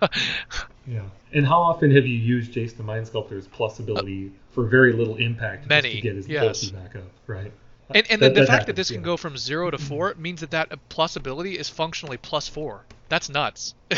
[0.87, 1.03] Yeah.
[1.35, 4.95] And how often have you used Jace the Mind Sculptor's plus ability uh, for very
[4.95, 6.71] little impact just to get his yes.
[6.71, 7.53] back up, right?
[7.95, 10.15] And, and That- the, the that fact that this can go from zero to four
[10.19, 12.85] means that that plus ability is functionally plus four.
[13.09, 13.75] That's nuts.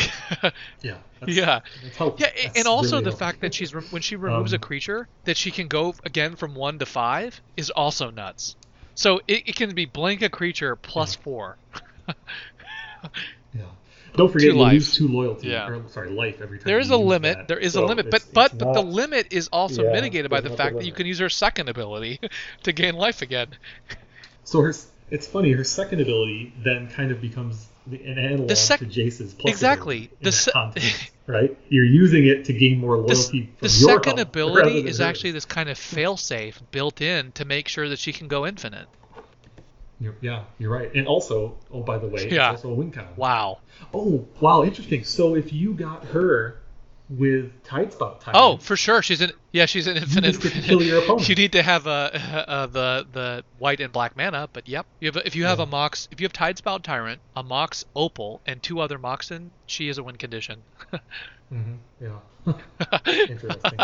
[0.81, 0.97] Yeah.
[1.19, 1.59] That's, yeah.
[1.99, 2.19] That's.
[2.19, 3.27] Yeah, That's and also really the helpful.
[3.27, 6.35] fact that she's re- when she removes a Um, creature that she can go again
[6.35, 8.55] from one to five is also nuts.
[8.95, 11.57] So it, it can be blank a creature plus four.
[14.11, 14.17] Yeah.
[14.17, 14.73] Don't forget Two you life.
[14.73, 15.47] lose two loyalty.
[15.47, 15.67] Yeah.
[15.69, 16.65] Or, sorry, life every time.
[16.65, 17.37] There is a limit.
[17.37, 17.47] that.
[17.47, 19.93] There is So a limit, but it's- but it's but the limit is also Yeah,
[19.93, 22.19] mitigated by the not the fact that you can use her second ability
[22.63, 23.47] to gain life again.
[24.43, 24.73] So her,
[25.09, 25.51] it's funny.
[25.51, 29.51] Her second ability then kind of becomes the, an analog The sec- to Jace's plus
[29.51, 30.03] Exactly.
[30.03, 31.57] in The se- context, right?
[31.69, 35.01] You're using it to gain more The, loyalty from the your second ability is hers.
[35.01, 38.87] actually this kind of failsafe built in to make sure that she can go infinite.
[40.01, 40.93] You're, yeah, you're right.
[40.95, 42.51] And also, oh by the way, Yeah.
[42.53, 43.07] it's also a win con.
[43.15, 43.59] Wow.
[43.93, 45.03] Oh wow, interesting.
[45.05, 46.57] So if you got her
[47.09, 49.01] with Tidespout Tyrant, Oh, for sure.
[49.03, 49.65] She's an yeah.
[49.67, 50.31] She's an infinite.
[50.31, 51.29] just get to kill your opponent.
[51.29, 54.85] you need to have uh, uh, the the white and black mana, but yep.
[54.99, 55.63] You have, if you have Yeah.
[55.65, 59.87] a Mox, if you have Tidespout Tyrant, a Mox Opal, and two other Moxen, she
[59.87, 60.63] is a win condition.
[61.53, 61.73] mm-hmm.
[62.01, 62.53] Yeah.
[63.29, 63.79] Interesting.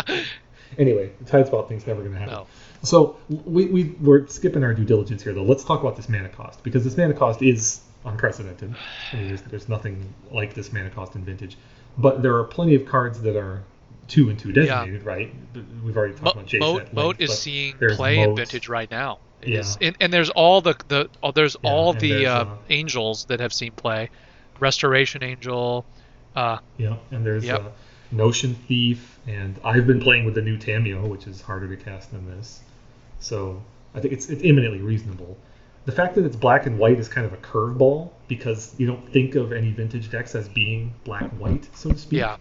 [0.78, 2.34] Anyway, the Tidespout thing's never going to happen.
[2.36, 2.48] no.
[2.84, 5.44] So we, we we're skipping our due diligence here though.
[5.44, 8.76] Let's talk about this mana cost because this mana cost is unprecedented.
[9.12, 11.58] I mean, there's, there's nothing like this mana cost in Vintage,
[11.98, 13.64] but there are plenty of cards that are
[14.08, 15.34] two and two designated, right?
[15.84, 18.90] We've already talked Mo- about Jace Moat, at Moat is seeing play in vintage right
[18.90, 19.20] now.
[19.42, 19.88] Is, Yeah.
[19.88, 23.26] and, and there's all the the oh, there's Yeah, all the there's, uh, uh, angels
[23.26, 24.10] that have seen play,
[24.60, 25.86] Restoration Angel.
[26.36, 27.76] Uh, Yeah, and there's Yep.
[28.12, 32.12] Notion Thief, and I've been playing with the new Tamiyo, which is harder to cast
[32.12, 32.62] than this.
[33.20, 33.62] So
[33.94, 35.38] I think it's it's eminently reasonable.
[35.86, 39.10] The fact that it's black and white is kind of a curveball because you don't
[39.12, 42.20] think of any vintage decks as being black and white, so to speak.
[42.20, 42.36] yeah,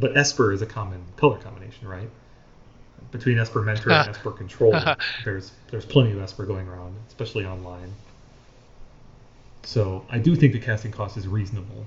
[0.00, 2.10] But Esper is a common color combination, right?
[3.12, 4.74] Between Esper Mentor and Esper Control,
[5.24, 7.92] there's there's plenty of Esper going around, especially online.
[9.62, 11.84] So I do think the casting cost is reasonable.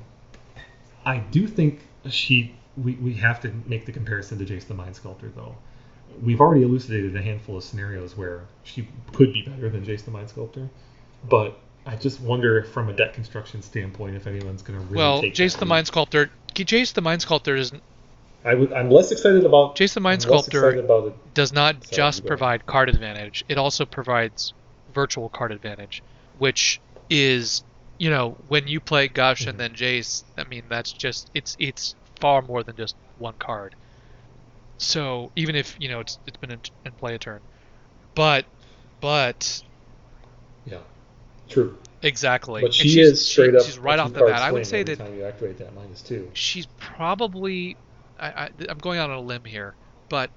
[1.05, 4.95] I do think she we, we have to make the comparison to Jace the Mind
[4.95, 5.55] Sculptor though.
[6.21, 10.11] We've already elucidated a handful of scenarios where she could be better than Jace the
[10.11, 10.69] Mind Sculptor,
[11.29, 14.97] but I just wonder if from a deck construction standpoint if anyone's going to really
[14.97, 15.69] well, take Jace that the leap.
[15.69, 16.31] Mind Sculptor.
[16.53, 17.71] Jace the Mind Sculptor is
[18.43, 21.33] I would, I'm less excited about Jace the Mind Sculptor about it.
[21.33, 24.53] does not Sorry, just provide card advantage; it also provides
[24.93, 26.03] virtual card advantage,
[26.39, 27.63] which is
[27.97, 29.49] you know when you play Gush Mhm.
[29.49, 30.23] and then Jace.
[30.37, 33.75] I mean, that's just it's it's far more than just one card.
[34.77, 37.41] So even if you know it's it's been in, in play a turn,
[38.15, 38.45] but
[39.01, 39.61] but
[40.65, 40.77] Yeah,
[41.49, 41.77] true.
[42.01, 42.61] exactly.
[42.61, 43.65] But she she's- is straight she- up.
[43.65, 44.41] She's right off the bat.
[44.41, 46.29] I would say that time you activate that minus two.
[46.33, 47.75] she's probably
[48.19, 49.75] I, I, I'm going out on a limb here,
[50.09, 50.29] but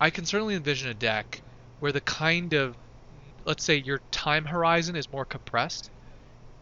[0.00, 1.42] I can certainly envision a deck
[1.80, 2.76] where the kind of
[3.44, 5.90] let's say your time horizon is more compressed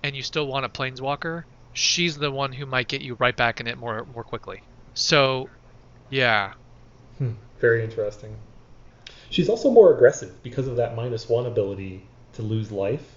[0.03, 1.45] and you still want a planeswalker,
[1.77, 4.63] she's the one who might get you right back in it more more quickly.
[4.95, 5.49] So
[6.11, 6.55] yeah.
[7.19, 8.37] Hmm, very interesting.
[9.31, 13.17] She's also more aggressive because of that minus one ability to lose life.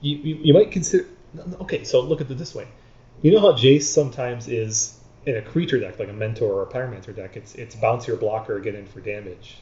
[0.00, 1.06] You, you, you might consider.
[1.34, 2.66] no, no, Okay, so look at it this way.
[3.22, 6.66] You know how Jace sometimes is in a creature deck, like a Mentor or a
[6.66, 9.58] Pyromancer deck, it's it's bounce your blocker, get in for damage.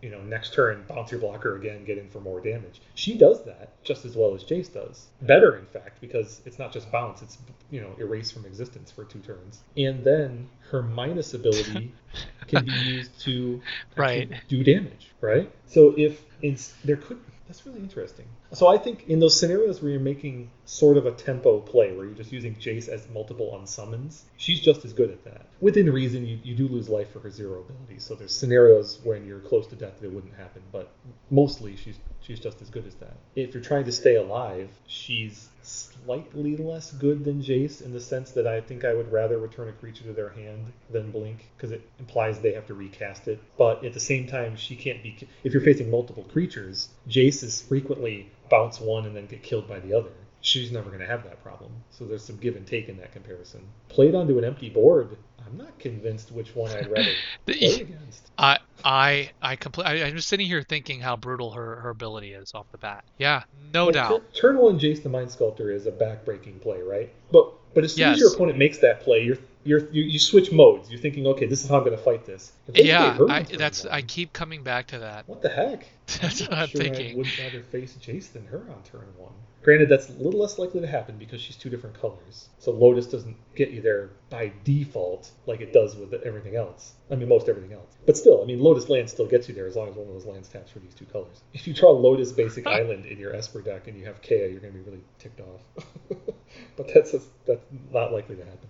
[0.00, 2.80] You know, next turn, bounce your blocker again, get in for more damage.
[2.94, 5.08] She does that just as well as Jace does.
[5.22, 7.38] Better, in fact, because it's not just bounce, it's,
[7.70, 9.60] you know, erase from existence for two turns.
[9.76, 11.92] And then her minus ability
[12.46, 13.60] can be used to
[13.96, 14.30] Right.
[14.48, 15.50] do damage, right?
[15.66, 17.18] So if it's there could
[17.48, 18.26] that's really interesting.
[18.52, 22.06] So I think in those scenarios where you're making sort of a tempo play, where
[22.06, 25.46] you're just using Jace as multiple unsummons, she's just as good at that.
[25.60, 27.98] Within reason, you, you do lose life for her zero ability.
[27.98, 30.90] So there's scenarios when you're close to death that it wouldn't happen, but
[31.30, 33.16] mostly she's she's just as good as that.
[33.36, 38.30] If you're trying to stay alive, she's slightly less good than Jace in the sense
[38.32, 41.70] that I think I would rather return a creature to their hand than blink because
[41.70, 43.38] it implies they have to recast it.
[43.56, 45.16] But at the same time, she can't be.
[45.44, 49.80] If you're facing multiple creatures, Jace is frequently bounce one and then get killed by
[49.80, 50.10] the other.
[50.40, 51.72] She's never going to have that problem.
[51.90, 53.66] So there's some give and take in that comparison.
[53.88, 55.16] Played onto an empty board,
[55.48, 57.10] I'm not convinced which one I'd rather
[57.46, 58.30] play against.
[58.36, 62.32] I I I compl- I, I'm just sitting here thinking how brutal her, her ability
[62.34, 63.04] is off the bat.
[63.16, 64.10] Yeah, no Like, doubt.
[64.34, 67.10] Tur- Turn one Jace the Mind Sculptor is a backbreaking play, right?
[67.32, 70.52] But but as soon as your opponent makes that play, you're you're you, you switch
[70.52, 70.90] modes.
[70.90, 72.52] You're thinking, okay, this is how I'm going to fight this.
[72.66, 75.28] If they play Yeah, I, that's one, I keep coming back to that.
[75.28, 75.86] What the heck?
[76.22, 77.18] That's I'm what I'm sure I thinking.
[77.18, 79.32] would rather face Jace than her on turn one.
[79.62, 82.48] Granted, that's a little less likely to happen because she's two different colors.
[82.58, 86.94] So Lotus doesn't get you there by default like it does with everything else.
[87.10, 87.94] I mean, most everything else.
[88.06, 90.14] But still, I mean, Lotus land still gets you there as long as one of
[90.14, 91.42] those lands taps for these two colors.
[91.52, 94.60] If you draw Lotus Basic Island in your Esper deck and you have Kaya, you're
[94.60, 95.60] going to be really ticked off.
[96.76, 98.68] but that's just, that's not likely to happen.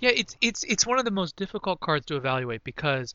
[0.00, 3.14] Yeah, it's it's it's one of the most difficult cards to evaluate because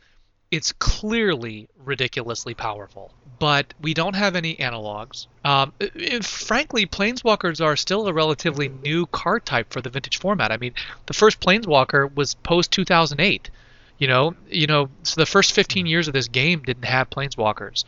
[0.51, 5.27] it's clearly ridiculously powerful, but we don't have any analogs.
[5.43, 5.73] Um,
[6.21, 10.51] frankly, planeswalkers are still a relatively new card type for the vintage format.
[10.51, 10.73] I mean,
[11.07, 13.49] the first planeswalker was post 2008.
[13.97, 17.85] You know, you know, so the first 15 years of this game didn't have planeswalkers,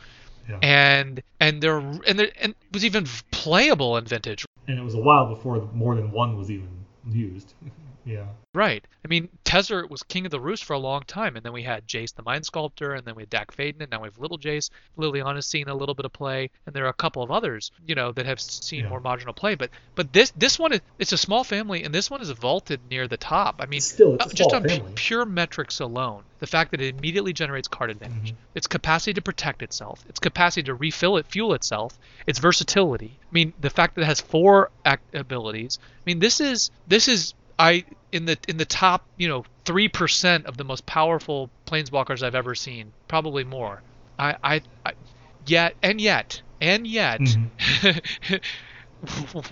[0.49, 0.57] Yeah.
[0.61, 4.45] and and they're and they and it was even playable in vintage.
[4.68, 6.69] And it was a while before more than one was even
[7.10, 7.53] used.
[8.07, 8.25] yeah.
[8.53, 8.84] Right.
[9.05, 11.61] I mean, Tezzeret was king of the roost for a long time, and then we
[11.61, 14.17] had Jace the Mind Sculptor, and then we had Dack Fayden, and now we have
[14.17, 14.71] Little Jace.
[14.97, 17.93] Liliana's seen a little bit of play, and there are a couple of others, you
[17.93, 18.89] know, that have seen Yeah.
[18.89, 19.53] more marginal play.
[19.55, 22.79] But but this this one is it's a small family, and this one is vaulted
[22.89, 23.57] near the top.
[23.59, 24.93] I mean, Still, it's uh, just on family.
[24.95, 28.38] pure metrics alone, the fact that it immediately generates card advantage, Mhm.
[28.55, 33.19] its capacity to protect itself, its capacity to refill it, fuel itself, its versatility.
[33.21, 35.77] I mean, the fact that it has four act abilities.
[35.81, 39.88] I mean, this is this is I in the in the top you know three
[39.89, 43.84] percent of the most powerful planeswalkers I've ever seen, probably more.
[44.19, 44.93] I I, I
[45.45, 47.38] yet and yet and yet.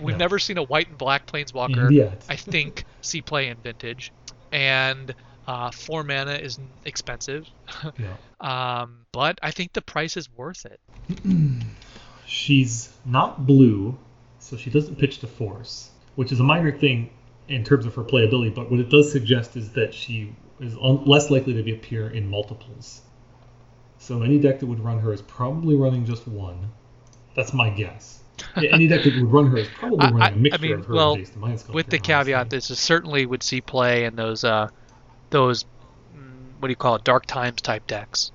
[0.00, 0.16] Yeah.
[0.16, 2.24] never seen a white and black planeswalker yet.
[2.28, 4.12] I think see play in vintage,
[4.52, 5.14] and
[5.46, 7.46] Uh, four mana is expensive,
[7.98, 8.16] Yeah.
[8.40, 10.80] um, but I think the price is worth it.
[12.26, 13.96] She's not blue,
[14.40, 17.10] so she doesn't pitch to force, which is a minor thing
[17.48, 18.54] in terms of her playability.
[18.54, 22.28] But what it does suggest is that she is un- less likely to appear in
[22.28, 23.02] multiples.
[23.98, 26.70] So any deck that would run her is probably running just one.
[27.34, 28.22] That's my guess.
[28.56, 30.86] Any deck that would run her is probably running I- a mixture I mean, of
[30.86, 34.04] her well, and Jace the Mind Sculptor, with the caveat this certainly would see play
[34.04, 34.68] in those uh,
[35.30, 35.64] those
[36.14, 38.32] mm, what do you call it, dark times type decks.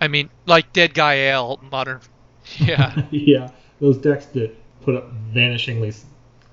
[0.00, 2.00] I mean, like Dead Guy Ale, modern.
[2.58, 5.94] Yeah, yeah, those decks that put up vanishingly,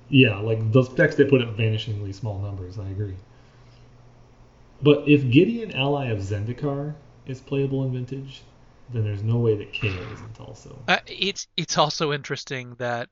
[0.08, 2.78] yeah, like those decks that put up vanishingly small numbers.
[2.78, 3.16] I agree.
[4.82, 6.94] But if Gideon Ally of Zendikar
[7.26, 8.42] is playable in Vintage,
[8.92, 10.78] then there's no way that Kaya isn't also.
[10.86, 13.08] uh, it's it's also interesting that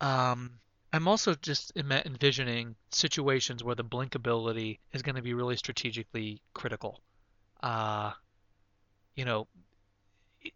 [0.00, 0.52] um,
[0.92, 6.40] I'm also just envisioning situations where the blink ability is going to be really strategically
[6.54, 7.00] critical.
[7.62, 8.12] Uh,
[9.14, 9.46] you know,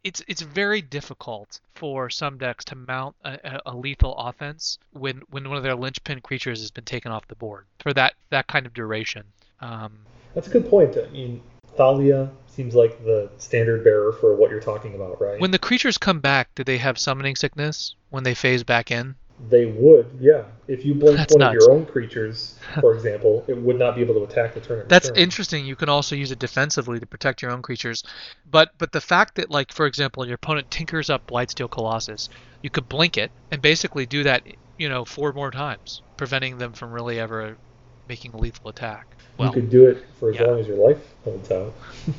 [0.02, 5.48] it's it's very difficult for some decks to mount a, a- lethal offense when when
[5.48, 8.66] one of their linchpin creatures has been taken off the board for that that kind
[8.66, 9.24] of duration.
[9.60, 9.98] Um,
[10.34, 10.96] That's a good point.
[10.96, 11.42] I mean,
[11.76, 15.40] Thalia seems like the standard bearer for what you're talking about, right?
[15.40, 19.16] when the creatures come back, do they have summoning sickness when they phase back in?
[19.48, 20.44] They would, yeah.
[20.68, 24.00] If you blink That's one of your own creatures, for example, it would not be
[24.00, 24.86] able to attack the turn.
[24.88, 25.22] That's return.
[25.22, 25.66] interesting.
[25.66, 28.04] You can also use it defensively to protect your own creatures,
[28.50, 32.28] but but the fact that like for example your opponent tinkers up Blightsteel Colossus,
[32.62, 34.42] you could blink it and basically do that
[34.78, 37.56] you know four more times, preventing them from really ever
[38.08, 39.06] making a lethal attack.
[39.38, 40.44] You could do it for as yeah.
[40.44, 41.74] long as your life holds out.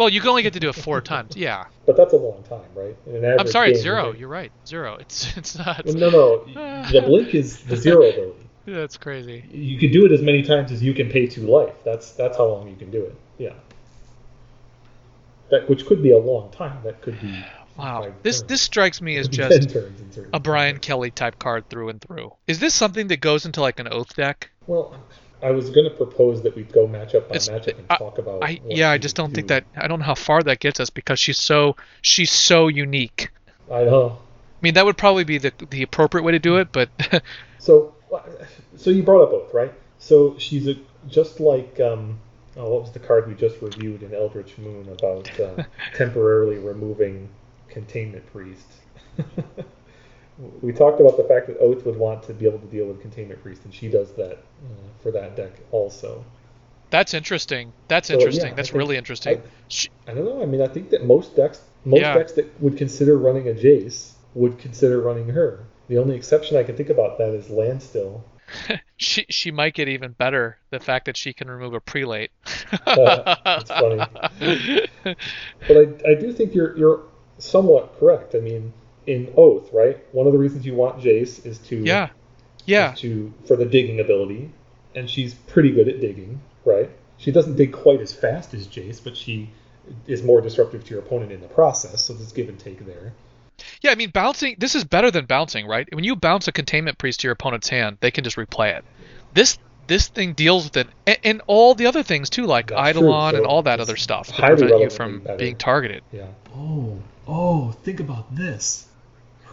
[0.00, 1.36] well you can only get to do it four times.
[1.36, 2.96] Yeah, But that's a long time, right?
[3.38, 4.06] I'm sorry, it's game, zero.
[4.06, 4.96] you're- You're right, zero.
[4.98, 5.84] It's it's not.
[5.86, 6.84] No, no.
[6.92, 8.46] The blink is the zero ability.
[8.66, 9.44] That's crazy.
[9.50, 11.74] You could do it as many times as you can pay to life.
[11.84, 13.14] That's that's how long you can do it.
[13.38, 13.54] Yeah.
[15.50, 16.78] That which could be a long time.
[16.84, 17.44] That could be.
[17.78, 18.48] Wow, this turns.
[18.48, 19.74] this strikes me as just
[20.34, 22.30] a Brian Kelly type card through and through.
[22.46, 24.50] Is this something that goes into like an oath deck?
[24.66, 24.94] Well,
[25.42, 28.18] I was going to propose that we go matchup by It's- matchup and I- talk
[28.18, 28.42] about.
[28.44, 30.90] I yeah, I just don't think that I don't know how far that gets us
[30.90, 33.30] because she's so she's so unique.
[33.70, 34.18] I know.
[34.18, 36.90] I mean, that would probably be the the appropriate way to do it, but
[37.58, 37.94] So,
[38.76, 39.72] so you brought up both, right?
[39.98, 40.74] So she's a,
[41.08, 42.18] just like um,
[42.56, 45.62] oh, what was the card we just reviewed in Eldritch Moon about uh,
[45.94, 47.28] temporarily removing
[47.68, 48.66] Containment Priest?
[50.62, 53.00] we talked about the fact that Oath would want to be able to deal with
[53.00, 54.66] Containment Priest, and she does that uh,
[55.02, 56.24] for that deck also.
[56.90, 57.72] that's interesting.
[57.88, 58.52] That's So, interesting.
[58.52, 59.38] I That's think- really interesting.
[59.38, 60.42] I- I don't know.
[60.42, 62.14] I mean, I think that most decks, most Yeah.
[62.14, 65.60] decks that would consider running a Jace would consider running her.
[65.88, 68.24] The only exception I can think about that is Landstill.
[68.96, 70.58] she she might get even better.
[70.70, 72.30] The fact that she can remove a prelate.
[72.86, 74.02] That's funny.
[75.68, 77.02] But I, I do think you're you're
[77.38, 78.34] somewhat correct.
[78.34, 78.72] I mean,
[79.06, 79.98] in Oath, right?
[80.12, 82.10] One of the reasons you want Jace is to yeah,
[82.66, 82.92] yeah.
[82.98, 84.50] to for the digging ability,
[84.94, 86.90] and she's pretty good at digging, right?
[87.18, 89.50] She doesn't dig quite as fast as Jace, but she
[90.06, 92.02] is more disruptive to your opponent in the process.
[92.02, 93.12] So there's give and take there.
[93.82, 94.56] Yeah, I mean, bouncing.
[94.58, 95.88] This is better than bouncing, right?
[95.94, 98.84] When you bounce a containment priest to your opponent's hand, they can just replay it.
[99.34, 102.96] This this thing deals with it, and, and all the other things too, like That's
[102.96, 105.36] Eidolon so and all that other stuff to prevent you from better.
[105.36, 106.02] being targeted.
[106.12, 106.28] Yeah.
[106.54, 108.86] Oh, oh, think about this.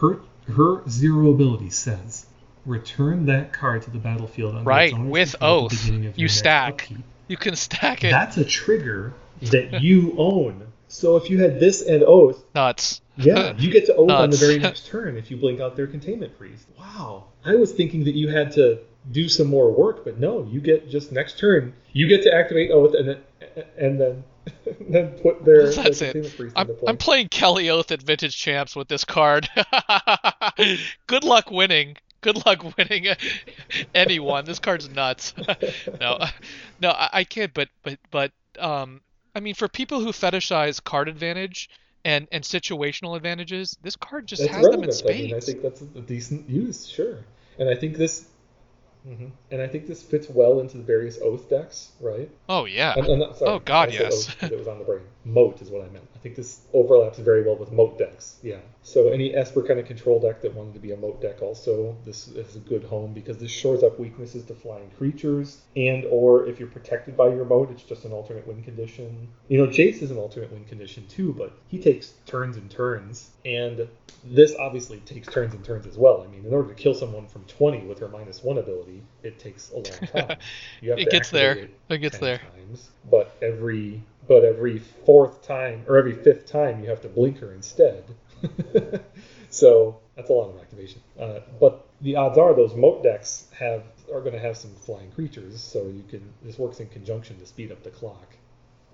[0.00, 0.20] Her
[0.52, 2.26] her zero ability says
[2.64, 5.84] return that card to the battlefield under Right, with control at the oath.
[5.86, 6.72] beginning of You stack.
[6.82, 6.98] upkeep.
[7.28, 8.10] You can stack it.
[8.10, 10.66] That's a trigger that you own.
[10.88, 13.02] So if you had this and oath, Nuts.
[13.16, 15.86] yeah, you get to oath on the very next turn if you blink out their
[15.86, 16.66] containment priest.
[16.78, 17.24] Wow.
[17.44, 18.78] I was thinking that you had to
[19.12, 21.74] do some more work, but no, you get just next turn.
[21.92, 23.18] You get to activate oath and then
[23.78, 24.24] and then
[24.88, 26.52] then put their, their That's it.
[26.56, 26.70] I'm.
[26.86, 29.48] I'm playing Kelly Oath at Vintage Champs with this card.
[31.06, 31.96] Good luck winning.
[32.20, 33.06] Good luck winning
[33.94, 34.44] anyone.
[34.44, 35.34] This card's nuts.
[36.00, 36.18] no,
[36.80, 39.00] no, I, I kid, but but but um,
[39.34, 41.70] I mean, for people who fetishize card advantage
[42.04, 45.10] and and situational advantages, this card just That's has them in relevant.
[45.10, 47.18] I mean, I think that's a decent use, sure.
[47.58, 48.26] And I think this,
[49.08, 49.30] Mhm.
[49.50, 52.28] and I think this fits well into the various oath decks, right?
[52.48, 52.92] Oh yeah.
[52.96, 54.28] I'm, I'm sorry, Oh, God, yes.
[54.42, 55.00] oath it was on the brain.
[55.28, 56.06] Moat is what I meant.
[56.14, 58.38] I think this overlaps very well with Moat decks.
[58.42, 58.58] Yeah.
[58.82, 61.96] So any Esper kind of control deck that wanted to be a Moat deck also,
[62.04, 66.46] this is a good home because this shores up weaknesses to flying creatures, and or
[66.46, 69.28] if you're protected by your Moat, it's just an alternate win condition.
[69.48, 73.30] You know, Jace is an alternate win condition too, but he takes turns and turns,
[73.44, 73.86] and
[74.24, 76.24] this obviously takes turns and turns as well.
[76.26, 79.38] I mean, in order to kill someone from 20 with her minus one ability, it
[79.38, 80.38] takes a long time.
[80.80, 81.68] You have It to gets there.
[81.88, 82.38] It gets there.
[82.38, 87.38] Times, but every but every fourth time or every fifth time you have to blink
[87.38, 88.04] her instead.
[89.50, 91.00] so that's a lot of activation.
[91.18, 93.82] Uh, but the odds are those moat decks have
[94.12, 97.46] are going to have some flying creatures, so you can this works in conjunction to
[97.46, 98.36] speed up the clock.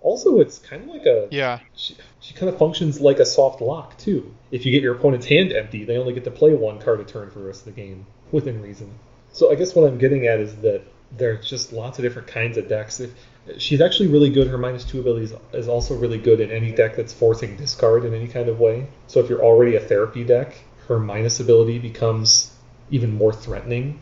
[0.03, 1.61] Also, it's kind of like a Yeah.
[1.75, 4.35] she, she kind of functions like a soft lock too.
[4.51, 7.05] If you get your opponent's hand empty, they only get to play one card a
[7.05, 8.93] turn for the rest of the game within reason.
[9.33, 10.83] So I guess what I'm getting at is that
[11.17, 13.01] there's just lots of different kinds of decks.
[13.01, 13.13] If,
[13.59, 14.49] she's actually really good.
[14.49, 18.15] Her minus two ability is also really good in any deck that's forcing discard in
[18.15, 18.87] any kind of way.
[19.07, 20.57] So if you're already a therapy deck,
[20.89, 22.53] her minus ability becomes
[22.91, 24.01] even more threatening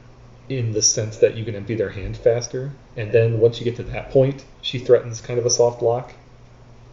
[0.48, 2.73] in the sense that you can empty their hand faster.
[2.97, 6.12] And then once you get to that point, she threatens kind of a soft lock.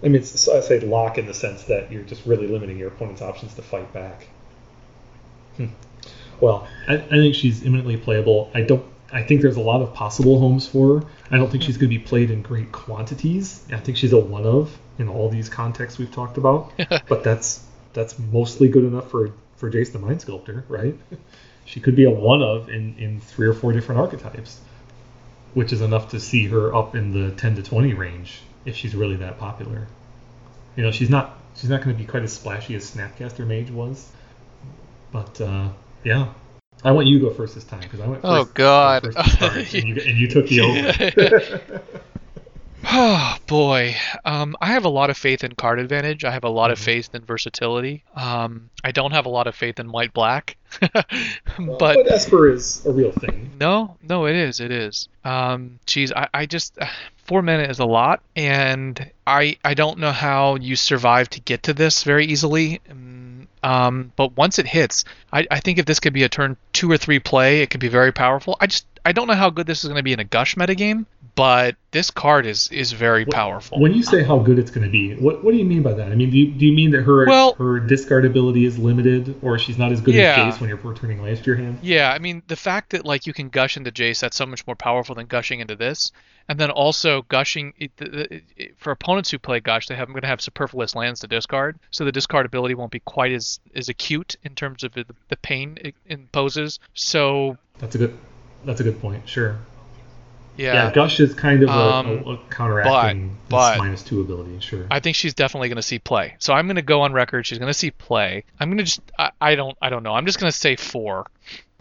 [0.04, 3.22] I mean, I say lock in the sense that you're just really limiting your opponent's
[3.22, 4.28] options to fight back.
[5.58, 5.68] Hmm.
[6.40, 8.50] Well, I, I think she's imminently playable.
[8.54, 8.86] I don't.
[9.11, 11.06] I think there's a lot of possible homes for her.
[11.31, 13.64] I don't think she's going to be played in great quantities.
[13.72, 16.72] I think she's a one of in all these contexts we've talked about.
[17.07, 17.64] but that's
[17.94, 20.95] that's mostly good enough for for Jace the Mind Sculptor, right?
[21.65, 24.60] She could be a one of in in three or four different archetypes,
[25.53, 28.95] which is enough to see her up in the 10 to 20 range if she's
[28.95, 29.88] really that popular.
[30.76, 33.72] You know, she's not she's not going to be quite as splashy as Snapcaster Mage
[33.72, 34.07] was,
[35.11, 35.69] but uh,
[36.03, 36.30] yeah.
[36.84, 38.49] I want you to go first this time because I went first.
[38.49, 39.03] Oh, God.
[39.03, 41.81] first start, and, you, and you took the over.
[42.91, 46.23] Oh boy, um, I have a lot of faith in card advantage.
[46.23, 46.84] I have a lot of Mhm.
[46.84, 48.06] faith in versatility.
[48.15, 50.56] Um, I don't have a lot of faith in white black,
[51.60, 53.51] Well, but Esper is a real thing.
[53.60, 55.10] no, no, it is, it is.
[55.26, 56.77] Um, geez, I, I just
[57.26, 61.64] four mana is a lot, and I I don't know how you survive to get
[61.64, 62.80] to this very easily.
[62.89, 63.19] Um,
[63.64, 66.91] Um, but once it hits, I, I think if this could be a turn two
[66.91, 68.57] or three play, it could be very powerful.
[68.60, 70.56] I just I don't know how good this is going to be in a gush
[70.56, 73.80] metagame, but this card is is very powerful.
[73.80, 75.93] When you say how good it's going to be, what what do you mean by
[75.93, 76.11] that?
[76.11, 79.35] I mean, do you, do you mean that her Well- her discard ability is limited,
[79.41, 80.47] or she's not as good Yeah.
[80.47, 81.80] as Jace when you're returning last your hand?
[81.81, 84.65] Yeah, I mean the fact that like you can gush into Jace, that's so much
[84.68, 86.11] more powerful than gushing into this.
[86.47, 90.22] And then also gushing it, it, it, for opponents who play gush, they have going
[90.22, 93.88] to have superfluous lands to discard, so the discard ability won't be quite as as
[93.88, 96.80] acute in terms of the, the pain it imposes.
[96.95, 98.18] So That's a good
[98.65, 99.30] that's a good point.
[99.30, 99.57] Sure.
[100.60, 104.22] Yeah, yeah, Gush is kind of a, Um, a, a counteracting but- this minus two
[104.22, 104.60] ability.
[104.60, 104.86] Sure.
[104.91, 106.36] I think she's definitely going to see play.
[106.40, 107.45] So I'm going to go on record.
[107.45, 108.44] She's going to see play.
[108.60, 110.14] I'm going to just I, I don't I don't know.
[110.14, 111.27] I'm just going to say four.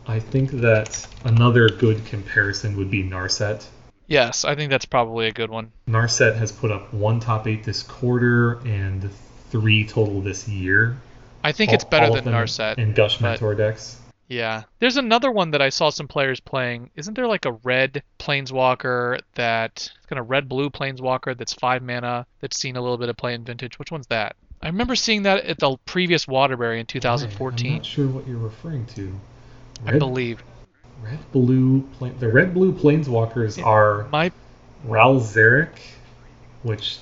[0.06, 3.66] I think that another good comparison would be Narset.
[4.06, 5.70] Yes, I think that's probably a good one.
[5.86, 9.10] Narset has put up one top eight this quarter and
[9.50, 10.96] three total this year.
[11.44, 12.78] I think it's better than Narset.
[12.78, 14.00] in Gush but- Mentor decks.
[14.28, 14.64] Yeah.
[14.78, 16.90] There's another one that I saw some players playing.
[16.94, 22.26] Isn't there like a red planeswalker that kind of red blue planeswalker that's five mana
[22.40, 23.78] that's seen a little bit of play in vintage?
[23.78, 24.36] Which one's that?
[24.62, 27.76] I remember seeing that at the previous Waterbury in 2014 I'm 2014.
[27.76, 29.18] not sure what you're referring to.
[29.86, 30.42] I believe.
[31.00, 34.32] red blue plane, the red blue planeswalkers are My
[34.84, 35.78] Ral Zarek,
[36.64, 36.98] which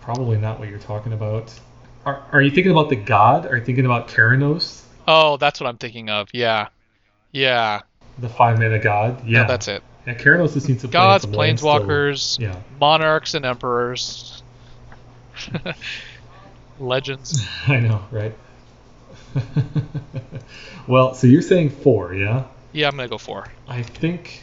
[0.00, 1.52] probably not what you're talking about.
[2.06, 3.44] Are, are you thinking about the god?
[3.46, 6.28] Are you thinking about Keranos, Oh, that's what I'm thinking of.
[6.34, 6.68] Yeah.
[7.32, 7.80] Yeah.
[8.18, 9.26] the five mana god?
[9.26, 9.82] Yeah, No, that's it.
[10.06, 10.14] Yeah,
[10.60, 14.42] seen some play in Gods, so- planeswalkers, Yeah, monarchs and emperors.
[16.78, 17.46] Legends.
[17.66, 18.34] I know, right?
[20.86, 22.44] well, so you're saying four, yeah?
[22.72, 23.46] Yeah, I'm gonna go four.
[23.66, 24.42] I think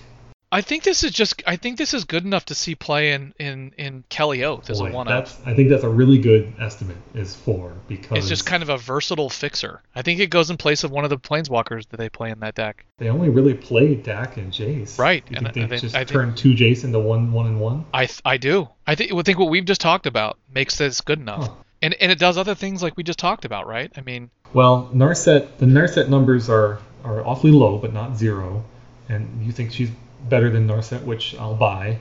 [0.56, 1.44] I think this is just.
[1.46, 4.80] I think this is good enough to see play in in in Kelly Oath as
[4.80, 6.96] a one that's I think that's a really good estimate.
[7.14, 9.82] Is four because It's just kind of a versatile fixer.
[9.94, 12.40] I think it goes in place of one of the planeswalkers that they play in
[12.40, 12.86] that deck.
[13.00, 14.98] they only really play Dack and Jace.
[14.98, 17.60] Right, You and think they I just think- turn two Jace into one one and
[17.60, 17.86] one?
[17.94, 18.70] I I do.
[18.88, 21.48] I think think what we've just talked about makes this good enough.
[21.48, 21.54] Huh.
[21.82, 23.92] And and it does other things like we just talked about, right?
[23.98, 28.64] I mean, Well, Narset, the Narset numbers are, are awfully low, but not zero.
[29.10, 29.90] And you think she's
[30.30, 32.00] better than Narset, which I'll buy.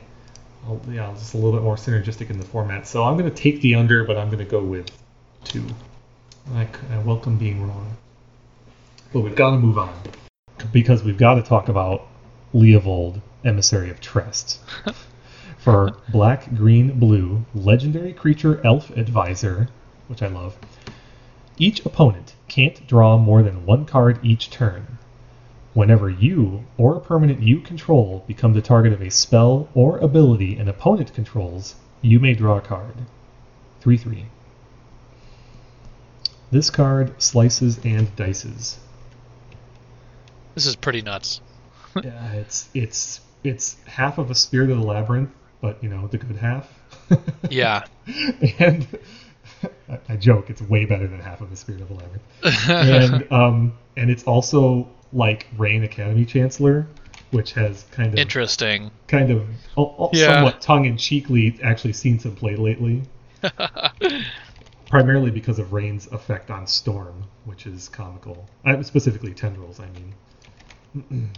[0.66, 2.86] I'll, yeah, just a little bit more synergistic in the format.
[2.86, 4.90] So I'm going to take the under, but I'm going to go with
[5.44, 5.64] two.
[6.54, 7.96] I, I welcome being wrong.
[9.12, 9.94] But we've got to move on.
[10.72, 12.06] Because we've got to talk about
[12.54, 14.60] Leovold, Emissary of Trest.
[15.58, 19.68] For black, green, blue, legendary creature elf advisor,
[20.08, 20.56] which I love.
[21.56, 24.93] Each opponent can't draw more than one card each turn.
[25.74, 30.56] Whenever you or a permanent you control become the target of a spell or ability
[30.56, 32.94] an opponent controls, you may draw a card.
[33.80, 34.26] 3 3.
[36.52, 38.78] This card slices and dices.
[40.54, 41.40] This is pretty nuts.
[42.02, 45.30] yeah, it's it's it's half of a Spirit of the Labyrinth,
[45.60, 46.72] but you know the good half.
[47.50, 47.84] Yeah.
[48.58, 48.86] and
[49.88, 52.68] I, I joke, it's way better than half of a Spirit of the Labyrinth.
[52.68, 56.86] and um, and it's also like Rain Academy Chancellor,
[57.30, 58.90] which has kind of Interesting.
[59.08, 59.46] kind of
[59.76, 60.34] oh, oh, Yeah.
[60.34, 63.02] somewhat tongue in cheekly actually seen some play lately.
[64.88, 68.48] Primarily because of Rain's effect on Storm, which is comical.
[68.64, 71.30] Uh, specifically tendrils, I mean.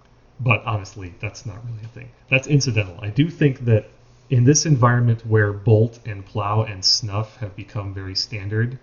[0.40, 2.10] but honestly, that's not really a thing.
[2.28, 2.98] That's incidental.
[3.00, 3.88] I do think that
[4.30, 8.78] in this environment where Bolt and Plow and Snuff have become very standard,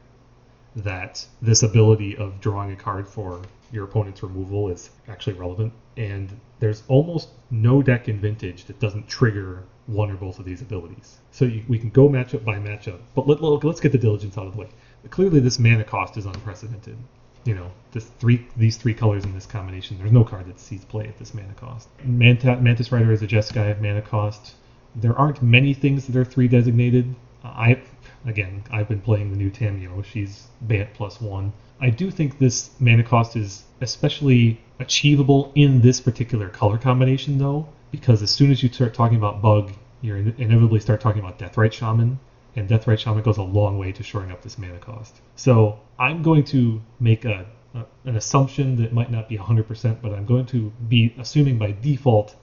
[0.75, 3.41] that this ability of drawing a card for
[3.71, 5.73] your opponent's removal is actually relevant.
[5.97, 10.61] And there's almost no deck in Vintage that doesn't trigger one or both of these
[10.61, 11.17] abilities.
[11.31, 12.99] So you, we can go matchup by matchup.
[13.15, 14.69] But let, let, let's get the diligence out of the way.
[15.09, 16.97] Clearly, this mana cost is unprecedented.
[17.45, 19.97] You know, this three these three colors in this combination.
[19.97, 21.87] There's no card that sees play at this mana cost.
[22.03, 24.55] Manta, Mantis Rider is a Jeskai of mana cost.
[24.95, 27.15] There aren't many things that are three designated.
[27.43, 27.81] I
[28.25, 30.03] again, I've been playing the new Tamiyo.
[30.03, 31.53] She's Bant plus one.
[31.81, 37.67] I do think this mana cost is especially achievable in this particular color combination, though,
[37.91, 41.73] because as soon as you start talking about Bug, you inevitably start talking about Deathrite
[41.73, 42.19] Shaman,
[42.55, 45.21] and Deathrite Shaman goes a long way to shoring up this mana cost.
[45.35, 50.13] So I'm going to make a, a an assumption that might not be 100%, but
[50.13, 52.35] I'm going to be assuming by default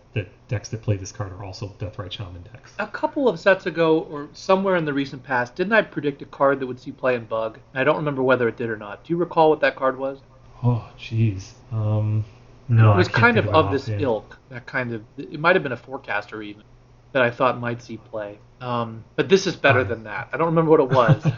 [0.49, 2.73] decks that play this card are also Deathrite Shaman decks.
[2.79, 6.27] A couple of sets ago, or somewhere in the recent past, didn't I predict a
[6.27, 7.59] card that would see play in Bug?
[7.75, 9.05] I don't remember whether it did or not.
[9.05, 10.19] Do you recall what that card was?
[10.63, 11.53] Oh, jeez.
[11.73, 12.25] Um,
[12.69, 14.39] no, it was I kind of of this ilk.
[14.51, 15.05] That kind of.
[15.19, 16.63] It might have been a forecaster even
[17.13, 18.39] that I thought might see play.
[18.61, 20.29] Um, but this is better than that.
[20.33, 21.33] I don't remember what it was.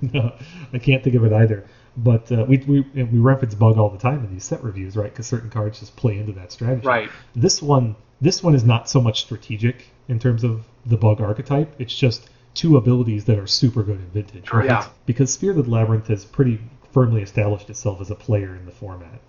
[0.00, 0.34] no,
[0.72, 1.66] I can't think of it either.
[1.96, 5.10] But uh, we, we we reference bug all the time in these set reviews, right?
[5.10, 6.86] Because certain cards just play into that strategy.
[6.86, 7.10] right.
[7.34, 11.74] This one, this one is not so much strategic in terms of the bug archetype.
[11.78, 14.66] It's just two abilities that are super good in vintage, right?
[14.66, 14.88] Yeah.
[15.06, 16.58] Because the Labyrinth has pretty
[16.92, 19.20] firmly established itself as a player in the format.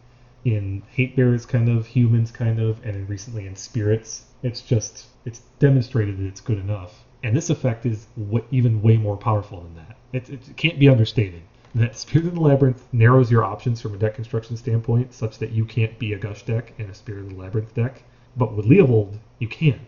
[0.46, 5.06] In Hate Bears, kind of humans, kind of, and in recently in Spirits, it's just
[5.26, 7.04] it's demonstrated that it's good enough.
[7.22, 9.98] And this effect is w- even way more powerful than that.
[10.14, 11.42] It, it can't be understated.
[11.76, 15.52] That Spirit of the Labyrinth narrows your options from a deck construction standpoint, such that
[15.52, 18.02] you can't be a Gush deck and a Spirit of the Labyrinth deck.
[18.38, 19.80] But with Leovold, you can.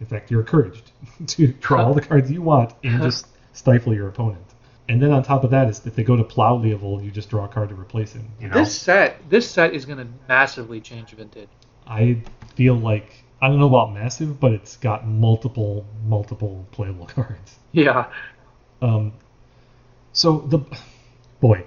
[0.00, 0.92] In fact, you're encouraged
[1.26, 4.44] to draw all the cards you want and just stifle your opponent.
[4.88, 7.30] And then on top of that is if they go to plow Leovold, you just
[7.30, 8.28] draw a card to replace him.
[8.40, 8.54] You know?
[8.54, 11.48] This set, this set is going to massively change vintage.
[11.86, 12.22] I
[12.56, 17.58] feel like I don't know about massive, but it's got multiple, multiple playable cards.
[17.72, 18.10] Yeah.
[18.82, 19.12] Um,
[20.12, 20.58] so the
[21.40, 21.64] boy,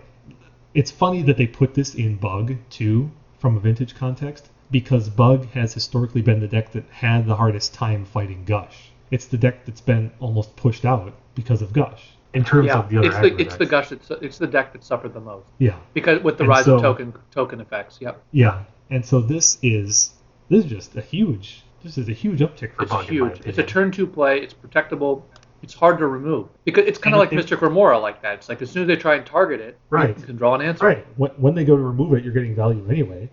[0.73, 5.45] it's funny that they put this in Bug too, from a vintage context, because Bug
[5.51, 8.89] has historically been the deck that had the hardest time fighting Gush.
[9.11, 12.09] It's the deck that's been almost pushed out because of Gush.
[12.33, 12.79] In terms Yeah.
[12.79, 15.45] of the other It's the it's the gush it's the deck that suffered the most
[15.59, 17.99] Yeah, because with the And rise so- of token token effects.
[18.01, 18.21] Yep.
[18.31, 20.15] yeah, and so this is
[20.49, 23.03] this is just a huge this is a huge uptick for It's Bug.
[23.03, 23.41] my huge.
[23.45, 24.39] It's a turn two play.
[24.39, 25.21] It's protectable.
[25.61, 28.33] It's hard to remove because it's kind And of like it- Mystic Remora like that.
[28.33, 30.17] It's like as soon as they try and target it, Right.
[30.17, 30.87] you can draw an answer.
[30.87, 31.05] Right.
[31.17, 33.29] When, when they go to remove it, you're getting value anyway.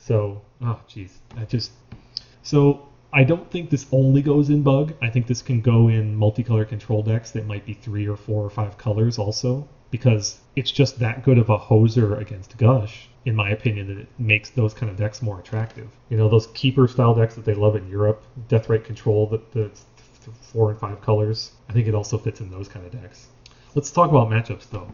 [0.00, 1.12] So, oh, jeez.
[1.36, 1.72] I just.
[2.42, 4.94] So, I don't think this only goes in bug.
[5.02, 8.44] I think this can go in multicolor control decks that might be three or four
[8.44, 13.34] or five colors also, because it's just that good of a hoser against Gush, in
[13.34, 15.88] my opinion, that it makes those kind of decks more attractive.
[16.08, 19.84] You know, those keeper style decks that they love in Europe, Deathrite Control, that that's
[20.40, 21.52] four and five colors.
[21.68, 23.28] I think it also fits in those kind of decks.
[23.74, 24.92] Let's talk about matchups though.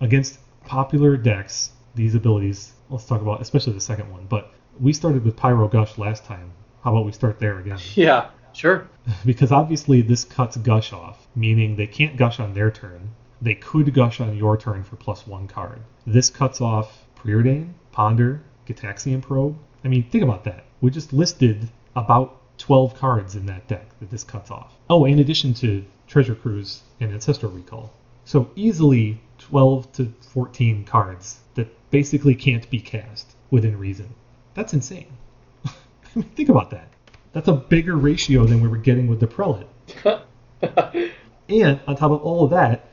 [0.00, 5.24] Against popular decks, these abilities, let's talk about especially the second one, but we started
[5.24, 6.52] with Pyro Gush last time.
[6.82, 7.78] How about we start there again?
[7.94, 8.30] Yeah.
[8.54, 8.88] Sure.
[9.26, 13.10] because obviously this cuts Gush off, meaning they can't Gush on their turn.
[13.42, 15.80] They could Gush on your turn for plus one card.
[16.06, 19.56] This cuts off Preordain, Ponder, Gitaxian Probe.
[19.84, 20.64] I mean, think about that.
[20.80, 24.72] We just listed about 12 cards in that deck that this cuts off.
[24.88, 27.92] Oh, in addition to Treasure Cruise and Ancestral Recall.
[28.24, 34.14] So easily 12 to 14 cards that basically can't be cast within reason.
[34.54, 35.08] That's insane.
[35.64, 35.70] I
[36.14, 36.88] mean, think about that.
[37.32, 39.68] That's a bigger ratio than we were getting with the prelate.
[41.48, 42.88] And on top of all of that,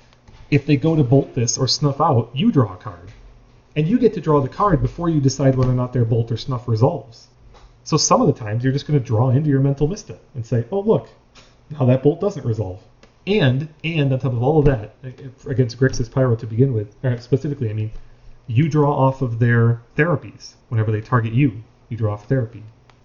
[0.49, 3.11] if they go to bolt this or snuff out, you draw a card.
[3.75, 6.31] And you get to draw the card before you decide whether or not their bolt
[6.31, 7.27] or snuff resolves.
[7.83, 10.45] So some of the times you're just going to draw into your mental misstep and
[10.45, 11.09] say, oh, look,
[11.69, 12.81] now that bolt doesn't resolve.
[13.27, 14.95] And, and on top of all of that,
[15.45, 17.91] against Grixis Pyro to begin with, or specifically, I mean,
[18.47, 20.53] you draw off of their therapies.
[20.69, 22.63] Whenever they target you, you draw off therapy.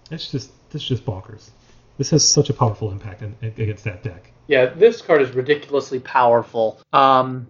[0.09, 1.49] It's just, it's just bonkers.
[1.97, 4.31] This has such a powerful impact in, against that deck.
[4.47, 6.79] Yeah, this card is ridiculously powerful.
[6.91, 7.47] Um,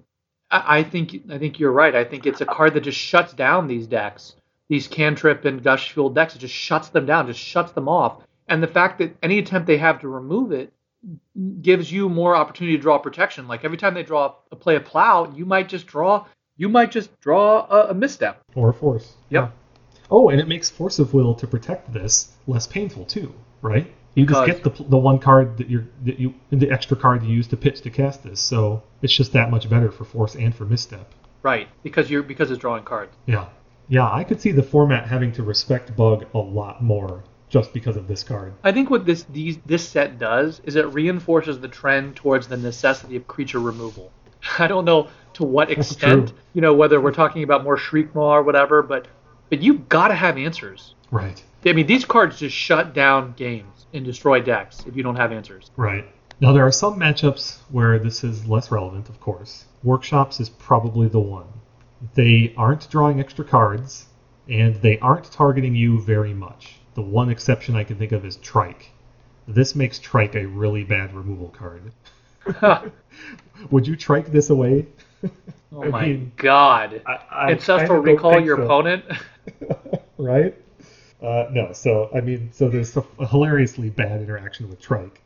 [0.49, 1.95] I, I think I think you're right.
[1.95, 4.35] I think it's a card that just shuts down these decks,
[4.67, 6.35] these cantrip and gush fuel decks.
[6.35, 8.23] It just shuts them down, just shuts them off.
[8.47, 10.73] And the fact that any attempt they have to remove it
[11.61, 13.47] gives you more opportunity to draw protection.
[13.47, 16.25] Like every time they draw a play a plow, you might just draw
[16.61, 19.15] you might just draw a, a misstep or a force.
[19.31, 19.43] Yep.
[19.43, 19.49] Yeah.
[20.11, 23.33] Oh, and it makes force of will to protect this less painful too,
[23.63, 23.91] right?
[24.13, 27.33] You just get the, the one card that you're that you the extra card you
[27.33, 30.53] use to pitch to cast this, so it's just that much better for force and
[30.53, 31.11] for misstep.
[31.41, 33.15] Right, because you're because it's drawing cards.
[33.25, 33.47] Yeah,
[33.87, 37.97] yeah, I could see the format having to respect bug a lot more just because
[37.97, 38.53] of this card.
[38.63, 42.57] I think what this these, this set does is it reinforces the trend towards the
[42.57, 44.11] necessity of creature removal.
[44.59, 45.09] I don't know
[45.41, 49.07] to what extent, you know, whether we're talking about more Shriekmaw or whatever, but
[49.49, 50.95] but you've gotta have answers.
[51.11, 51.43] Right.
[51.65, 55.31] I mean, these cards just shut down games and destroy decks if you don't have
[55.31, 55.69] answers.
[55.75, 56.05] Right.
[56.39, 59.65] Now, there are some matchups where this is less relevant, of course.
[59.83, 61.45] Workshops is probably the one.
[62.15, 64.07] They aren't drawing extra cards,
[64.49, 66.79] and they aren't targeting you very much.
[66.95, 68.91] The one exception I can think of is Trike.
[69.47, 71.91] This makes Trike a really bad removal card.
[73.69, 74.87] Would you Trike this away?
[75.73, 77.01] Oh I my mean, god.
[77.05, 78.63] I, I Ancestral recall your so.
[78.63, 79.05] opponent?
[80.17, 80.53] right?
[81.21, 85.21] Uh, no, so I mean, so there's a hilariously bad interaction with Trike.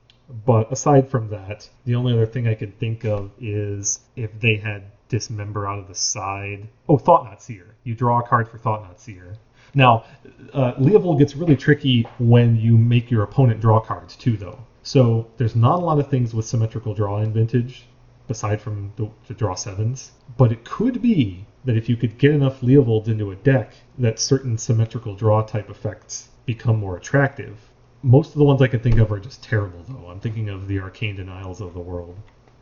[0.46, 4.56] But aside from that, the only other thing I could think of is if they
[4.58, 6.68] had dismember out of the side.
[6.90, 7.76] Oh, Thought-Knot Seer.
[7.84, 9.38] You draw a card for Thought-Knot Seer.
[9.74, 10.06] Now,
[10.54, 14.60] uh, Leovold gets really tricky when you make your opponent draw cards too, though.
[14.84, 17.86] So there's not a lot of things with symmetrical draw in Vintage,
[18.30, 20.11] aside from the, the draw sevens.
[20.38, 24.19] But it could be that if you could get enough Leovolds into a deck, that
[24.19, 27.57] certain symmetrical draw type effects become more attractive.
[28.03, 30.10] Most of the ones I can think of are just terrible, though.
[30.10, 32.15] I'm thinking of the Arcane Denials of the world.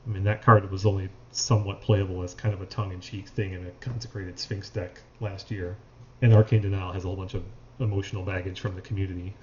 [0.06, 3.66] I mean, that card was only somewhat playable as kind of a tongue-in-cheek thing in
[3.66, 5.76] a consecrated Sphinx deck last year.
[6.22, 7.44] And Arcane Denial has a whole bunch of
[7.80, 9.36] emotional baggage from the community.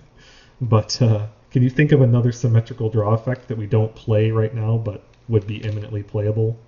[0.60, 4.54] but uh, can you think of another symmetrical draw effect that we don't play right
[4.54, 6.58] now, but would be imminently playable?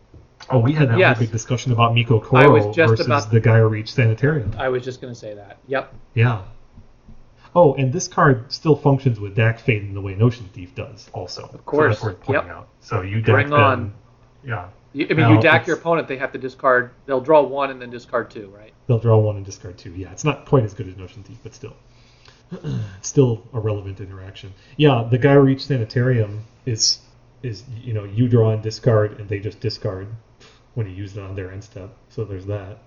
[0.51, 1.19] Oh, we had that yes.
[1.19, 4.55] big discussion about Mikokoro versus about, the Geier Reach Sanitarium.
[4.57, 5.59] I was just going to say that.
[5.67, 5.93] Yep.
[6.15, 6.43] Yeah.
[7.55, 11.11] Oh, and this card still functions with Dack Fayden in the way Notion Thief does,
[11.13, 11.51] also.
[11.53, 11.99] Of course.
[11.99, 12.57] So that's worth pointing yep.
[12.57, 12.69] out.
[12.81, 13.95] So you Dack Bring them, on.
[14.45, 14.69] Yeah.
[14.95, 16.93] I mean, now, you Dack your opponent, they have to discard.
[17.07, 18.73] They'll draw one and then discard two, right?
[18.87, 19.93] They'll draw one and discard two.
[19.93, 21.77] Yeah, it's not quite as good as Notion Thief, but still,
[23.03, 24.55] still a relevant interaction.
[24.77, 27.01] Yeah, the Geier Reach Sanitarium is
[27.43, 30.09] is you know you draw and discard, and they just discard
[30.75, 31.91] when you use it on their end step.
[32.09, 32.79] So there's that.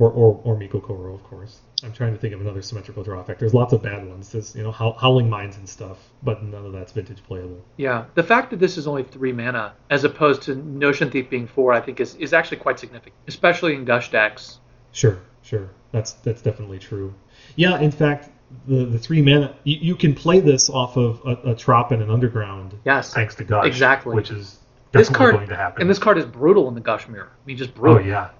[0.00, 1.60] Or, or, or Mikokoro, of course.
[1.84, 3.38] I'm trying to think of another symmetrical draw effect.
[3.38, 4.32] There's lots of bad ones.
[4.32, 7.64] There's, you know, Howling Mines and stuff, but none of that's vintage playable.
[7.76, 11.46] Yeah, the fact that this is only three mana as opposed to Notion Thief being
[11.46, 14.58] four, I think is, is actually quite significant, especially in Gush decks.
[14.90, 15.70] Sure, sure.
[15.92, 17.14] That's that's definitely true.
[17.54, 18.28] Yeah, in fact,
[18.66, 22.02] the, the three mana you, you can play this off of a, a Trop and
[22.02, 22.78] an Underground.
[22.84, 23.66] Yes, thanks to Gush.
[23.66, 24.14] Exactly.
[24.14, 24.58] Which is
[24.92, 25.82] this card going to happen.
[25.82, 27.30] and this card is brutal in the Gush Mirror.
[27.30, 27.98] I mean, just brutal.
[27.98, 28.30] Oh yeah.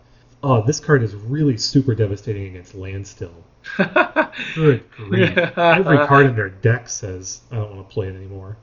[0.43, 3.33] Oh, this card is really super devastating against Landstill.
[4.55, 5.37] Good grief!
[5.37, 8.57] Every card in their deck says I don't want to play it anymore.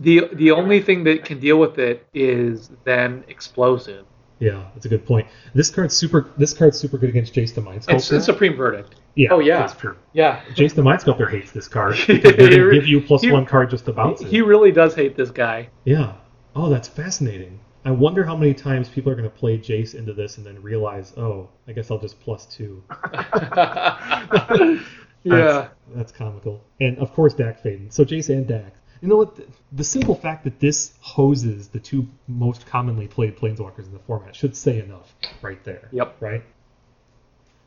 [0.00, 4.06] the The only thing that can deal with it is then explosive.
[4.38, 5.26] Yeah, that's a good point.
[5.54, 6.30] This card's super.
[6.36, 7.94] This card's super good against Jace the Mindsculptor.
[7.94, 8.94] It's, it's Supreme Verdict.
[9.14, 9.30] Yeah.
[9.32, 9.60] Oh yeah.
[9.60, 9.96] That's true.
[10.12, 10.40] Yeah.
[10.54, 13.70] Jace the Mind Sculptor hates this card because they give you plus he, one card
[13.70, 14.28] just to bounce it.
[14.28, 15.70] He really does hate this guy.
[15.84, 16.14] Yeah.
[16.54, 17.60] Oh, that's fascinating.
[17.84, 20.60] I wonder how many times people are going to play Jace into this and then
[20.60, 22.82] realize, oh, I guess I'll just plus two.
[23.14, 24.80] yeah.
[25.24, 26.64] That's, that's, comical.
[26.80, 27.92] And of course, Dack Fayden.
[27.92, 28.74] So Jace and Dack.
[29.00, 29.36] You know what?
[29.36, 33.98] The, the, simple fact that this hoses the two most commonly played Planeswalkers in the
[34.00, 35.88] format should say enough right there.
[35.92, 36.16] Yep.
[36.20, 36.42] Right?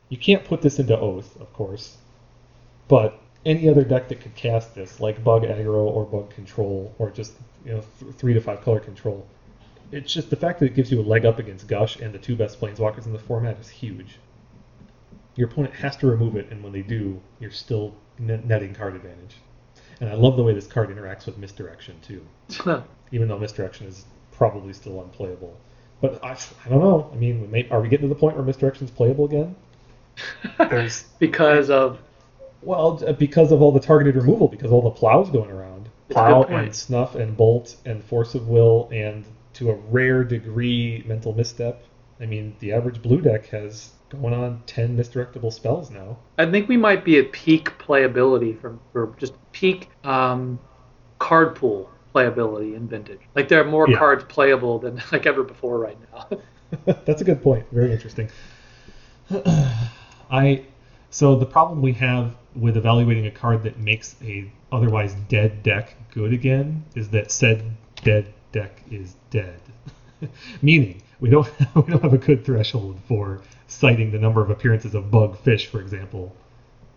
[0.08, 1.96] You can't put this into Oath, of course.
[2.88, 7.10] But any other deck that could cast this, like Bug Aggro or Bug Control, or
[7.10, 7.32] just
[7.64, 9.26] you know th- three to five color control,
[9.90, 12.18] it's just the fact that it gives you a leg up against Gush and the
[12.18, 14.18] two best planeswalkers in the format is huge.
[15.34, 18.94] Your opponent has to remove it, and when they do, you're still net- netting card
[18.94, 19.36] advantage.
[20.02, 22.26] And I love the way this card interacts with misdirection too.
[23.12, 25.56] Even though misdirection is probably still unplayable.
[26.00, 27.08] But I, I don't know.
[27.12, 29.54] I mean, we may, are we getting to the point where misdirection is playable again?
[31.20, 32.00] Because of
[32.62, 36.18] well, uh, because of all the targeted removal, because all the plows going around, That's
[36.18, 39.24] a good plow and snuff and bolt and force of will and
[39.54, 41.84] to a rare degree mental misstep.
[42.20, 46.18] I mean, the average blue deck has going on ten misdirectable spells now.
[46.38, 50.58] I think we might be at peak playability from for just peak um,
[51.18, 53.20] card pool playability in vintage.
[53.34, 53.98] Like there are more Yeah.
[53.98, 56.28] cards playable than like ever before right now.
[57.04, 57.64] That's a good point.
[57.70, 58.28] Very interesting.
[60.30, 60.62] I
[61.10, 65.94] so the problem we have with evaluating a card that makes a otherwise dead deck
[66.10, 67.62] good again is that said
[68.02, 69.60] dead deck is dead.
[70.62, 73.40] Meaning we don't we don't have a good threshold for
[73.72, 76.34] citing the number of appearances of bug fish, for example,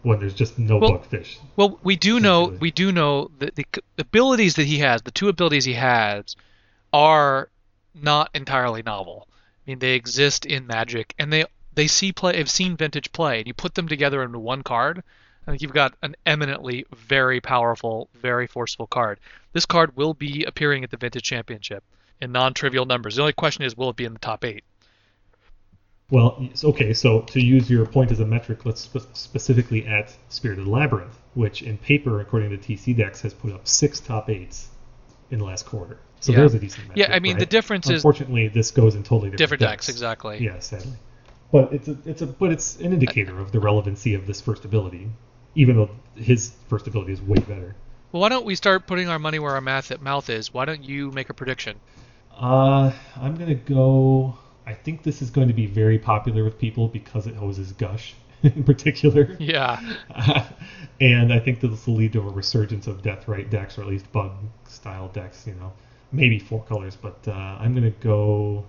[0.04, 1.40] when there's just no Well- bug fish.
[1.56, 3.66] Well, we do know we do know that the
[3.98, 6.36] abilities that he has, the two abilities he has,
[6.94, 7.50] are
[7.94, 9.28] not entirely novel.
[9.32, 13.40] I mean, they exist in Magic, and they they see play have seen vintage play,
[13.40, 15.04] and you put them together into one card.
[15.48, 19.20] I think you've got an eminently very powerful, very forceful card.
[19.54, 21.84] This card will be appearing at the Vintage Championship
[22.20, 23.16] in non-trivial numbers.
[23.16, 24.64] The only question is, will it be in the top eight?
[26.12, 30.68] Well, okay, so to use your point as a metric, let's spe- specifically at Spirited
[30.68, 34.70] Labyrinth, which in paper, according to TCDecks, has put up six top eights
[35.32, 35.98] in the last quarter.
[36.20, 36.40] So Yeah.
[36.40, 37.08] there's a decent metric.
[37.08, 37.50] Yeah, I mean, the right?
[37.50, 40.44] difference is Unfortunately, this goes in totally different, different decks, exactly.
[40.44, 40.94] Yeah, sadly.
[41.52, 44.66] But it's a, it's a but it's an indicator of the relevancy of this first
[44.66, 45.10] ability,
[45.56, 47.76] even though his first ability is way better.
[48.12, 50.54] Well, why don't we start putting our money where our mouth mouth is?
[50.54, 51.80] Why don't you make a prediction?
[52.38, 54.38] Uh, I'm gonna go.
[54.66, 58.16] I think this is going to be very popular with people because it hoses Gush
[58.44, 59.36] in particular.
[59.40, 59.80] Yeah.
[61.02, 63.88] and I think that this will lead to a resurgence of Deathrite decks, or at
[63.88, 64.32] least bug
[64.68, 65.46] style decks.
[65.48, 65.72] You know,
[66.12, 68.66] maybe four colors, but uh, I'm gonna go.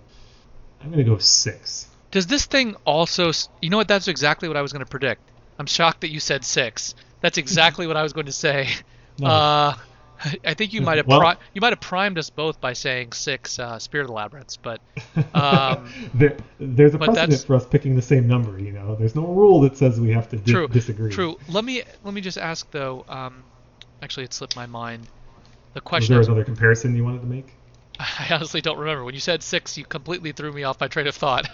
[0.83, 1.89] I'm gonna go six.
[2.11, 3.33] Does this thing also?
[3.61, 3.89] You know what?
[3.89, 5.23] That's exactly what I was going to predict.
[5.59, 6.95] I'm shocked that you said six.
[7.21, 8.69] That's exactly what I was going to say.
[9.19, 9.31] Nice.
[9.31, 9.75] Uh,
[10.45, 13.13] I think you might have Well- pri- you might have primed us both by saying
[13.13, 14.81] six uh, Spirit Labyrinths, but
[15.35, 18.59] um, there, there's a precedent that's- for us picking the same number.
[18.59, 20.69] You know, there's no rule that says we have to di- true.
[20.69, 21.11] disagree.
[21.13, 21.37] True.
[21.49, 23.05] Let me let me just ask though.
[23.09, 23.43] Um,
[24.03, 25.07] actually, it slipped my mind.
[25.75, 27.53] The Was there another comparison you wanted to make?
[28.01, 29.05] I honestly don't remember.
[29.05, 31.49] When you said six, you completely threw me off my train of thought.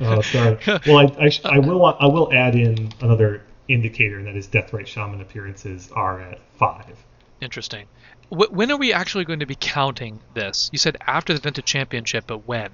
[0.00, 0.58] Oh, sorry.
[0.86, 4.48] Well, I, I, sh- I will I will add in another indicator, and that is
[4.48, 6.96] Deathrite Shaman appearances are at five.
[7.42, 7.86] Interesting.
[8.30, 10.70] Wh- when are we actually going to be counting this?
[10.72, 12.70] You said after the Vintage Championship, but when?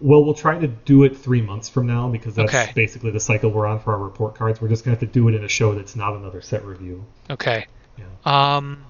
[0.00, 2.72] Well, we'll try to do it three months from now because that's Okay.
[2.74, 4.60] basically the cycle we're on for our report cards.
[4.62, 7.04] We're just gonna have to do it in a show that's not another set review.
[7.28, 7.66] Okay.
[7.98, 8.04] Yeah.
[8.56, 8.84] Um,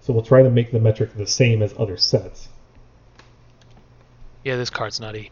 [0.00, 2.48] So we'll try to make the metric the same as other sets.
[4.44, 5.30] yeah, this card's nutty.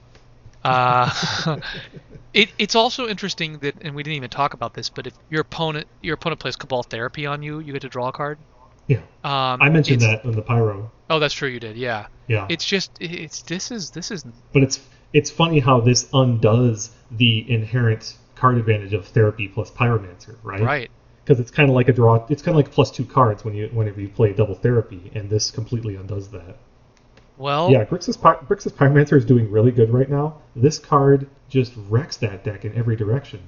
[0.64, 1.08] Uh,
[2.34, 5.42] it, it's also interesting that, and we didn't even talk about this, but if your
[5.42, 8.38] opponent your opponent plays Cabal Therapy on you, you get to draw a card.
[8.86, 10.90] Yeah, Um, I mentioned that in the Pyro.
[11.10, 11.48] Oh, that's true.
[11.48, 11.76] You did.
[11.76, 12.06] Yeah.
[12.26, 14.80] Yeah, It's just it's this is this is but it's
[15.12, 20.62] it's funny how this undoes the inherent card advantage of therapy plus pyromancer, right?
[20.62, 20.90] right.
[21.22, 22.26] because it's kind of like a draw.
[22.28, 25.28] It's kind of like plus two cards when you whenever you play double therapy, and
[25.30, 26.56] this completely undoes that.
[27.36, 30.40] Well, Yeah, Grixis, Py- Grixis Pyromancer is doing really good right now.
[30.54, 33.40] This card just wrecks that deck in every direction.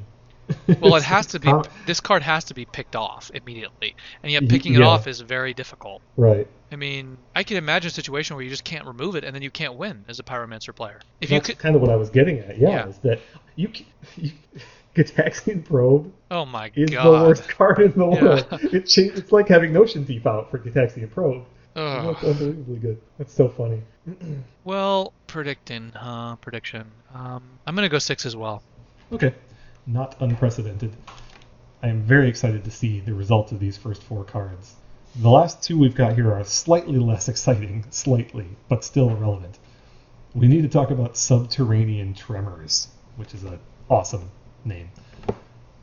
[0.81, 1.53] Well, it has to be.
[1.87, 5.55] This card has to be picked off immediately, and yet picking it off is very
[5.55, 6.03] difficult.
[6.17, 6.47] right.
[6.73, 9.41] I mean, I can imagine a situation where you just can't remove it, and then
[9.43, 11.01] you can't win as a Pyromancer player.
[11.21, 12.59] If you That's could, kind of what I was getting at.
[12.59, 12.87] Yeah, Yeah.
[12.89, 13.21] is that
[13.55, 13.71] you,
[14.17, 14.33] you
[14.97, 18.23] Gitaxian Probe oh my is god, the worst card in the Yeah.
[18.23, 18.47] world.
[18.73, 21.45] It cha- It's like having Notion Thief out for Gitaxian Probe.
[21.77, 22.13] Oh.
[22.13, 23.01] That's unbelievably good.
[23.19, 23.83] That's so funny.
[24.65, 26.35] Well, predicting, huh?
[26.41, 26.91] Prediction.
[27.15, 28.61] Um, I'm gonna go six as well.
[29.13, 29.33] Okay,
[29.87, 30.97] not unprecedented.
[31.83, 34.75] I am very excited to see the results of these first four cards.
[35.15, 39.59] The last two we've got here are slightly less exciting, slightly, but still relevant.
[40.35, 44.31] We need to talk about Subterranean Tremors, which is an awesome
[44.65, 44.91] name.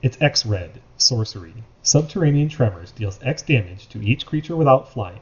[0.02, 1.54] It's X red, sorcery.
[1.82, 5.22] Subterranean Tremors deals X damage to each creature without flying.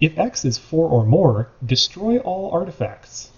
[0.00, 3.30] If X is 4 or more, destroy all artifacts.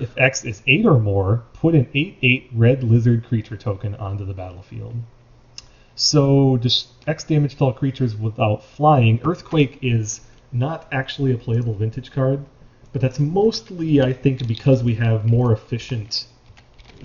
[0.00, 4.24] If X is 8 or more, put an 8 8 red lizard creature token onto
[4.24, 4.94] the battlefield.
[5.94, 9.20] So, just X damage to all creatures without flying.
[9.24, 10.22] Earthquake is
[10.52, 12.44] not actually a playable vintage card,
[12.92, 16.26] but that's mostly, I think, because we have more efficient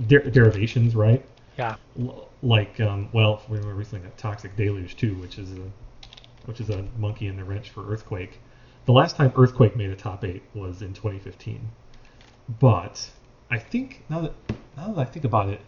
[0.07, 1.25] der- derivations, right?
[1.57, 1.75] Yeah.
[1.99, 5.61] L- like, um, well, we recently got Toxic Deluge too, which is a
[6.45, 8.39] which is a monkey in the wrench for Earthquake.
[8.85, 11.69] The last time Earthquake made a top eight was in 2015.
[12.47, 13.09] But
[13.49, 14.33] I think now that
[14.77, 15.61] now that I think about it,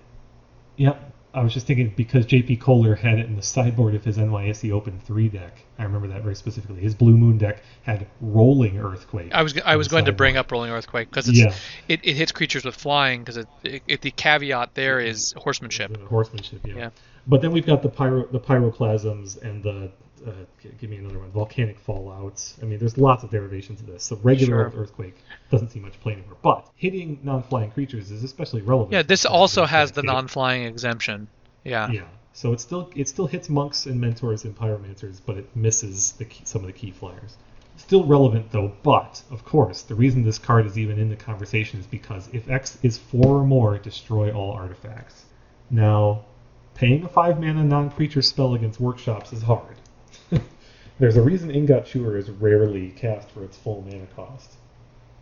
[0.76, 4.18] yep, I was just thinking because JP Kohler had it in the sideboard of his
[4.18, 5.58] NYSE Open three deck.
[5.78, 6.82] I remember that very specifically.
[6.82, 9.34] His Blue Moon deck had Rolling Earthquake.
[9.34, 11.54] I was I was going to bring up Rolling Earthquake because Yeah.
[11.88, 15.96] it, it hits creatures with flying because it, it, it the caveat there is horsemanship.
[16.08, 16.76] Horsemanship, yeah.
[16.76, 16.90] Yeah.
[17.28, 19.92] But then we've got the pyro, the pyroclasms and the
[20.26, 20.32] uh,
[20.80, 22.62] give me another one, volcanic fallouts.
[22.62, 24.04] I mean, there's lots of derivations of this.
[24.04, 24.82] So regular Sure.
[24.82, 25.16] earthquake
[25.52, 26.38] doesn't see much play anymore.
[26.42, 28.94] But hitting non-flying creatures is especially relevant.
[28.94, 31.28] Yeah, this also has the non-flying exemption.
[31.64, 31.90] Yeah.
[31.92, 32.04] Yeah.
[32.34, 36.26] So it still it still hits monks and mentors and pyromancers, but it misses the
[36.26, 37.36] key, some of the key flyers.
[37.78, 41.80] Still relevant though, but of course the reason this card is even in the conversation
[41.80, 45.26] is because if X is four or more, destroy all artifacts.
[45.72, 46.26] Now,
[46.76, 49.77] paying a five mana non-creature spell against workshops is hard.
[51.00, 54.54] There's a reason Ingot Chewer is rarely cast for its full mana cost.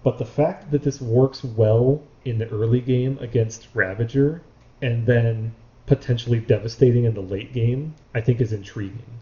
[0.03, 4.41] But the fact that this works well in the early game against Ravager
[4.81, 5.53] and then
[5.85, 9.19] potentially devastating in the late game, I think is intriguing.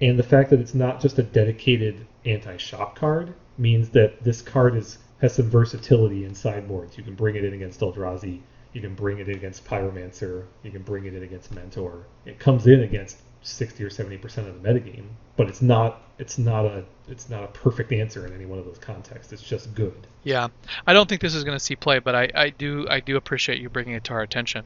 [0.00, 4.76] And the fact that it's not just a dedicated anti-shop card means that this card
[4.76, 6.98] is has some versatility in sideboards.
[6.98, 8.40] You can bring it in against Eldrazi,
[8.72, 12.04] you can bring it in against Pyromancer, you can bring it in against Mentor.
[12.26, 15.06] It comes in against 60 or 70% of the metagame,
[15.36, 18.64] but it's not it's not a it's not a perfect answer in any one of
[18.64, 19.32] those contexts.
[19.32, 20.06] It's just good.
[20.22, 20.48] Yeah,
[20.86, 23.16] I don't think this is going to see play, but I, I do I do
[23.16, 24.64] appreciate you bringing it to our attention,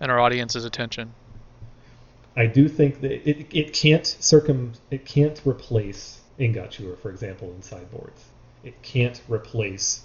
[0.00, 1.12] and our audience's attention.
[2.36, 7.62] I do think that it, it can't circum it can't replace Chewer, for example, in
[7.62, 8.24] sideboards.
[8.64, 10.04] It can't replace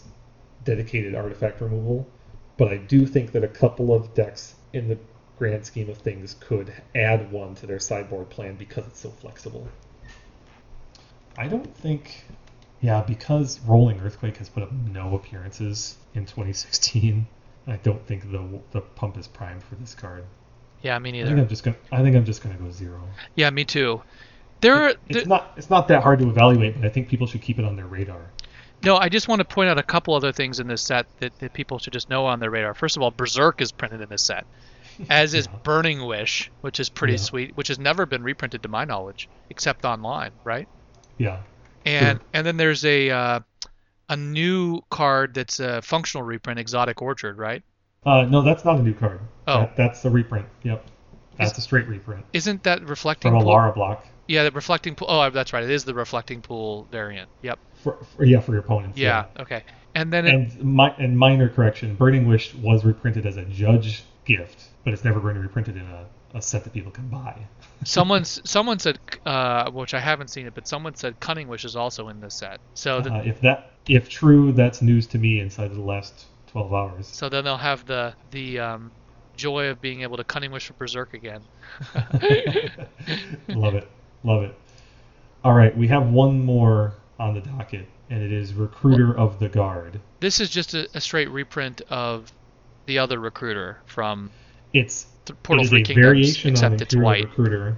[0.64, 2.08] dedicated artifact removal,
[2.58, 4.98] but I do think that a couple of decks in the
[5.40, 9.68] grand scheme of things could add one to their sideboard plan because it's so flexible.
[11.38, 12.26] I don't think
[12.82, 17.28] yeah, because Rolling Earthquake has put up no appearances in 2016,
[17.68, 20.26] I don't think the the pump is primed for this card.
[20.82, 21.28] Yeah, me neither.
[21.28, 21.42] I think.
[21.42, 23.02] I'm just gonna I think I'm just gonna go zero.
[23.36, 24.02] Yeah, me too.
[24.62, 27.28] There, are, It's th- not it's not that hard to evaluate, but I think people
[27.28, 28.32] should keep it on their radar.
[28.84, 28.98] no.
[28.98, 31.54] I just want to point out a couple other things in this set that, that
[31.54, 32.74] people should just know on their radar.
[32.74, 34.46] First of all, Berserk is printed in this set,
[35.10, 37.20] as is Burning Wish, which is pretty Yeah.
[37.20, 40.68] sweet, which has never been reprinted to my knowledge, except online, right?
[41.18, 41.38] Yeah.
[41.86, 43.40] And and then there's a uh,
[44.10, 47.64] a new card that's a functional reprint, Exotic Orchard, right?
[48.06, 49.20] Uh, no, that's not a new card.
[49.48, 49.62] Oh.
[49.62, 50.46] That, that's a reprint.
[50.64, 50.86] Yep.
[51.38, 53.46] That's a straight reprint Isn't that reflecting from a?
[53.46, 54.06] Lara block.
[54.28, 55.08] Yeah, the reflecting pool.
[55.10, 55.64] Oh, that's right.
[55.64, 57.30] It is the reflecting pool variant.
[57.42, 57.60] Yep.
[57.76, 58.98] For, for yeah, for your opponents.
[58.98, 59.26] Yeah.
[59.40, 59.64] Okay.
[59.96, 64.04] And then it, And mi- and minor correction, Burning Wish was reprinted as a judge
[64.26, 66.06] gift, but it's never going to be reprinted in a,
[66.36, 67.38] a set that people can buy.
[67.84, 71.76] someone someone said, uh, which I haven't seen it, but someone said Cunning Wish is
[71.76, 72.60] also in this set.
[72.74, 76.26] So the, Uh, if that if true, that's news to me inside of the last
[76.48, 77.08] 12 hours.
[77.08, 78.92] so then they'll have the the um,
[79.38, 81.42] joy of being able to Cunning Wish for Berserk again.
[83.48, 83.88] Love it.
[84.24, 84.56] Love it.
[85.44, 89.48] All right, we have one more on the docket, and it is Recruiter of the
[89.48, 90.00] Guard.
[90.20, 92.32] This is just a, a straight reprint of
[92.90, 94.32] the other recruiter from
[94.74, 97.26] It's th- it Portal is a Kingdoms, variation on except it's Imperial white.
[97.38, 97.78] Recruiter,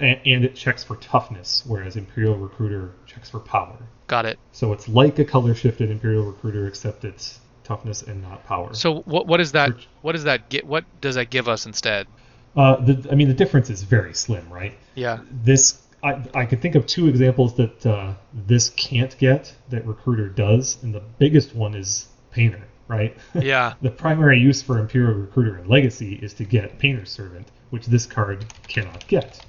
[0.00, 3.78] and it checks for toughness, whereas Imperial Recruiter checks for power.
[4.08, 4.38] Got it.
[4.50, 8.74] So it's like a color shifted Imperial Recruiter, except it's toughness and not power.
[8.74, 9.72] So what what is that?
[10.02, 10.66] What does that get?
[10.66, 12.08] What does that give us instead?
[12.56, 14.76] uh, the, I mean, the difference is very slim, right?
[14.94, 15.20] Yeah.
[15.30, 20.28] this I, I could think of two examples that uh, this can't get that recruiter
[20.28, 23.74] does and the biggest one is painter right Yeah.
[23.82, 28.06] the primary use for imperial recruiter in legacy is to get painter's servant which this
[28.06, 29.44] card cannot get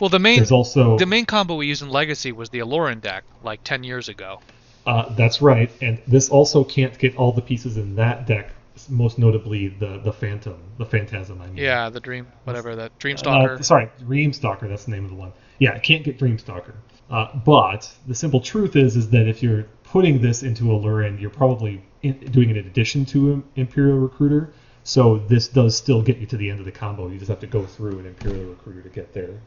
[0.00, 3.00] Well, the main there's also the main combo we used in Legacy was the Aluren
[3.00, 4.40] deck, like ten years ago.
[4.86, 8.50] uh, that's right and this also can't get all the pieces in that deck
[8.90, 13.58] most notably the the phantom the phantasm i mean Yeah, the Dream, whatever that Dreamstalker.
[13.58, 14.68] Uh, sorry, Dreamstalker.
[14.68, 15.32] That's the name of the one.
[15.58, 16.74] Yeah, it can't get Dreamstalker.
[17.08, 21.30] Uh, but the simple truth is, is that if you're putting this into Aluren, you're
[21.30, 21.80] probably
[22.12, 24.52] doing it in addition to Im- Imperial Recruiter.
[24.84, 27.08] So this does still get you to the end of the combo.
[27.08, 29.40] You just have to go through an Imperial Recruiter to get there.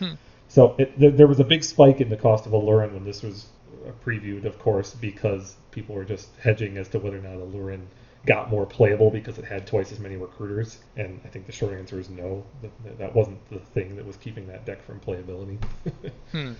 [0.52, 3.22] So it, there, there was a big spike in the cost of Aluren when this
[3.22, 3.46] was
[4.04, 7.80] previewed, of course, because people were just hedging as to whether or not Aluren
[8.26, 10.76] got more playable because it had twice as many recruiters.
[10.98, 12.44] And I think the short answer is no.
[12.60, 15.56] That, that wasn't the thing that was keeping that deck from playability.
[16.32, 16.52] Hmm.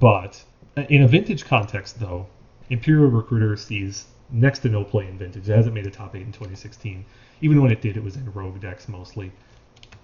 [0.00, 0.42] But
[0.76, 2.26] uh, in a vintage context, though,
[2.68, 5.48] Imperial Recruiter sees next to no play in vintage.
[5.48, 7.04] It hasn't made a top eight in 2016.
[7.40, 9.32] Even when it did, it was in rogue decks mostly.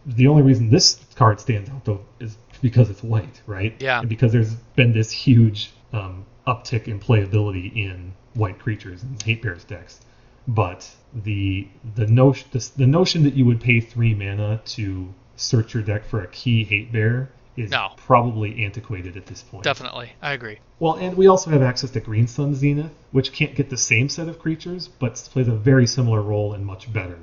[0.07, 3.75] The only reason this card stands out, though, is because it's white, right?
[3.81, 4.01] Yeah.
[4.01, 9.43] And because there's been this huge um, uptick in playability in white creatures and hate
[9.43, 10.01] bears decks.
[10.47, 15.73] But the the notion the, the notion that you would pay three mana to search
[15.73, 17.91] your deck for a key hate bear is No.
[17.97, 19.65] probably antiquated at this point.
[19.65, 20.59] Definitely, I agree.
[20.81, 24.09] Well, and we also have access to Green Sun Zenith, which can't get the same
[24.09, 27.19] set of creatures, but plays a very similar role and much better.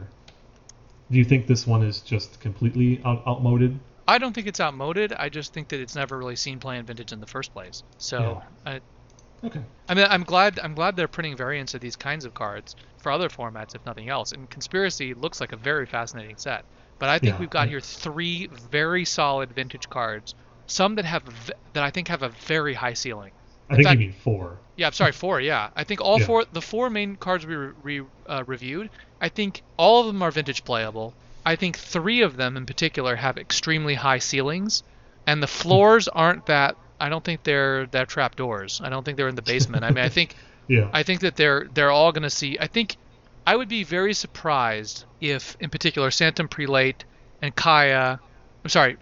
[1.11, 3.79] Do you think this one is just completely out- outmoded?
[4.07, 5.13] I don't think it's outmoded.
[5.13, 7.83] I just think that it's never really seen play in vintage in the first place.
[7.97, 8.79] So, I,
[9.43, 9.61] Okay.
[9.89, 13.11] I mean, I'm glad I'm glad they're printing variants of these kinds of cards for
[13.11, 14.31] other formats, if nothing else.
[14.33, 16.63] And Conspiracy looks like a very fascinating set.
[17.01, 17.39] But I think Yeah.
[17.39, 20.35] we've got here three very solid vintage cards.
[20.67, 23.31] Some that have v- that I think have a very high ceiling.
[23.71, 24.59] I think fact- you mean four.
[24.75, 25.41] Yeah, I'm sorry, four.
[25.41, 26.27] Yeah, I think all Yeah.
[26.27, 30.21] four, the four main cards we re- re- uh, reviewed, I think all of them
[30.21, 31.15] are vintage playable.
[31.43, 34.83] I think three of them in particular have extremely high ceilings,
[35.25, 36.75] and the floors aren't that.
[36.99, 38.79] I don't think they're they're trap doors.
[38.83, 39.83] I don't think they're in the basement.
[39.83, 40.35] I mean, I think
[40.67, 40.87] Yeah.
[40.93, 42.59] I think that they're they're all going to see.
[42.59, 42.95] I think
[43.45, 47.03] I would be very surprised if, in particular, Sanctum Prelate
[47.41, 48.19] and Kaya.
[48.63, 48.97] I'm sorry,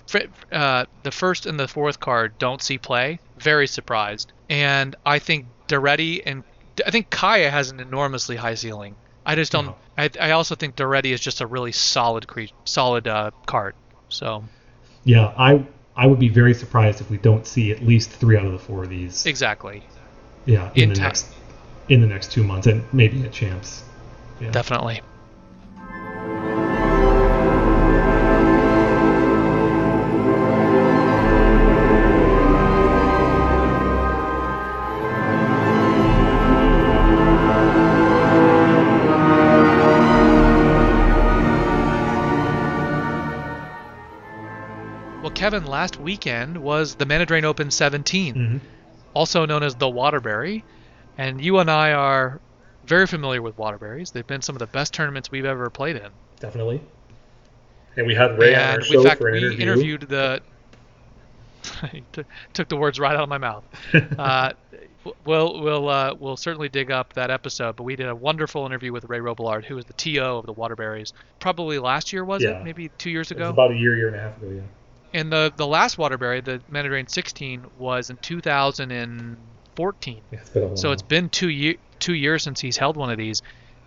[0.52, 3.20] uh, the first and the fourth card don't see play.
[3.40, 6.44] Very surprised, and I think Daretti and
[6.86, 8.96] I think Kaya has an enormously high ceiling.
[9.26, 9.68] I just don't.
[9.70, 9.76] Uh-huh.
[9.98, 13.76] I, I also think Daretti is just a really solid cre- solid uh, card.
[14.08, 14.46] So
[15.04, 18.46] Yeah, I I would be very surprised if we don't see at least three out
[18.46, 19.26] of the four of these.
[19.26, 19.84] exactly,
[20.46, 21.04] Yeah, in, in the time.
[21.04, 21.28] next
[21.90, 23.84] in the next two months, and maybe at champs.
[24.40, 24.52] Yeah.
[24.52, 25.02] definitely.
[45.22, 48.60] Well, Kevin, last weekend was the Mana Open 17, Mhm.
[49.14, 50.64] also known as the Waterbury.
[51.18, 52.40] And you and I are
[52.90, 54.12] very familiar with Waterbury's.
[54.12, 56.10] They've been some of the best tournaments we've ever played in.
[56.40, 56.82] Definitely.
[57.96, 59.62] And we had Ray and on our show fact, for an interview.
[59.62, 60.42] interviewed the.
[62.54, 63.64] took the words right out of my mouth.
[64.18, 64.54] Uh,
[65.26, 67.76] we'll we'll uh, we'll certainly dig up that episode.
[67.76, 70.54] But we did a wonderful interview with Ray Robillard, who was the TO of the
[70.54, 71.14] Waterberries.
[71.40, 72.60] Probably last year was yeah.
[72.60, 72.64] it?
[72.64, 73.50] Maybe two years ago.
[73.50, 74.62] about a year, year and a half ago, yeah.
[75.14, 79.38] And the the last Waterbury, the Mediterranean 16, was in 2000 and
[79.76, 80.22] 14.
[80.76, 83.42] So it's been two year, two years since he's held one of these,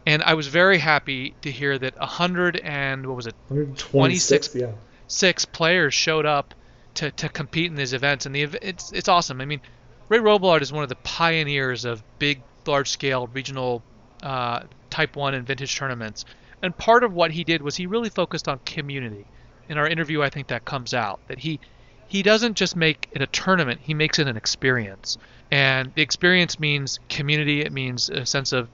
[0.07, 3.35] and I was very happy to hear that 100 and what was it?
[3.49, 4.73] 126 yeah.
[5.07, 6.55] six players showed up
[6.95, 9.41] to, to compete in these events, and the it's it's awesome.
[9.41, 9.61] I mean,
[10.09, 13.83] Ray Robillard is one of the pioneers of big, large-scale regional
[14.23, 16.25] uh, Type One and vintage tournaments,
[16.61, 19.27] and part of what he did was he really focused on community.
[19.69, 21.61] In our interview, I think that comes out that he
[22.09, 25.17] he doesn't just make it a tournament; he makes it an experience
[25.53, 27.61] and the experience means community.
[27.61, 28.71] It means a sense of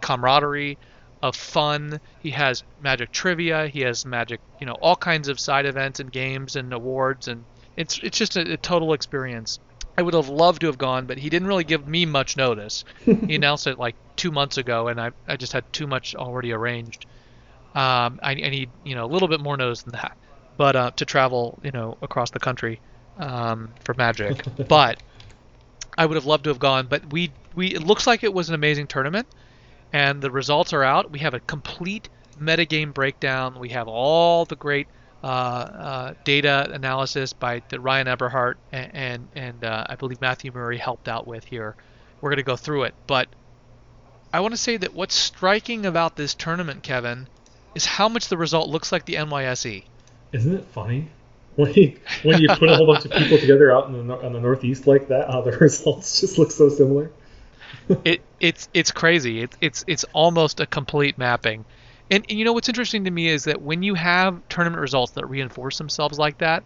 [0.00, 0.78] camaraderie,
[1.22, 2.00] of fun.
[2.22, 3.68] He has magic trivia.
[3.68, 7.44] He has magic, you know, all kinds of side events and games and awards, and
[7.76, 9.58] it's it's just a, a total experience.
[9.98, 12.82] I would have loved to have gone, but he didn't really give me much notice.
[13.04, 16.52] he announced it like two months ago, and I I just had too much already
[16.52, 17.04] arranged.
[17.74, 20.16] Um, I, I need you know a little bit more notice than that,
[20.56, 22.80] but uh, to travel you know across the country
[23.18, 24.42] um, for magic.
[24.68, 25.02] but
[25.96, 28.48] I would have loved to have gone, but we we it looks like it was
[28.48, 29.26] an amazing tournament
[29.92, 31.10] and the results are out.
[31.10, 32.08] We have a complete
[32.40, 33.58] metagame breakdown.
[33.58, 34.88] We have all the great
[35.22, 40.50] uh, uh, data analysis by the Ryan Eberhardt and and, and uh, I believe Matthew
[40.52, 41.76] Murray helped out with here.
[42.20, 43.28] We're going to go through it, but
[44.32, 47.26] I want to say that what's striking about this tournament, Kevin,
[47.74, 49.84] is how much the result looks like the NYSE.
[50.32, 51.10] Isn't it funny?
[51.56, 54.32] When you, when you put a whole bunch of people together out in the, on
[54.32, 57.10] the Northeast like that, how the results just look so similar.
[58.04, 59.42] it it's it's crazy.
[59.42, 61.64] It's it's it's almost a complete mapping.
[62.10, 65.12] And, and you know what's interesting to me is that when you have tournament results
[65.12, 66.64] that reinforce themselves like that,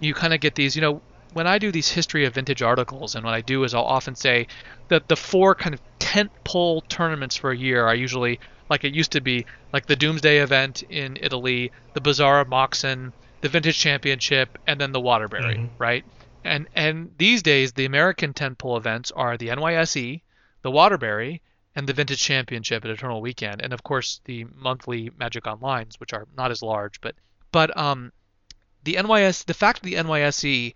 [0.00, 0.76] you kind of get these.
[0.76, 1.02] You know,
[1.32, 4.14] when I do these history of vintage articles, and what I do is I'll often
[4.14, 4.46] say
[4.88, 8.40] that the four kind of tent pole tournaments for a year are usually
[8.70, 13.12] like it used to be, like the Doomsday event in Italy, the Bazaar of Moxen,
[13.40, 15.68] the Vintage Championship, and then the Waterbury, Mhm.
[15.78, 16.04] right?
[16.44, 20.22] And and these days the American tentpole events are the NYSE,
[20.62, 21.42] the Waterbury,
[21.74, 26.12] and the Vintage Championship at Eternal Weekend, and of course the monthly Magic Onlines, which
[26.12, 27.14] are not as large, but
[27.52, 28.12] but um,
[28.84, 30.74] the NYS, the fact that the NYSE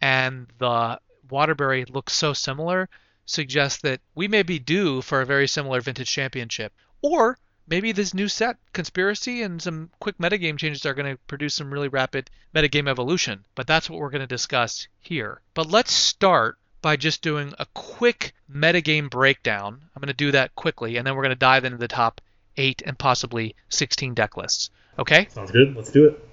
[0.00, 0.98] and the
[1.30, 2.88] Waterbury look so similar
[3.26, 6.72] suggests that we may be due for a very similar Vintage Championship,
[7.02, 11.54] or maybe this new set, Conspiracy, and some quick metagame changes are going to produce
[11.54, 13.44] some really rapid metagame evolution.
[13.54, 15.40] But that's what we're going to discuss here.
[15.54, 19.80] But let's start by just doing a quick metagame breakdown.
[19.94, 22.20] I'm going to do that quickly, and then we're going to dive into the top
[22.56, 24.70] eight and possibly 16 deck lists.
[24.98, 25.26] Okay?
[25.30, 25.74] Sounds good.
[25.74, 26.28] Let's do it.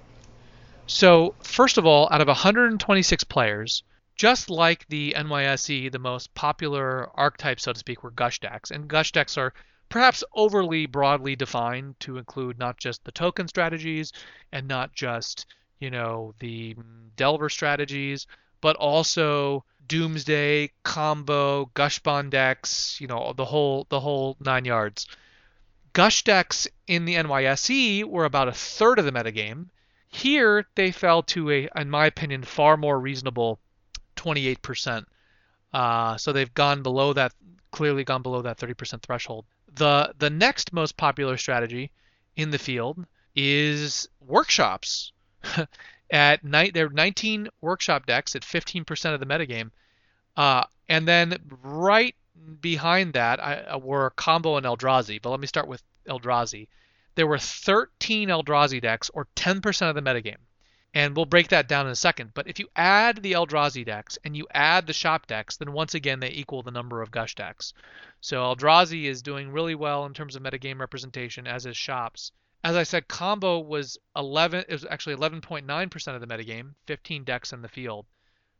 [0.86, 3.82] So, first of all, out of 126 players,
[4.14, 8.70] just like the NYSE, the most popular archetype, so to speak, were gush decks.
[8.70, 9.54] And gush decks are
[9.92, 14.10] perhaps overly broadly defined to include not just the token strategies
[14.50, 15.44] and not just,
[15.80, 16.74] you know, the
[17.14, 18.26] Delver strategies,
[18.62, 25.06] but also Doomsday, combo, gush bond decks, you know, the whole the whole nine yards.
[25.92, 29.66] Gush decks in the NYSE were about a third of the metagame.
[30.08, 33.58] Here they fell to a, in my opinion, far more reasonable
[34.16, 35.04] 28%.
[35.74, 37.34] Uh, so they've gone below that,
[37.72, 39.44] clearly gone below that 30% threshold.
[39.74, 41.90] The the next most popular strategy
[42.36, 45.12] in the field is workshops.
[46.10, 49.70] at night, there are 19 workshop decks at 15% of the metagame,
[50.36, 52.14] uh, and then right
[52.60, 55.20] behind that I, uh, were Combo and Eldrazi.
[55.20, 56.68] But let me start with Eldrazi.
[57.14, 60.40] There were 13 Eldrazi decks, or 10% of the metagame.
[60.94, 62.32] And we'll break that down in a second.
[62.34, 65.94] But if you add the Eldrazi decks and you add the shop decks, then once
[65.94, 67.72] again they equal the number of Gush decks.
[68.24, 72.30] So Eldrazi is doing really well in terms of metagame representation, as is shops.
[72.62, 74.66] As I said, combo was 11.
[74.68, 78.06] It was actually 11.9% of the metagame, 15 decks in the field.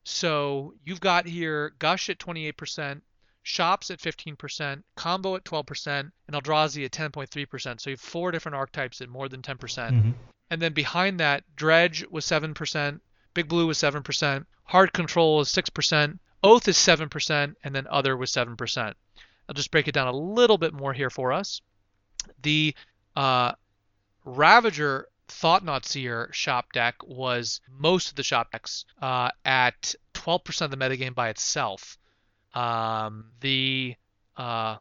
[0.02, 3.02] So you've got here Gush at 28%,
[3.44, 7.80] Shops at 15%, Combo at 12%, and Eldrazi at 10.3%.
[7.80, 9.59] So you have four different archetypes at more than 10%.
[9.60, 10.10] percent mm hmm
[10.51, 13.01] And then behind that, Dredge was 7%,
[13.32, 18.32] Big Blue was 7%, Hard Control is 6%, Oath is 7%, and then Other was
[18.32, 18.94] 7%.
[19.48, 21.60] I'll just break it down a little bit more here for us.
[22.43, 22.74] The
[23.16, 23.52] uh,
[24.24, 30.70] Ravager Thought-Knot Seer shop deck was most of the shop decks uh, at 12% of
[30.70, 31.98] the metagame by itself.
[32.55, 33.97] Um, the
[34.36, 34.77] uh,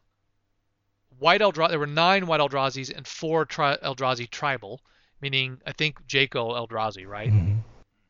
[1.18, 4.80] white Eldrazi, there were nine white Eldrazi's and four tri- Eldrazi tribal,
[5.20, 7.32] meaning I think Jaco Eldrazi, right?
[7.32, 7.60] Mm-hmm.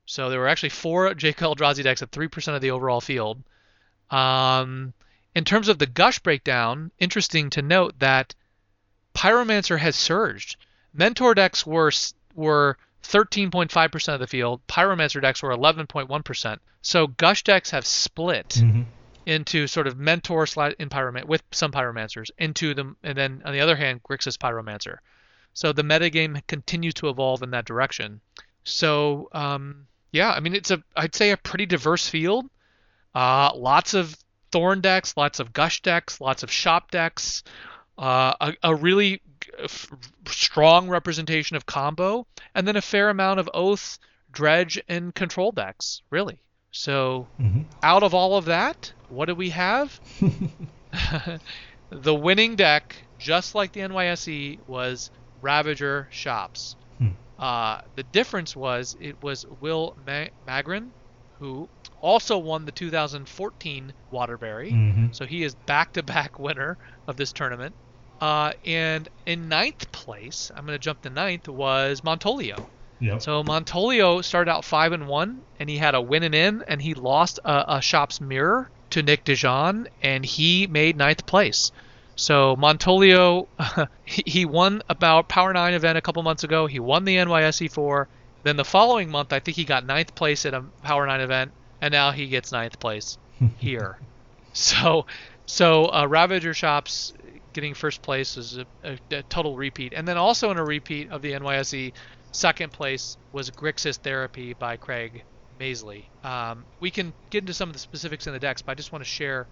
[0.07, 3.43] So there were actually four Jaco Eldrazi decks at 3% of the overall field.
[4.11, 4.93] Um,
[5.35, 8.35] in terms of the gush breakdown, interesting to note that
[9.15, 10.57] Pyromancer has surged.
[10.93, 11.93] Mentor decks were
[12.35, 14.67] were 13.5% of the field.
[14.67, 16.59] Pyromancer decks were 11.1%.
[16.83, 18.49] So gush decks have split.
[18.51, 18.83] Mm-hmm
[19.27, 23.53] into sort of mentor slash in pyroman with some pyromancers into them, and then on
[23.53, 24.99] the other hand, Grixis pyromancer.
[25.55, 28.21] So the metagame continues to evolve in that direction.
[28.65, 32.49] So um, yeah, I mean it's a I'd say a pretty diverse field.
[33.15, 34.17] Uh, lots of
[34.53, 37.43] thorn decks, lots of gush decks, lots of shop decks.
[37.99, 39.21] Uh, a, a, really
[39.59, 39.93] f-
[40.27, 43.99] strong representation of combo, and then a fair amount of oath,
[44.31, 46.01] dredge, and control decks.
[46.11, 46.39] Really.
[46.71, 47.63] So mm-hmm.
[47.83, 50.01] out of all of that, what do we have?
[51.91, 55.11] the winning deck, just like the NYSE, was
[55.43, 56.77] Ravager Shops.
[56.99, 57.09] Hmm.
[57.39, 60.89] Uh, the difference was it was Will Ma- Magrin,
[61.39, 61.69] who
[62.03, 64.73] also won the 2014 Waterbury.
[64.73, 65.07] Mm-hmm.
[65.13, 66.77] So he is back-to-back winner
[67.07, 67.75] of this tournament.
[68.21, 72.67] Uh, and in ninth place, I'm going to jump to ninth, was Montolio.
[73.01, 73.21] Yep.
[73.23, 76.81] So Montolio started out five and one, and he had a win and in, and
[76.81, 81.73] he lost a, a shop's mirror to Nick DeJean, and he made ninth place.
[82.15, 83.49] So Montolio,
[84.05, 86.67] he won about Power Nine event a couple months ago.
[86.67, 88.07] He won the NYSE four.
[88.45, 91.53] Then the following month, I think he got ninth place at a Power Nine event,
[91.83, 93.19] and now he gets ninth place
[93.59, 93.99] here.
[94.55, 95.05] So,
[95.45, 97.13] so uh, Ravager Shops
[97.53, 101.11] getting first place is a, a, a, total repeat, and then also in a repeat
[101.11, 101.93] of the NYSE,
[102.33, 105.23] Second place was Grixis Therapy by Craig
[105.61, 106.05] Maisley.
[106.25, 108.91] Um, we can get into some of the specifics in the decks, but I just
[108.91, 109.47] want to share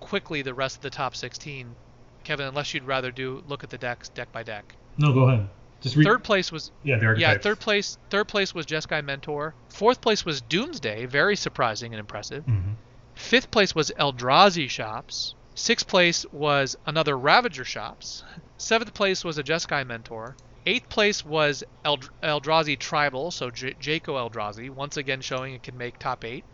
[0.00, 1.76] quickly the rest of the top 16.
[2.24, 4.74] Kevin, unless you'd rather do look at the decks deck by deck.
[4.98, 5.48] No, go ahead.
[5.82, 6.04] Just read.
[6.04, 7.38] Third place was yeah, the yeah.
[7.38, 9.54] Third place, third place was Jeskai Mentor.
[9.68, 12.44] Fourth place was Doomsday, very surprising and impressive.
[12.44, 12.72] Mm-hmm.
[13.14, 15.34] Fifth place was Eldrazi Shops.
[15.54, 18.24] Sixth place was another Ravager Shops.
[18.56, 20.36] Seventh place was a Jeskai Mentor.
[20.64, 25.76] Eighth place was Eld- Eldrazi Tribal, so J- Jaco Eldrazi, once again showing it can
[25.76, 26.44] make top eight.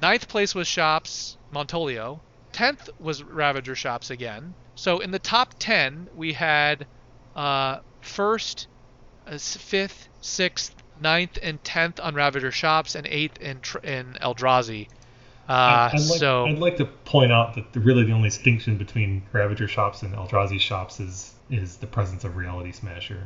[0.00, 2.20] Ninth place was Shops Montolio.
[2.52, 4.54] Tenth was Ravager Shops again.
[4.74, 6.86] So in the top ten, we had
[7.36, 8.66] uh, first,
[9.26, 14.88] uh, fifth, sixth, ninth, and tenth on Ravager Shops, and eighth in, tr- in Eldrazi.
[15.48, 18.76] Uh, I'd, like, so I'd like to point out that the, really the only distinction
[18.76, 23.24] between Ravager Shops and Eldrazi Shops is is the presence of Reality Smasher.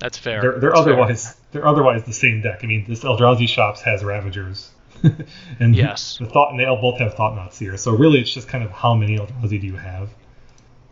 [0.00, 0.40] That's fair.
[0.40, 0.92] They're, they're That's fair.
[0.94, 2.60] otherwise they're otherwise the same deck.
[2.64, 4.72] I mean, this Eldrazi Shops has Ravagers,
[5.60, 6.18] and Yes.
[6.18, 7.76] the thought and they all both have Thought-Knot Seer.
[7.76, 10.10] So really, it's just kind of how many Eldrazi do you have?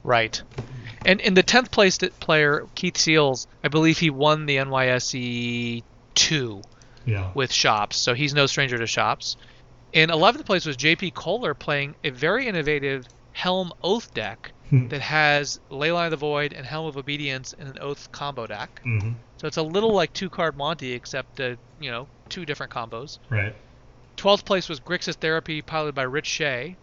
[0.04, 0.40] Right.
[1.06, 5.82] And in the tenth place player, Keith Seals, I believe he won the NYSE
[6.14, 6.62] two
[7.04, 9.36] Yeah, with shops, so he's no stranger to shops.
[9.92, 14.88] In eleventh place was JP Kohler playing a very innovative Helm Oath deck Hmm.
[14.88, 18.80] that has Leyline of the Void and Helm of Obedience in an Oath combo deck.
[18.82, 22.72] hmm So it's a little like two card Monty, except uh, you know two different
[22.72, 23.18] combos.
[23.30, 23.54] right.
[24.16, 26.76] 12th place was Grixis Therapy, piloted by Rich Shea.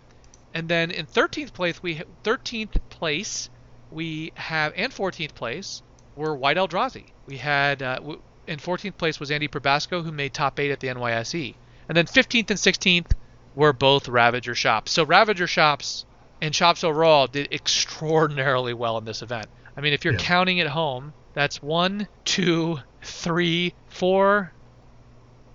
[0.54, 3.50] And then in 13th place, we 13th place
[3.90, 5.82] we have and 14th place
[6.16, 7.06] were White Eldrazi.
[7.26, 10.80] We had uh, w- in 14th place was Andy Probasco, who made top eight at
[10.80, 11.56] the NYSE.
[11.88, 13.12] And then 15th and 16th
[13.56, 14.92] were both Ravager shops.
[14.92, 16.06] So Ravager shops
[16.42, 19.48] and shops overall did extraordinarily well in this event.
[19.76, 20.20] I mean, if you're Yeah.
[20.20, 24.54] counting at home, that's one, two, three, four,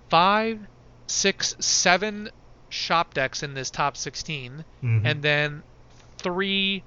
[0.09, 0.59] five,
[1.07, 2.29] six, seven
[2.77, 5.01] shop decks in this top 16, Mhm.
[5.05, 5.63] and then
[6.17, 6.83] three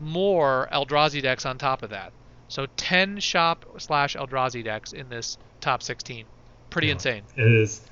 [0.00, 2.12] more Eldrazi decks on top of that.
[2.48, 6.24] So 10 shop slash Eldrazi decks in this top 16.
[6.70, 6.94] Pretty Yeah.
[6.94, 7.22] insane.
[7.36, 7.82] It is.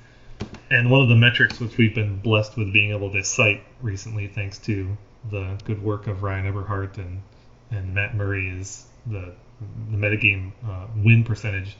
[0.71, 4.27] And one of the metrics which we've been blessed with being able to cite recently,
[4.27, 4.97] thanks to
[5.29, 7.21] the good work of Ryan Eberhardt and,
[7.71, 9.33] and Matt Murray, is the
[9.91, 11.75] the metagame uh, win percentage.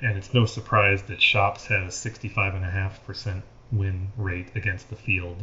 [0.00, 3.42] And it's no surprise that Shops has 65.5%
[3.76, 5.42] win rate against the field.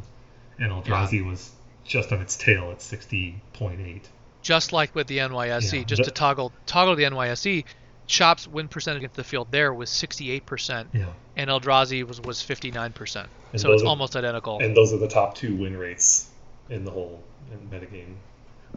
[0.59, 1.51] And Eldrazi was
[1.83, 4.01] just on its tail at 60.8.
[4.41, 7.65] Just like with the NYSE, Yeah, just the- to toggle toggle the NYSE,
[8.07, 11.05] Shop's win percentage against the field there was 68%, Yeah.
[11.37, 13.27] and Eldrazi was, was 59%.
[13.53, 14.59] And so it's are- almost identical.
[14.59, 16.27] And those are the top two win rates
[16.69, 18.15] in the whole in metagame.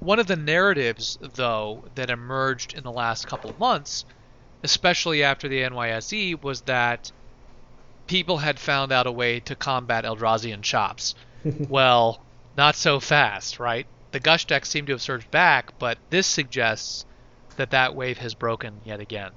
[0.00, 4.04] One of the narratives, though, that emerged in the last couple of months,
[4.62, 7.10] especially after the NYSE, was that
[8.06, 11.14] people had found out a way to combat Eldrazi and shops.
[11.68, 12.20] well,
[12.56, 13.86] not so fast, right?
[14.12, 17.04] The Gush decks seem to have surged back, but this suggests
[17.56, 19.32] that that wave has broken yet again.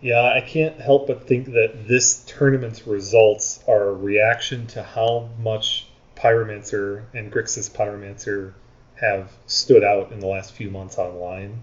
[0.00, 5.30] Yeah, I can't help but think that this tournament's results are a reaction to how
[5.38, 8.52] much Pyromancer and Grixis Pyromancer
[8.96, 11.62] have stood out in the last few months online.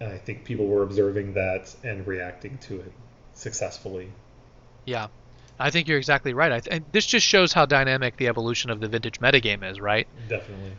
[0.00, 2.92] And I think people were observing that and reacting to it
[3.34, 4.10] successfully.
[4.84, 5.08] Yeah,
[5.60, 6.50] I think you're exactly right.
[6.50, 9.80] I th- and this just shows how dynamic the evolution of the vintage metagame is,
[9.80, 10.06] right?
[10.28, 10.72] Definitely.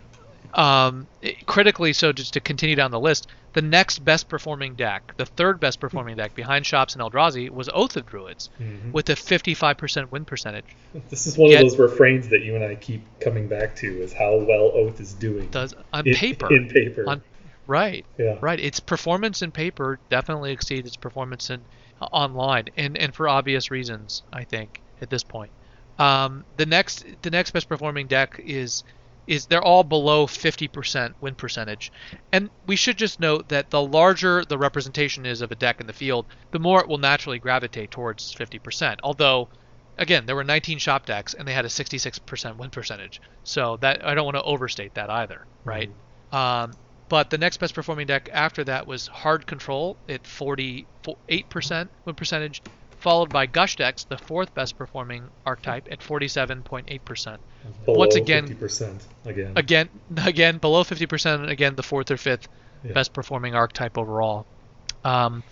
[0.54, 5.14] um, it- critically so just to continue down the list the next best performing deck
[5.16, 8.92] the third best performing deck behind shops and eldrazi was oath of druids Mhm.
[8.92, 10.66] with a 55% win percentage
[11.10, 13.88] This is one Yet- of those refrains that you and I keep coming back to
[14.02, 15.48] is how well Oath is doing.
[15.52, 17.06] does on in, paper In paper.
[17.08, 17.22] on
[17.66, 18.36] right yeah.
[18.42, 21.62] right its performance in paper definitely exceeds its performance in
[22.12, 25.52] online and and for obvious reasons i think at this point.
[26.00, 28.84] Um, the next the next best performing deck is
[29.28, 31.92] is they're all below 50% win percentage.
[32.32, 35.88] And we should just note that the larger the representation is of a deck in
[35.88, 39.50] the field the more it will naturally gravitate towards 50% although
[39.98, 43.22] again there were 19 shop decks and they had a 66% win percentage.
[43.44, 45.92] So that i don't want to overstate that either right?
[46.32, 46.72] Um,
[47.12, 50.86] but the next best performing deck after that was Hard Control at 48%
[52.06, 52.62] win percentage,
[53.02, 57.38] followed by Gush decks, the fourth best performing archetype at 47.8%.
[57.84, 59.52] Below once again- 50% again.
[59.58, 59.90] Again,
[60.24, 62.48] again below 50%, again the fourth or fifth
[62.86, 62.94] Yeah.
[62.94, 64.48] best performing archetype overall.
[65.04, 65.44] Um,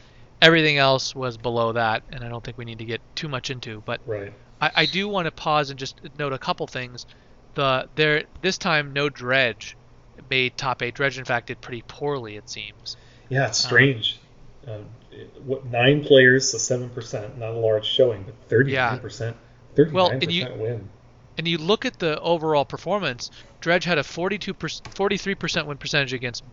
[0.42, 3.50] everything else was below that, and I don't think we need to get too much
[3.50, 3.82] into.
[3.82, 4.32] But Right.
[4.62, 7.06] I, I do want to pause and just note a couple things.
[7.56, 9.76] The there this time no dredge
[10.30, 10.96] made top eight.
[10.96, 12.98] Dredge in fact did pretty poorly it seems.
[13.30, 14.20] Yeah, it's strange.
[14.68, 14.80] Uh,
[15.46, 19.36] what nine players, so seven percent, not a large showing, but thirty-nine percent,
[19.76, 20.90] thirty-nine Well, and you- percent win.
[21.38, 23.32] And you look at the overall performance.
[23.62, 24.54] Dredge had a 42
[24.92, 26.44] 43 percent win percentage against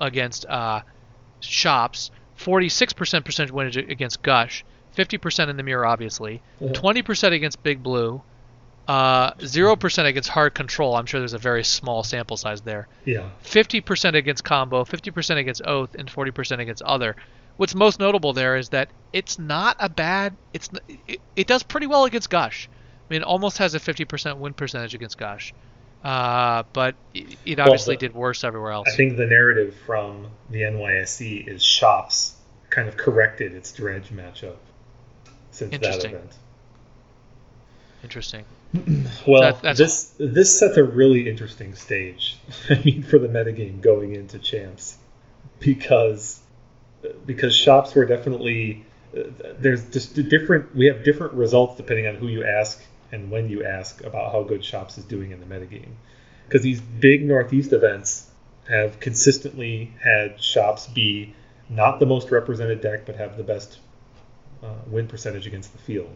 [0.00, 0.82] against uh,
[1.40, 6.72] shops, 46 percent percentage win against Gush, 50 percent in the mirror obviously, Yeah.
[6.72, 8.20] 20 percent against Big Blue,
[8.88, 10.94] uh, zero percent against Hard Control.
[10.96, 12.88] I'm sure there's a very small sample size there.
[13.04, 17.16] Yeah, 50% against combo, 50% against oath, and 40% against other.
[17.56, 20.36] What's most notable there is that it's not a bad.
[20.52, 20.68] It's
[21.06, 22.68] it, it does pretty well against Gush.
[23.08, 25.54] I mean, it almost has a 50% win percentage against Gush,
[26.02, 28.88] uh, but it, it obviously the- did worse everywhere else.
[28.92, 32.34] I think the narrative from the NYSE is shops
[32.70, 34.56] kind of corrected its dredge matchup
[35.52, 36.14] since that Interesting.
[36.14, 36.32] event.
[38.02, 38.44] Interesting.
[39.26, 42.36] Well, That- that's- this this set a really interesting stage.
[42.70, 44.98] I mean, for the metagame going into champs,
[45.60, 46.40] because
[47.26, 48.84] because shops were definitely
[49.16, 49.22] uh,
[49.58, 50.74] there's just different.
[50.74, 54.42] We have different results depending on who you ask and when you ask about how
[54.42, 55.92] good shops is doing in the metagame.
[56.46, 58.28] Because these big Northeast events
[58.68, 61.32] have consistently had shops be
[61.70, 63.78] not the most represented deck, but have the best
[64.62, 66.14] uh, win percentage against the field.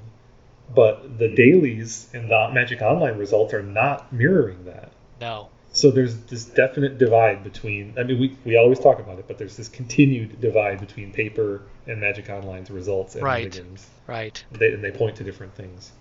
[0.75, 4.93] But the dailies and the Magic Online results are not mirroring that.
[5.21, 5.49] No.
[5.73, 7.95] So there's this definite divide between.
[7.99, 11.63] I mean, we, we always talk about it, but there's this continued divide between paper
[11.87, 13.51] and Magic Online's results and right.
[13.51, 13.87] games.
[14.07, 14.43] Right.
[14.53, 15.93] They, and they point to different things.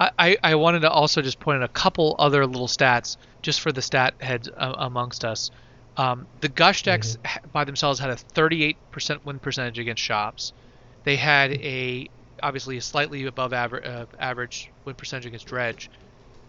[0.00, 3.72] I, I wanted to also just point out a couple other little stats just for
[3.72, 5.50] the stat heads uh, amongst us.
[5.96, 7.48] Um, the Gush decks mm-hmm.
[7.50, 8.76] by themselves had a 38%
[9.24, 10.52] win percentage against shops.
[11.02, 12.08] They had a
[12.42, 15.90] obviously a slightly above average, uh, average win percentage against Dredge,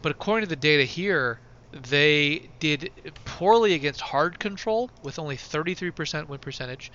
[0.02, 1.40] but according to the data here,
[1.72, 2.92] they did
[3.26, 6.92] poorly against hard control with only 33% win percentage.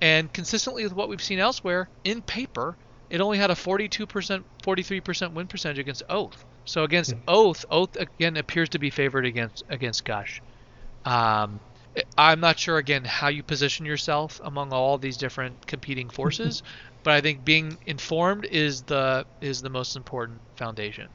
[0.00, 2.76] And consistently with what we've seen elsewhere, in paper,
[3.10, 6.44] it only had a 42%, 43% win percentage against Oath.
[6.64, 7.20] So against hmm.
[7.28, 10.40] Oath, Oath again appears to be favored against against Gush.
[11.04, 11.60] Um,
[12.16, 16.62] I'm not sure again how you position yourself among all these different competing forces,
[17.02, 21.08] but I think being informed is the is the most important foundation.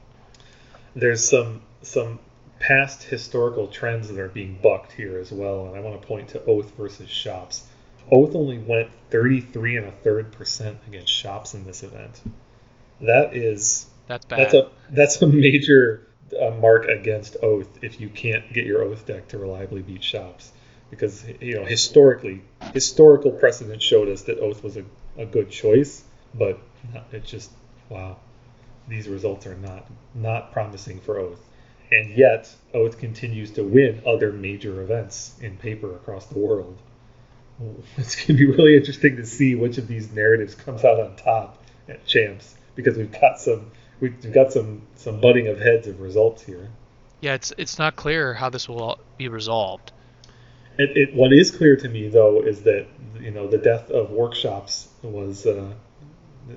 [0.94, 2.18] There's some some
[2.58, 6.28] past historical trends that are being bucked here as well, and I want to point
[6.30, 7.66] to Oath versus Shops.
[8.10, 12.20] Oath only went 33 and a third percent against Shops in this event.
[13.00, 14.38] That is that's bad.
[14.38, 16.08] That's a that's a major
[16.40, 20.52] uh, mark against Oath if you can't get your Oath deck to reliably beat Shops,
[20.90, 22.42] because you know historically
[22.72, 24.84] historical precedent showed us that Oath was a,
[25.18, 26.58] a good choice, but
[27.12, 27.50] it just
[27.90, 28.16] wow,
[28.86, 31.44] these results are not not promising for Oath
[31.90, 36.78] and yet Oath continues to win other major events in paper across the world.
[37.96, 41.16] It's going to be really interesting to see which of these narratives comes out on
[41.16, 46.00] top at Champs because we've got some we've got some some butting of heads of
[46.00, 46.70] results here.
[47.20, 49.90] Yeah, it's it's not clear how this will be resolved.
[50.78, 52.86] It, it, what is clear to me though is that
[53.18, 55.72] you know the death of workshops was uh,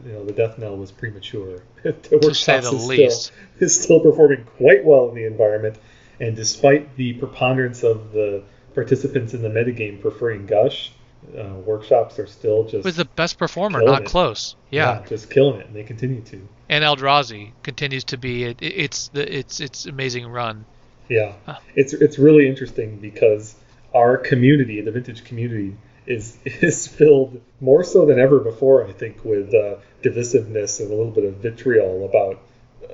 [0.05, 1.63] you know the death knell was premature.
[1.83, 5.77] the to say the is least, still, is still performing quite well in the environment,
[6.19, 10.91] and despite the preponderance of the participants in the metagame preferring Gush,
[11.37, 14.07] uh, workshops are still just was the best performer, not it.
[14.07, 14.55] close.
[14.69, 14.99] Yeah.
[14.99, 15.07] yeah.
[15.07, 16.47] just killing it, and they continue to.
[16.69, 20.65] And Eldrazi continues to be it, it's the it's it's amazing run.
[21.09, 21.57] Yeah, huh.
[21.75, 23.55] it's it's really interesting because
[23.93, 25.75] our community, the vintage community,
[26.11, 30.95] is is filled more so than ever before, I think, with uh, divisiveness and a
[30.95, 32.41] little bit of vitriol about
[32.83, 32.93] uh,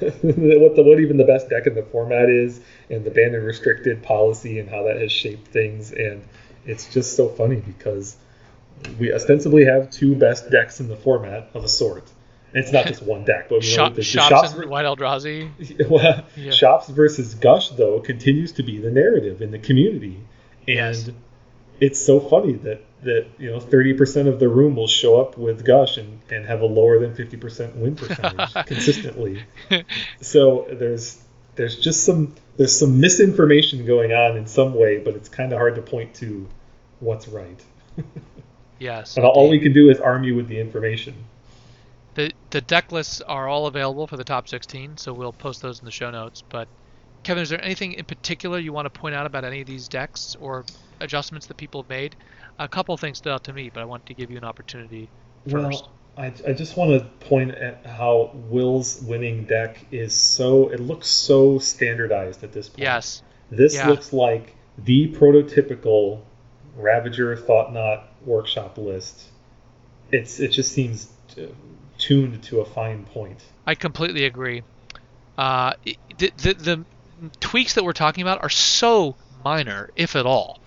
[0.20, 3.44] what the what even the best deck in the format is, and the banned and
[3.44, 5.92] restricted policy and how that has shaped things.
[5.92, 6.24] And
[6.64, 8.16] it's just so funny because
[8.98, 12.04] we ostensibly have two best decks in the format of a sort.
[12.52, 15.88] And it's not just one deck, but you know, the, shops, shops and White Eldrazi.
[15.90, 16.50] well, yeah.
[16.52, 20.20] Shops versus Gush though continues to be the narrative in the community,
[20.66, 21.10] and yes
[21.80, 25.64] it's so funny that that you know 30% of the room will show up with
[25.64, 29.44] gush and, and have a lower than 50% win percentage consistently.
[30.20, 31.22] So there's
[31.54, 35.58] there's just some there's some misinformation going on in some way but it's kind of
[35.58, 36.46] hard to point to
[37.00, 37.62] what's right.
[38.78, 41.14] Yes and all we can do is arm you with the information.
[42.14, 45.78] The the deck lists are all available for the top 16 so we'll post those
[45.78, 46.68] in the show notes but
[47.22, 49.88] kevin is there anything in particular you want to point out about any of these
[49.88, 50.66] decks or
[51.00, 52.16] adjustments that people have made.
[52.58, 55.08] A couple things stood out to me, but I wanted to give you an opportunity
[55.48, 55.84] first.
[55.84, 60.80] Well, I, I just want to point at how Will's winning deck is so it
[60.80, 62.80] looks so standardized at this point.
[62.80, 63.22] Yes.
[63.50, 63.88] This yeah.
[63.88, 66.22] looks like the prototypical
[66.76, 69.28] Ravager Thought-Knot workshop list.
[70.10, 71.12] It's it just seems
[71.98, 73.42] tuned to a fine point.
[73.66, 74.62] I completely agree.
[75.36, 75.74] Uh,
[76.18, 76.84] the, the, the
[77.40, 80.60] tweaks that we're talking about are so minor, if at all.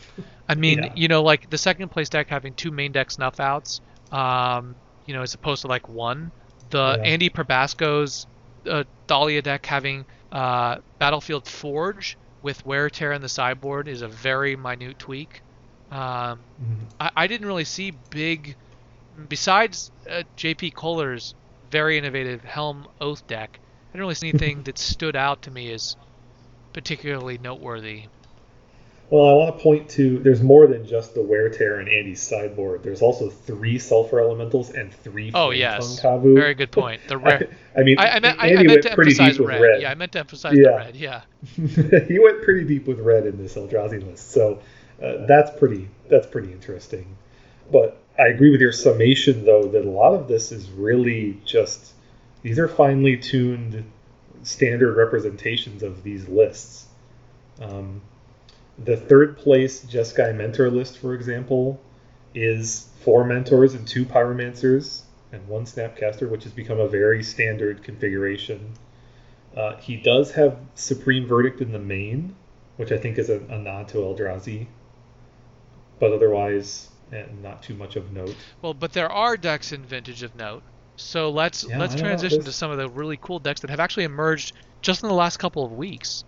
[0.49, 0.93] I mean, yeah.
[0.95, 5.13] you know, like the second place deck having two main deck snuff outs, um, you
[5.13, 6.31] know, as opposed to like one.
[6.71, 7.09] The yeah.
[7.09, 8.25] Andy Probasco's
[8.67, 14.07] uh, Dahlia deck having uh, Battlefield Forge with Wear Tear in the sideboard is a
[14.07, 15.41] very minute tweak.
[15.91, 16.73] Um, mm-hmm.
[16.99, 18.55] I, I, didn't really see big,
[19.27, 21.33] besides uh, JP Kohler's
[21.71, 23.59] very innovative Helm Oath deck.
[23.59, 25.95] I didn't really see anything that stood out to me as
[26.73, 28.05] particularly noteworthy.
[29.09, 32.21] Well, I want to point to there's more than just the wear tear and Andy's
[32.21, 32.83] sideboard.
[32.83, 36.35] There's also three sulfur elementals and three oh yes, Kavu.
[36.35, 37.01] very good point.
[37.07, 37.49] The rare.
[37.75, 39.61] I, I mean, I, I meant, Andy I, meant to emphasize red.
[39.61, 39.81] red.
[39.81, 40.63] Yeah, I meant to emphasize yeah.
[40.63, 40.95] the red.
[40.95, 41.21] Yeah.
[42.07, 44.61] he went pretty deep with red in this Eldrazi list, so
[45.01, 47.17] uh, that's pretty that's pretty interesting.
[47.71, 51.93] But I agree with your summation, though, that a lot of this is really just
[52.43, 53.83] these are finely tuned
[54.43, 56.85] standard representations of these lists.
[57.59, 58.01] Um,
[58.85, 61.82] the third place Jeskai mentor list, for example,
[62.33, 65.01] is four mentors and two pyromancers
[65.32, 68.74] and one snapcaster, which has become a very standard configuration.
[69.56, 72.35] Uh, he does have Supreme Verdict in the main,
[72.77, 74.67] which I think is a, a nod to Eldrazi,
[75.99, 78.35] but otherwise, eh, not too much of note.
[78.61, 80.64] Well, but there are decks in Vintage of note.
[80.95, 83.61] So let's Yeah, let's I don't know, transition to some of the really cool decks
[83.61, 86.24] that have actually emerged just in the last couple of weeks.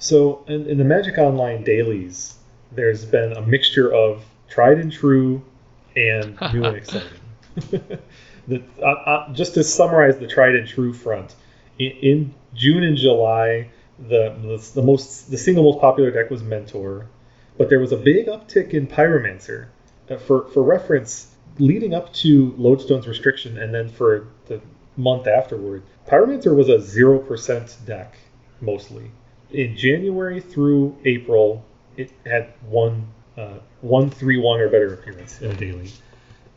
[0.00, 2.34] So, in, in the Magic Online dailies,
[2.72, 5.42] there's been a mixture of tried and true
[5.94, 7.08] and new and exciting.
[8.48, 11.34] the, uh, uh, just to summarize the tried and true front,
[11.78, 16.42] in, in June and July, the, the the most the single most popular deck was
[16.42, 17.06] Mentor,
[17.58, 19.66] but there was a big uptick in Pyromancer.
[20.10, 24.62] Uh, for for reference, leading up to Lodestone's restriction, and then for the
[24.96, 28.16] month afterward, Pyromancer was a zero percent deck
[28.62, 29.10] mostly
[29.52, 31.64] in January through April,
[31.96, 33.06] it had one
[33.36, 35.90] uh, one three one or better appearance in a daily,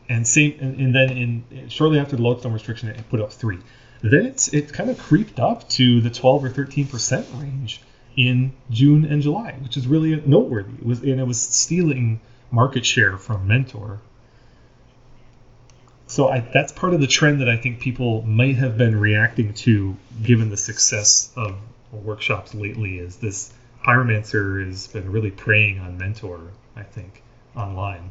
[0.08, 3.58] and same and, and then in shortly after the lodestone restriction, it put up three.
[4.02, 7.80] Then it's it kind of creeped up to the twelve or thirteen percent range
[8.16, 10.74] in June and July, which is really noteworthy.
[10.74, 14.00] It was and it was stealing market share from Mentor.
[16.06, 19.54] So I, that's part of the trend that I think people might have been reacting
[19.54, 21.56] to, given the success of
[21.96, 22.98] workshops lately.
[22.98, 23.52] Is this
[23.84, 26.40] Pyromancer has been really preying on Mentor,
[26.74, 27.22] I think,
[27.54, 28.10] online.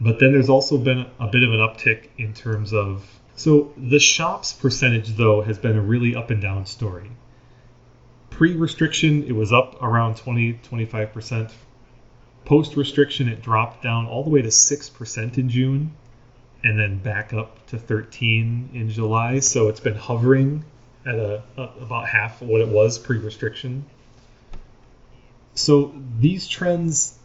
[0.00, 4.00] But then there's also been a bit of an uptick in terms of so the
[4.00, 7.10] shops percentage though has been a really up and down story.
[8.30, 11.50] Pre-restriction, it was up around 20 25 percent.
[12.44, 15.92] Post restriction, it dropped down all the way to six percent in June,
[16.64, 19.40] and then back up to 13 in July.
[19.40, 20.64] So it's been hovering
[21.08, 23.84] at a, a about half of what it was pre-restriction.
[25.54, 27.18] So these trends,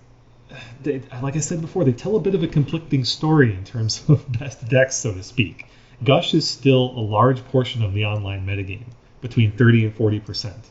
[0.81, 4.01] they, like I said before, they tell a bit of a conflicting story in terms
[4.07, 5.67] of best decks, so to speak.
[6.03, 8.85] Gush is still a large portion of the online metagame,
[9.21, 10.69] between 30 and 40 percent.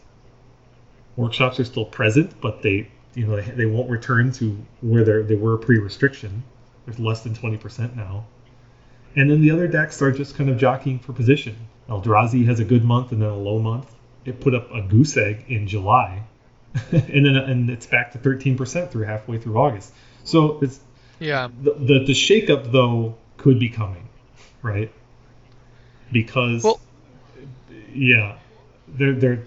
[1.15, 5.23] Workshops are still present, but they, you know, they, they won't return to where they
[5.23, 6.42] they were pre-restriction.
[6.86, 8.24] There's less than 20 percent now.
[9.15, 11.57] And then the other decks are just kind of jockeying for position.
[11.93, 13.87] Eldrazi has a good month and then a low month.
[14.25, 16.23] It put up a goose egg in July,
[16.93, 19.93] and then and it's back to 13% through halfway through August.
[20.25, 20.79] So it's
[21.21, 21.49] Yeah.
[21.62, 24.09] the the, the shakeup though could be coming,
[24.62, 24.91] right?
[26.12, 26.81] Because Well-
[27.95, 28.39] yeah,
[28.89, 29.43] they're they're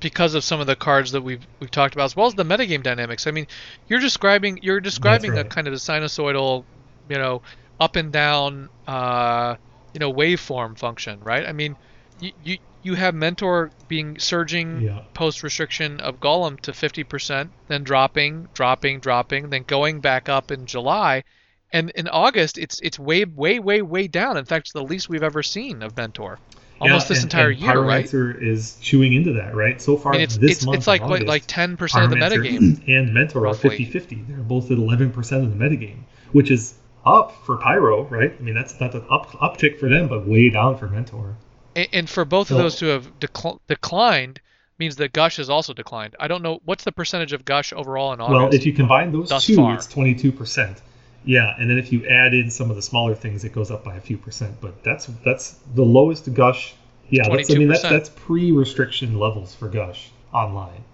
[0.00, 2.44] because of some of the cards that we've we've talked about, as well as the
[2.44, 3.26] metagame dynamics.
[3.26, 3.46] I mean,
[3.88, 6.64] you're describing you're describing a kind of a sinusoidal,
[7.08, 7.42] you know,
[7.80, 9.56] up and down, uh,
[9.98, 11.44] you know, waveform function, right?
[11.44, 11.74] I mean,
[12.20, 15.00] you you, you have Mentor being surging Yeah.
[15.12, 20.66] post restriction of Golem to 50%, then dropping, dropping, dropping, then going back up in
[20.66, 21.24] July.
[21.72, 24.36] And in August, it's it's way, way, way, way down.
[24.36, 26.38] In fact, it's the least we've ever seen of Mentor.
[26.80, 28.04] Almost yeah, this and- entire and year, right?
[28.04, 29.82] Pyromancer is chewing into that, right?
[29.82, 32.10] So far I mean, it's this it's, month it's like in what, like 10% of
[32.10, 32.86] the metagame.
[32.96, 33.70] and Mentor roughly.
[33.70, 34.28] are 50-50.
[34.28, 36.74] They're both at 11% of the metagame, which is
[37.08, 38.34] up for Pyro, right?
[38.38, 41.36] I mean, that's not an up uptick for them, but way down for Mentor.
[41.74, 44.40] And, and for both of those to have decl- declined
[44.78, 46.14] means that Gush has also declined.
[46.20, 48.34] I don't know what's the percentage of Gush overall in August.
[48.34, 49.74] Well, if you combine those two, far.
[49.74, 50.80] it's 22%.
[51.24, 53.84] Yeah, and then if you add in some of the smaller things, it goes up
[53.84, 54.60] by a few percent.
[54.60, 56.74] But that's that's the lowest Gush.
[57.10, 60.84] Yeah, that's, I mean that's that's pre-restriction levels for Gush online.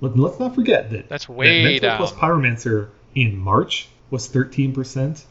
[0.00, 1.96] Let, let's not forget that That's that way Mentor down.
[1.98, 5.24] plus Pyromancer in March was 13%, and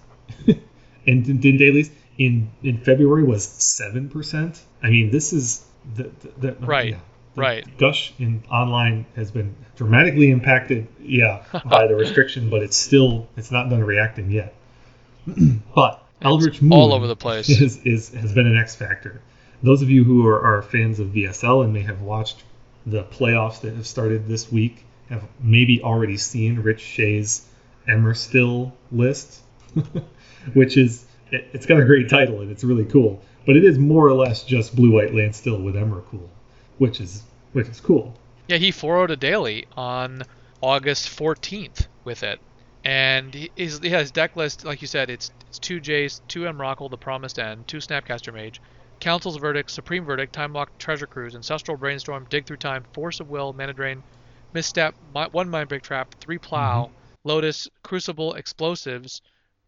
[0.47, 4.59] in, in dailies in in February was 7%.
[4.81, 6.99] I mean, this is the, the, the oh, Right, yeah.
[7.35, 7.77] The right.
[7.77, 13.51] Gush in online has been dramatically impacted, yeah, by the restriction, but it's still it's
[13.51, 14.55] not done reacting yet.
[15.75, 17.49] but Eldritch Moon all over the place.
[17.61, 19.21] is, is has been an X factor.
[19.63, 22.43] Those of you who are, are fans of VSL and may have watched
[22.85, 27.45] the playoffs that have started this week have maybe already seen Rich Shea's
[27.87, 29.41] Emerstill list,
[30.53, 33.21] which is it, it's got a great title and it's really cool.
[33.45, 36.27] But it is more or less just blue white land still with Emrakul,
[36.77, 38.13] which is which is cool.
[38.47, 40.23] Yeah, he 4 a daily on
[40.61, 42.39] August 14th with it.
[42.83, 46.41] And he, his, he has deck list, like you said, it's, it's two Jace, two
[46.41, 48.61] Emrakul, the Promised End, two Snapcaster Mage,
[48.99, 53.29] Council's Verdict, Supreme Verdict, Time Lock, Treasure Cruise, Ancestral Brainstorm, Dig Through Time, Force of
[53.29, 54.03] Will, Mana Drain,
[54.53, 56.93] misstep, mi- one mind break trap, three plow, mm-hmm.
[57.27, 59.21] Lotus, Crucible, explosives,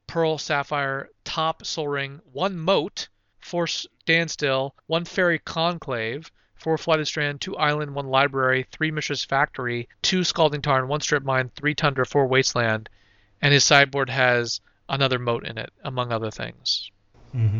[0.08, 3.08] Pearl, Sapphire, Top, Sol Ring, one moat,
[3.40, 9.88] four standstill, one faerie conclave, four flooded strand, two island, one library, three Mishra's factory,
[10.02, 12.90] two scalding tarn, one strip mine, three tundra, four wasteland,
[13.42, 16.90] and his sideboard has another moat in it, among other things.
[17.36, 17.60] Mm-hmm.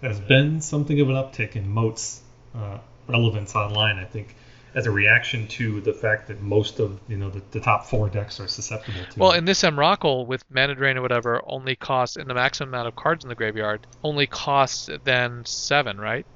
[0.00, 2.20] There's been something of an uptick in moats
[2.54, 3.98] uh, relevance online.
[3.98, 4.34] I think
[4.74, 8.08] as a reaction to the fact that most of you know the, the top four
[8.08, 9.18] decks are susceptible to.
[9.20, 12.88] Well, in this Emrakul with mana drain or whatever, only costs and the maximum amount
[12.88, 16.26] of cards in the graveyard only costs then seven, right?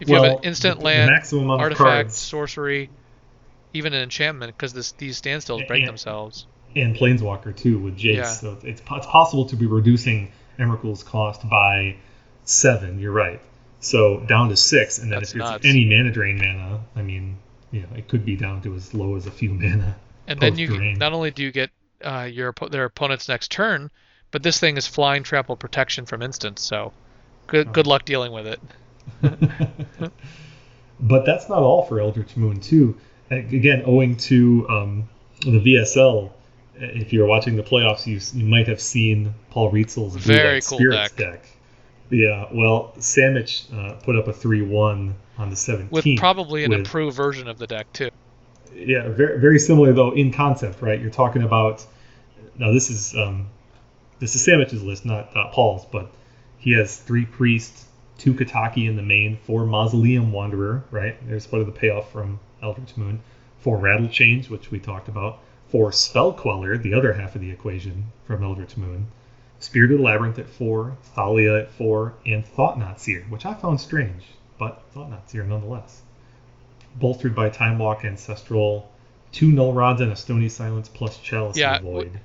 [0.00, 2.88] If you have an instant the- the land, maximum artifact, cards- sorcery,
[3.74, 6.46] even an enchantment, because these standstills break And- themselves.
[6.76, 8.14] and Planeswalker too with Jace.
[8.14, 8.24] Yeah.
[8.24, 11.96] So it's, it's possible to be reducing Emrakul's cost by
[12.44, 12.98] seven.
[13.00, 13.40] You're right.
[13.80, 15.66] So down to six, and then That's if it's nuts.
[15.66, 17.36] any mana drain mana, I mean,
[17.70, 19.96] you know, it could be down to as low as a few mana.
[20.26, 20.98] And then you post-drain.
[20.98, 21.70] not only do you get
[22.02, 23.90] uh, your their opponent's next turn,
[24.30, 26.62] but this thing is flying trample protection from instants.
[26.62, 26.92] So
[27.46, 28.60] good good luck dealing with it.
[31.00, 32.98] but that's not all for Eldritch Moon too.
[33.30, 35.08] Again, owing to um,
[35.40, 36.30] the VSL,
[36.76, 41.12] if you're watching the playoffs, you, you might have seen Paul Rietzl's Very cool Spirits
[41.12, 41.32] deck.
[41.32, 41.46] deck.
[42.10, 45.90] Yeah, well, Samich uh, put up a 3-1 on the 17th.
[45.90, 48.10] With probably an with- improved version of the deck too.
[48.74, 51.00] Yeah, very, very similar though in concept, right?
[51.00, 51.84] You're talking about
[52.56, 53.48] now this is um,
[54.20, 56.10] this is Samich's list, not uh, Paul's, but
[56.58, 57.86] he has three priests,
[58.18, 61.16] two Kataki in the main, four Mausoleum Wanderer, right?
[61.26, 63.20] There's part of the payoff from Eldritch Moon,
[63.60, 67.50] four Rattle Chains, which we talked about, four Spell Queller, the other half of the
[67.50, 69.08] equation from Eldritch Moon,
[69.60, 74.24] Spirited Labyrinth at four, Thalia at four, and Thought Knot Seer, which I found strange,
[74.58, 76.02] but Thought Knot Seer nonetheless
[76.98, 78.90] bolstered by Time Walk Ancestral,
[79.32, 82.20] two Null Rods and a Stony Silence plus Chalice Yeah, and Void.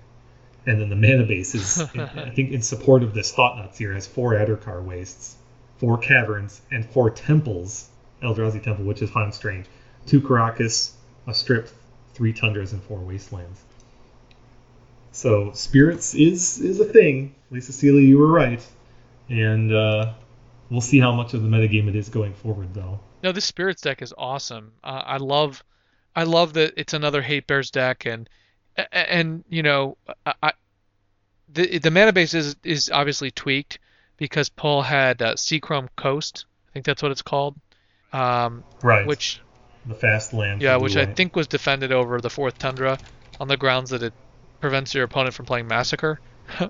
[0.65, 3.93] And then the mana base is, I think, in support of this Thought Knot Seer,
[3.93, 5.35] has four Adarkar Wastes,
[5.77, 7.89] four Caverns, and four Temples,
[8.21, 9.65] Eldrazi Temple, which is found strange,
[10.05, 10.91] two Karakas,
[11.27, 11.69] a Strip,
[12.13, 13.61] three Tundras, and four Wastelands.
[15.13, 17.35] So Spirits is is a thing.
[17.51, 18.65] Lisa Sealy, you were right.
[19.29, 20.13] And uh,
[20.69, 22.99] we'll see how much of the metagame it is going forward, though.
[23.21, 24.73] No, this spirits deck is awesome.
[24.83, 25.63] Uh, I love,
[26.15, 28.27] I love that it's another hate bears deck, and
[28.91, 30.51] and you know, I, I
[31.47, 33.79] the the mana base is is obviously tweaked
[34.17, 36.45] because Paul had uh, Seachrome Coast.
[36.69, 37.55] I think that's what it's called.
[38.11, 39.07] Um, Right.
[39.07, 39.41] which
[39.85, 40.61] the fast land.
[40.61, 42.97] yeah, which I think was defended over the fourth Tundra
[43.39, 44.13] on the grounds that it
[44.63, 46.21] prevents your opponent from playing Massacre.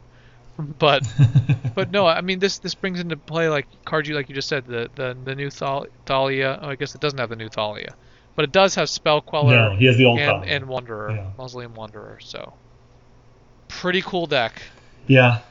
[0.80, 1.04] but
[1.76, 3.68] but no, I mean this this brings into play like
[4.04, 6.60] you like you just said the the, the new Thal- Thalia.
[6.60, 7.94] Oh, I guess it doesn't have the new Thalia,
[8.36, 11.30] but it does have Spell Queller no, he has the old and and Wanderer, Yeah.
[11.38, 12.18] Mausoleum Wanderer.
[12.20, 12.54] So
[13.68, 14.60] pretty cool deck.
[15.06, 15.42] Yeah,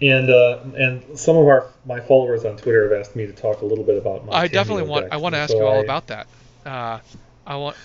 [0.00, 3.62] and uh, and some of our my followers on Twitter have asked me to talk
[3.62, 4.32] a little bit about my.
[4.32, 6.28] I definitely want I want to ask so you all I- about that.
[6.64, 7.00] Uh,
[7.44, 7.76] I want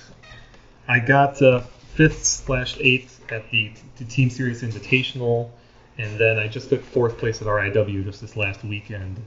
[0.87, 1.61] I got uh,
[1.97, 5.49] fifth slash eighth at the, the Team Series Invitational,
[5.97, 9.17] and then I just took fourth place at RIW just this last weekend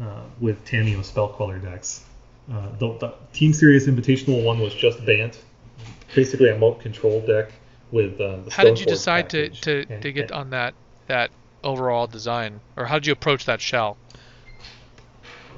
[0.00, 2.04] uh, with Tamiyo Spell Queller decks.
[2.50, 5.36] Uh, the, the Team Series Invitational one was just Bant,
[6.14, 7.50] basically a moat control deck
[7.90, 9.60] with uh, the how did you decide to package.
[9.62, 10.74] to, And- to get and- on that
[11.08, 11.30] that
[11.64, 13.96] overall design, or how did you approach that shell?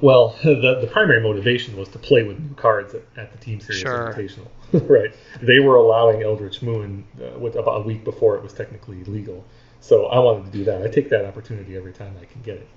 [0.01, 3.59] Well, the, the primary motivation was to play with new cards at, at the Team
[3.59, 4.13] Series Sure.
[4.13, 4.47] Invitational.
[4.89, 5.13] right.
[5.41, 9.45] They were allowing Eldritch Moon uh, with about a week before it was technically legal.
[9.79, 10.81] So I wanted to do that.
[10.81, 12.67] I take that opportunity every time I can get it.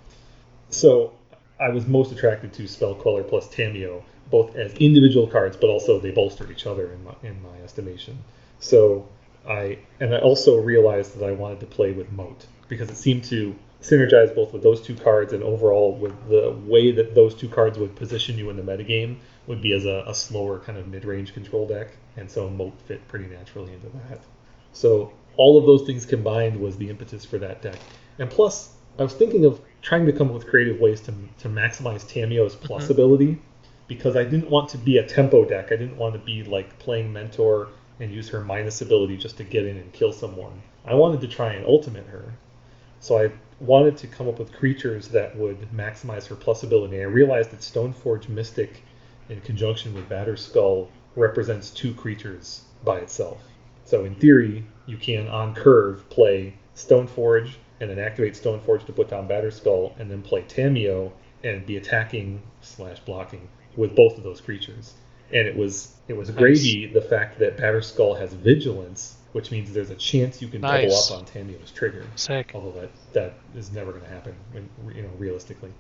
[0.71, 1.15] So
[1.59, 5.99] I was most attracted to Spell Queller plus Tamiyo, both as individual cards, but also
[5.99, 8.19] they bolstered each other in my, in my estimation.
[8.61, 9.09] So
[9.49, 13.25] I and I also realized that I wanted to play with Moat because it seemed
[13.25, 17.49] to synergize both with those two cards and overall with the way that those two
[17.49, 19.17] cards would position you in the metagame
[19.47, 23.07] would be as a, a slower kind of mid-range control deck, and so Moat fit
[23.09, 24.21] pretty naturally into that.
[24.73, 27.79] So all of those things combined was the impetus for that deck.
[28.19, 31.49] And plus, I was thinking of trying to come up with creative ways to, to
[31.49, 32.67] maximize Tamiyo's mm-hmm.
[32.67, 33.41] plus ability
[33.87, 35.67] because I didn't want to be a tempo deck.
[35.73, 37.69] I didn't want to be like playing Mentor
[38.01, 40.63] and use her minus ability just to get in and kill someone.
[40.85, 42.35] I wanted to try and ultimate her.
[43.01, 43.31] So I
[43.61, 47.01] wanted to come up with creatures that would maximize her plus ability.
[47.01, 48.83] I realized that Stoneforge Mystic,
[49.29, 53.43] in conjunction with Batterskull, represents two creatures by itself.
[53.85, 59.09] So in theory, you can on curve play Stoneforge and then activate Stoneforge to put
[59.09, 61.13] down Batterskull, and then play Tamiyo
[61.45, 64.95] and be attacking slash blocking with both of those creatures.
[65.33, 69.91] and it was it was gravy the fact that Batterskull has vigilance, which means there's
[69.91, 72.05] a chance you can double up on Tamiyo's trigger.
[72.17, 72.53] Sick.
[72.55, 75.73] Although that that is never going to happen, when, you know, realistically.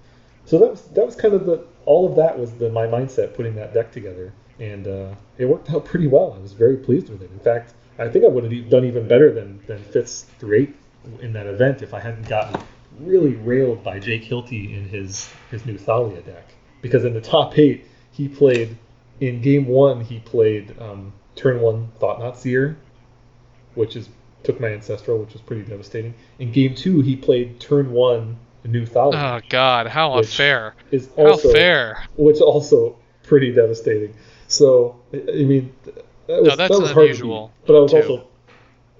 [0.44, 3.34] So that was that was kind of the all of that was the my mindset
[3.34, 6.34] putting that deck together, and uh, it worked out pretty well.
[6.36, 7.30] I was very pleased with it.
[7.30, 10.76] In fact, I think I would have done even better than than fifth through eighth
[11.20, 12.60] in that event if I hadn't gotten
[13.00, 16.54] really railed by Jake Hilty in his his new Thalia deck.
[16.80, 18.76] Because in the top eight, he played
[19.20, 22.76] in game one he played um, turn one Thought Knot Seer,
[23.78, 24.08] which is
[24.42, 26.14] took my ancestral, which was pretty devastating.
[26.38, 30.74] In game two, he played turn one new Thalia, Oh God, how unfair!
[30.90, 32.04] is How fair!
[32.16, 34.14] which also pretty devastating.
[34.48, 35.72] So I mean,
[36.26, 37.66] that was, that's that was hard to unusual, beat.
[37.66, 37.96] But I was too.
[37.98, 38.26] also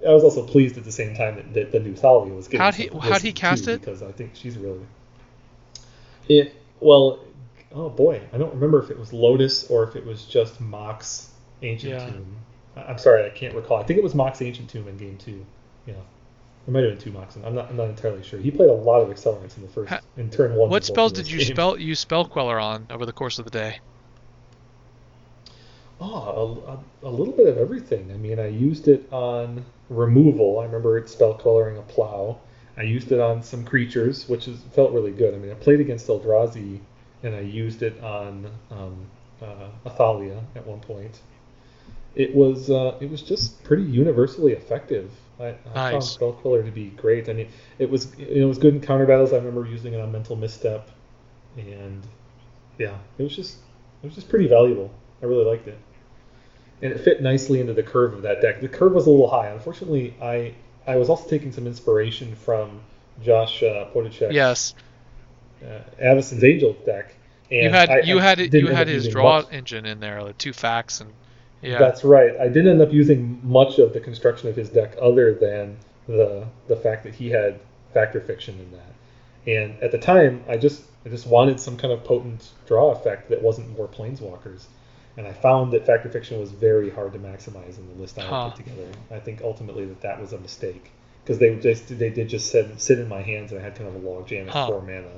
[0.06, 2.60] I was also pleased at the same time that, that the new Thalia was getting.
[2.60, 3.80] How'd he- how'd he cast it?
[3.80, 4.86] Because I think she's really.
[6.28, 7.18] It well,
[7.72, 11.30] oh boy, I don't remember if it was Lotus or if it was just Mox
[11.62, 12.06] Ancient Yeah.
[12.10, 12.36] Tomb.
[12.86, 13.78] I'm sorry, I can't recall.
[13.78, 15.44] I think it was Mox Ancient Tomb in game two.
[15.86, 15.94] Yeah.
[16.66, 17.36] It might have been two Mox.
[17.36, 17.70] I'm not.
[17.70, 18.38] I'm not entirely sure.
[18.38, 20.68] He played a lot of accelerants in the first in turn one.
[20.68, 21.50] What spells did you games.
[21.50, 23.80] spell use spell queller on over the course of the day?
[26.00, 26.62] Oh,
[27.02, 28.12] a, a, a little bit of everything.
[28.12, 30.60] I mean, I used it on removal.
[30.60, 32.38] I remember it spell coloring a plow.
[32.76, 35.34] I used it on some creatures, which is felt really good.
[35.34, 36.78] I mean, I played against Eldrazi,
[37.22, 39.06] and I used it on um,
[39.42, 41.18] uh, Athalia at one point.
[42.18, 45.10] It was uh, it was just pretty universally effective.
[45.40, 46.10] I, I found Nice.
[46.10, 47.28] Spell Queller to be great.
[47.28, 47.48] I mean,
[47.78, 49.32] it was it was good in counter battles.
[49.32, 50.90] I remember using it on mental misstep,
[51.56, 52.02] and
[52.78, 53.56] yeah, it was just
[54.02, 54.90] it was just pretty valuable.
[55.22, 55.78] I really liked it
[56.82, 58.60] and it fit nicely into the curve of that deck.
[58.60, 59.48] The curve was a little high.
[59.48, 60.54] Unfortunately, I
[60.86, 62.80] I was also taking some inspiration from
[63.22, 63.88] Josh uh,
[64.30, 64.74] Yes,
[65.62, 67.14] uh, Avison's Angel deck.
[67.50, 70.22] And you had I- you had it, you had his draw much- engine in there,
[70.22, 71.12] the two facts and
[71.62, 71.78] yeah.
[71.78, 72.36] That's right.
[72.38, 76.46] I didn't end up using much of the construction of his deck other than the
[76.68, 77.58] the fact that he had
[77.94, 78.92] Fact or Fiction in that.
[79.46, 83.28] And at the time, I just I just wanted some kind of potent draw effect
[83.30, 84.64] that wasn't more planeswalkers.
[85.16, 88.18] And I found that Fact or Fiction was very hard to maximize in the list
[88.18, 88.48] I had Huh.
[88.50, 88.86] put together.
[89.10, 90.90] I think ultimately that that was a mistake
[91.24, 93.88] because they just they did just sit, sit in my hands and I had kind
[93.88, 94.66] of a log jam at Huh.
[94.68, 95.10] four mana.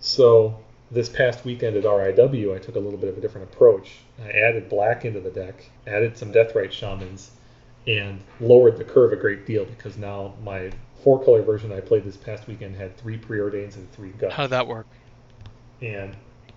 [0.00, 0.58] So
[0.90, 3.98] this past weekend at RIW, I took a little bit of a different approach.
[4.24, 7.30] I added black into the deck, added some Deathrite Shamans,
[7.86, 10.70] and lowered the curve a great deal because now my
[11.02, 14.44] four color version I played this past weekend had three preordains and three guts How
[14.44, 14.86] did that work?
[15.82, 16.16] and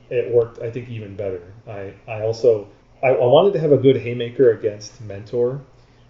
[0.09, 1.53] it worked I think even better.
[1.67, 2.67] I, I also
[3.03, 5.61] I, I wanted to have a good haymaker against mentor,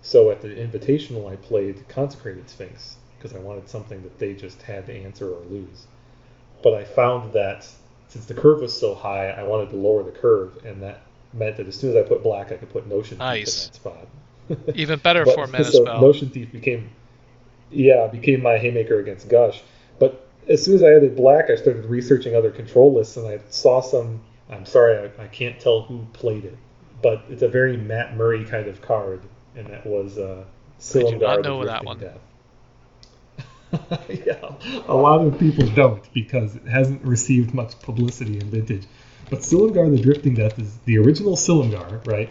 [0.01, 4.61] so at the invitational I played consecrated sphinx because I wanted something that they just
[4.61, 5.87] had to answer or lose.
[6.63, 7.67] But I found that
[8.09, 11.01] since the curve was so high, I wanted to lower the curve, and that
[11.33, 13.67] meant that as soon as I put black, I could put notion Nice.
[13.69, 13.91] thief in
[14.49, 14.75] that spot.
[14.75, 16.01] Even better But- for a mana so spell.
[16.01, 16.89] Notion Thief became,
[17.71, 19.61] yeah, became my haymaker against Gush.
[19.99, 23.39] But as soon as I added black, I started researching other control lists, and I
[23.49, 24.21] saw some.
[24.49, 26.57] I'm sorry, I, I can't tell who played it,
[27.03, 29.21] but it's a very Matt Murray kind of card,
[29.55, 30.43] and that was uh,
[30.79, 31.99] Silumgar not know that one.
[31.99, 32.17] Death.
[34.09, 34.55] yeah,
[34.87, 38.85] a lot of people don't because it hasn't received much publicity in Vintage.
[39.29, 42.29] But Silumgar the Drifting Death is the original Silumgar, right?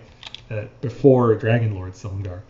[0.50, 2.40] Uh, before Dragon Lord Silumgar.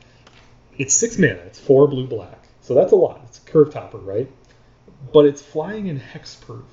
[0.78, 1.40] It's six mana.
[1.46, 2.46] It's four blue black.
[2.62, 3.20] So that's a lot.
[3.24, 4.30] It's a curve topper, right?
[5.12, 6.64] But it's flying in hexproof.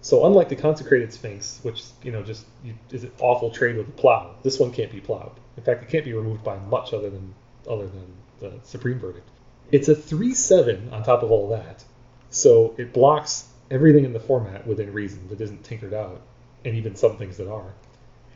[0.00, 3.86] So unlike the Consecrated Sphinx, which you know just you, is an awful trade with
[3.86, 5.32] the plow, this one can't be plowed.
[5.56, 7.34] In fact, it can't be removed by much other than
[7.68, 8.06] other than
[8.40, 9.28] the Supreme Verdict.
[9.72, 11.84] It's a three-seven on top of all that,
[12.30, 16.20] so it blocks everything in the format within reason that isn't tinkered out,
[16.64, 17.74] and even some things that are.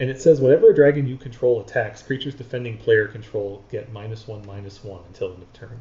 [0.00, 4.28] And it says whenever a dragon you control attacks, creatures defending player control get minus
[4.28, 5.78] one, minus one until end of turn.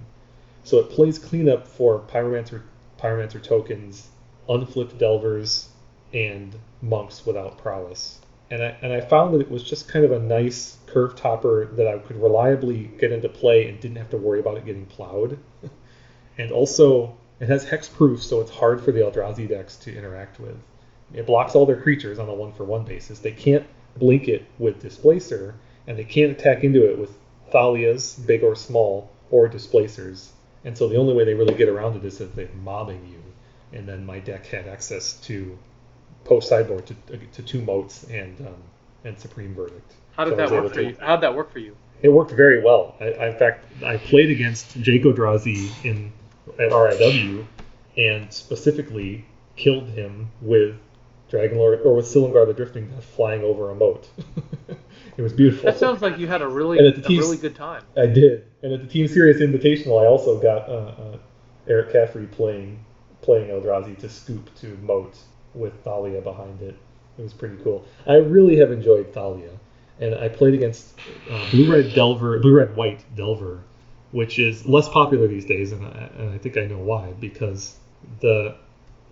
[0.63, 2.63] So it plays cleanup for pyromancer,
[2.99, 4.09] pyromancer tokens,
[4.49, 5.69] unflipped delvers,
[6.13, 8.19] and monks without prowess.
[8.49, 11.65] And I, and I found that it was just kind of a nice curve topper
[11.73, 14.85] that I could reliably get into play and didn't have to worry about it getting
[14.85, 15.37] plowed.
[16.37, 20.57] and also, it has hexproof, so it's hard for the Eldrazi decks to interact with.
[21.13, 23.19] It blocks all their creatures on a one for one basis.
[23.19, 23.65] They can't
[23.97, 27.17] blink it with Displacer, and they can't attack into it with
[27.51, 30.31] Thalias, big or small, or Displacers.
[30.63, 33.21] And so the only way they really get around it is if they're mobbing you.
[33.77, 35.57] And then my deck had access to
[36.27, 36.95] post sideboard to,
[37.33, 38.55] to two moats and um,
[39.03, 39.93] and Supreme Verdict.
[40.15, 40.97] How did So that work for to- you?
[40.99, 41.75] How did that work for you?
[42.01, 42.95] It worked very well.
[42.99, 46.11] I, I, in fact, I played against Jake Odrazi in
[46.59, 47.45] at RIW,
[47.97, 49.25] and specifically
[49.55, 50.75] killed him with
[51.29, 54.07] Dragon Lord or with Silumgar the Drifting Death flying over a moat.
[55.17, 55.65] It was beautiful.
[55.65, 57.81] That sounds like you had a really, And at the a really good time.
[57.97, 61.17] I did, and at the Team Series Invitational, I also got uh, uh,
[61.67, 62.85] Eric Caffrey playing
[63.23, 65.17] playing Eldrazi to scoop to Moat
[65.57, 66.75] with Thalia behind it.
[67.17, 67.85] It was pretty cool.
[68.05, 69.51] I really have enjoyed Thalia,
[69.99, 70.93] and I played against
[71.29, 73.63] uh, Blue Red Delver, Blue Red White Delver,
[74.11, 77.75] which is less popular these days, and I, and I think I know why because
[78.19, 78.55] the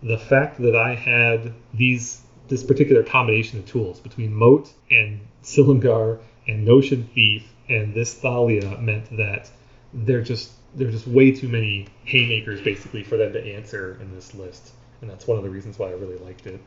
[0.04, 6.20] the fact that I had these this particular combination of tools between Moat and Silumgar
[6.48, 9.50] and Notion Thief and this Thalia meant that
[9.94, 14.36] they're just there's just way too many haymakers basically for them to answer in this
[14.36, 16.60] list, and that's one of the reasons why I really liked it.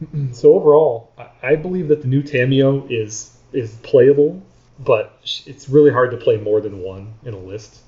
[0.32, 4.40] so overall, I, I believe that the new Tamiyo is is playable,
[4.78, 7.80] but it's really hard to play more than one in a list,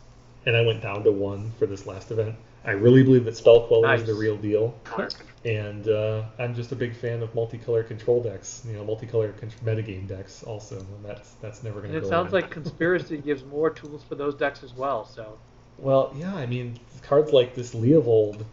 [0.47, 2.35] and I went down to one for this last event.
[2.65, 4.75] I really believe that Spell Queller is the real deal,
[5.45, 8.63] and uh, I'm just a big fan of multicolor control decks.
[8.69, 12.03] You know, multicolor con- metagame decks also, and that's that's never going And to it
[12.03, 12.09] go.
[12.11, 12.43] sounds away.
[12.43, 15.05] like Conspiracy gives more tools for those decks as well.
[15.05, 15.39] So
[15.79, 18.45] Well, yeah, I mean, cards like this Leovold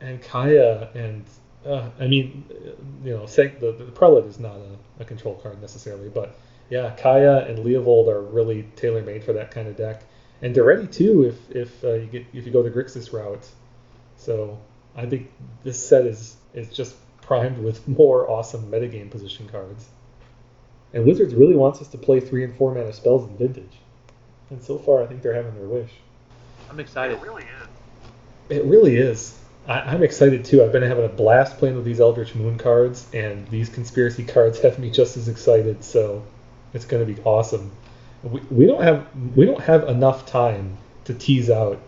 [0.00, 1.24] and Kaya, and
[1.66, 2.70] uh, I mean, uh,
[3.04, 6.38] you know, Seg- the, the Prelate is not a, a control card necessarily, but
[6.70, 10.02] yeah, Kaya and Leovold are really tailor made for that kind of deck,
[10.42, 13.46] and they're ready too if if uh, you get if you go the Grixis route.
[14.16, 14.58] So
[14.96, 15.30] I think
[15.64, 19.86] this set is is just primed with more awesome metagame position cards.
[20.94, 23.78] And Wizards really wants us to play three and four mana spells in Vintage.
[24.50, 25.90] And so far, I think they're having their wish.
[26.70, 27.18] I'm excited.
[27.18, 27.68] It really is.
[28.48, 29.37] It really is.
[29.68, 30.64] I, I'm excited too.
[30.64, 34.58] I've been having a blast playing with these Eldritch Moon cards, and these conspiracy cards
[34.60, 35.84] have me just as excited.
[35.84, 36.24] So
[36.72, 37.70] it's going to be awesome.
[38.22, 39.06] We, we don't have
[39.36, 41.80] we don't have enough time to tease out.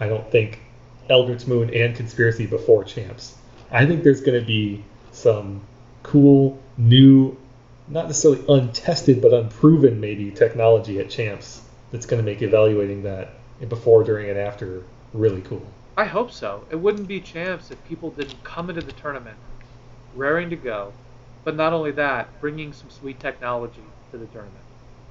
[0.00, 0.60] I don't think
[1.08, 3.36] Eldritch Moon and conspiracy before champs.
[3.70, 4.82] I think there's going to be
[5.12, 5.60] some
[6.02, 7.36] cool new,
[7.88, 11.60] not necessarily untested but unproven maybe technology at champs
[11.92, 13.34] that's going to make evaluating that
[13.68, 15.66] before, during, and after really cool.
[15.98, 16.64] I hope so.
[16.70, 19.36] It wouldn't be champs if people didn't come into the tournament
[20.14, 20.92] raring to go.
[21.42, 24.62] But not only that, bringing some sweet technology to the tournament.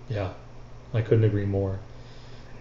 [0.08, 0.32] Yeah,
[0.94, 1.78] I couldn't agree more.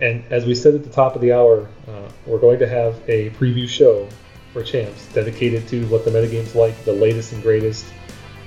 [0.01, 3.01] And as we said at the top of the hour, uh, we're going to have
[3.07, 4.09] a preview show
[4.53, 7.87] for Champs dedicated to what the metagame's like, the latest and greatest,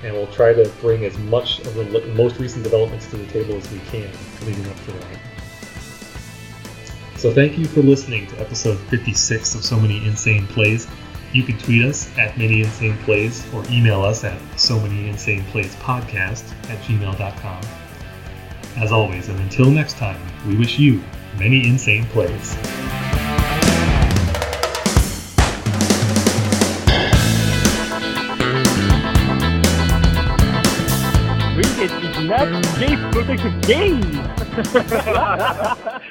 [0.02, 3.54] and we'll try to bring as much of the most recent developments to the table
[3.54, 4.10] as we can
[4.44, 5.29] leading up to that.
[7.20, 10.86] So thank you for listening to episode 56 of So Many Insane Plays.
[11.34, 15.44] You can tweet us at Many Insane Plays or email us at So Many Insane
[15.44, 17.60] Plays Podcast at gmail.com.
[18.78, 20.18] As always, and until next time,
[20.48, 21.02] we wish you
[21.38, 22.56] many insane plays.
[31.52, 34.00] Bring it is not safe protective game.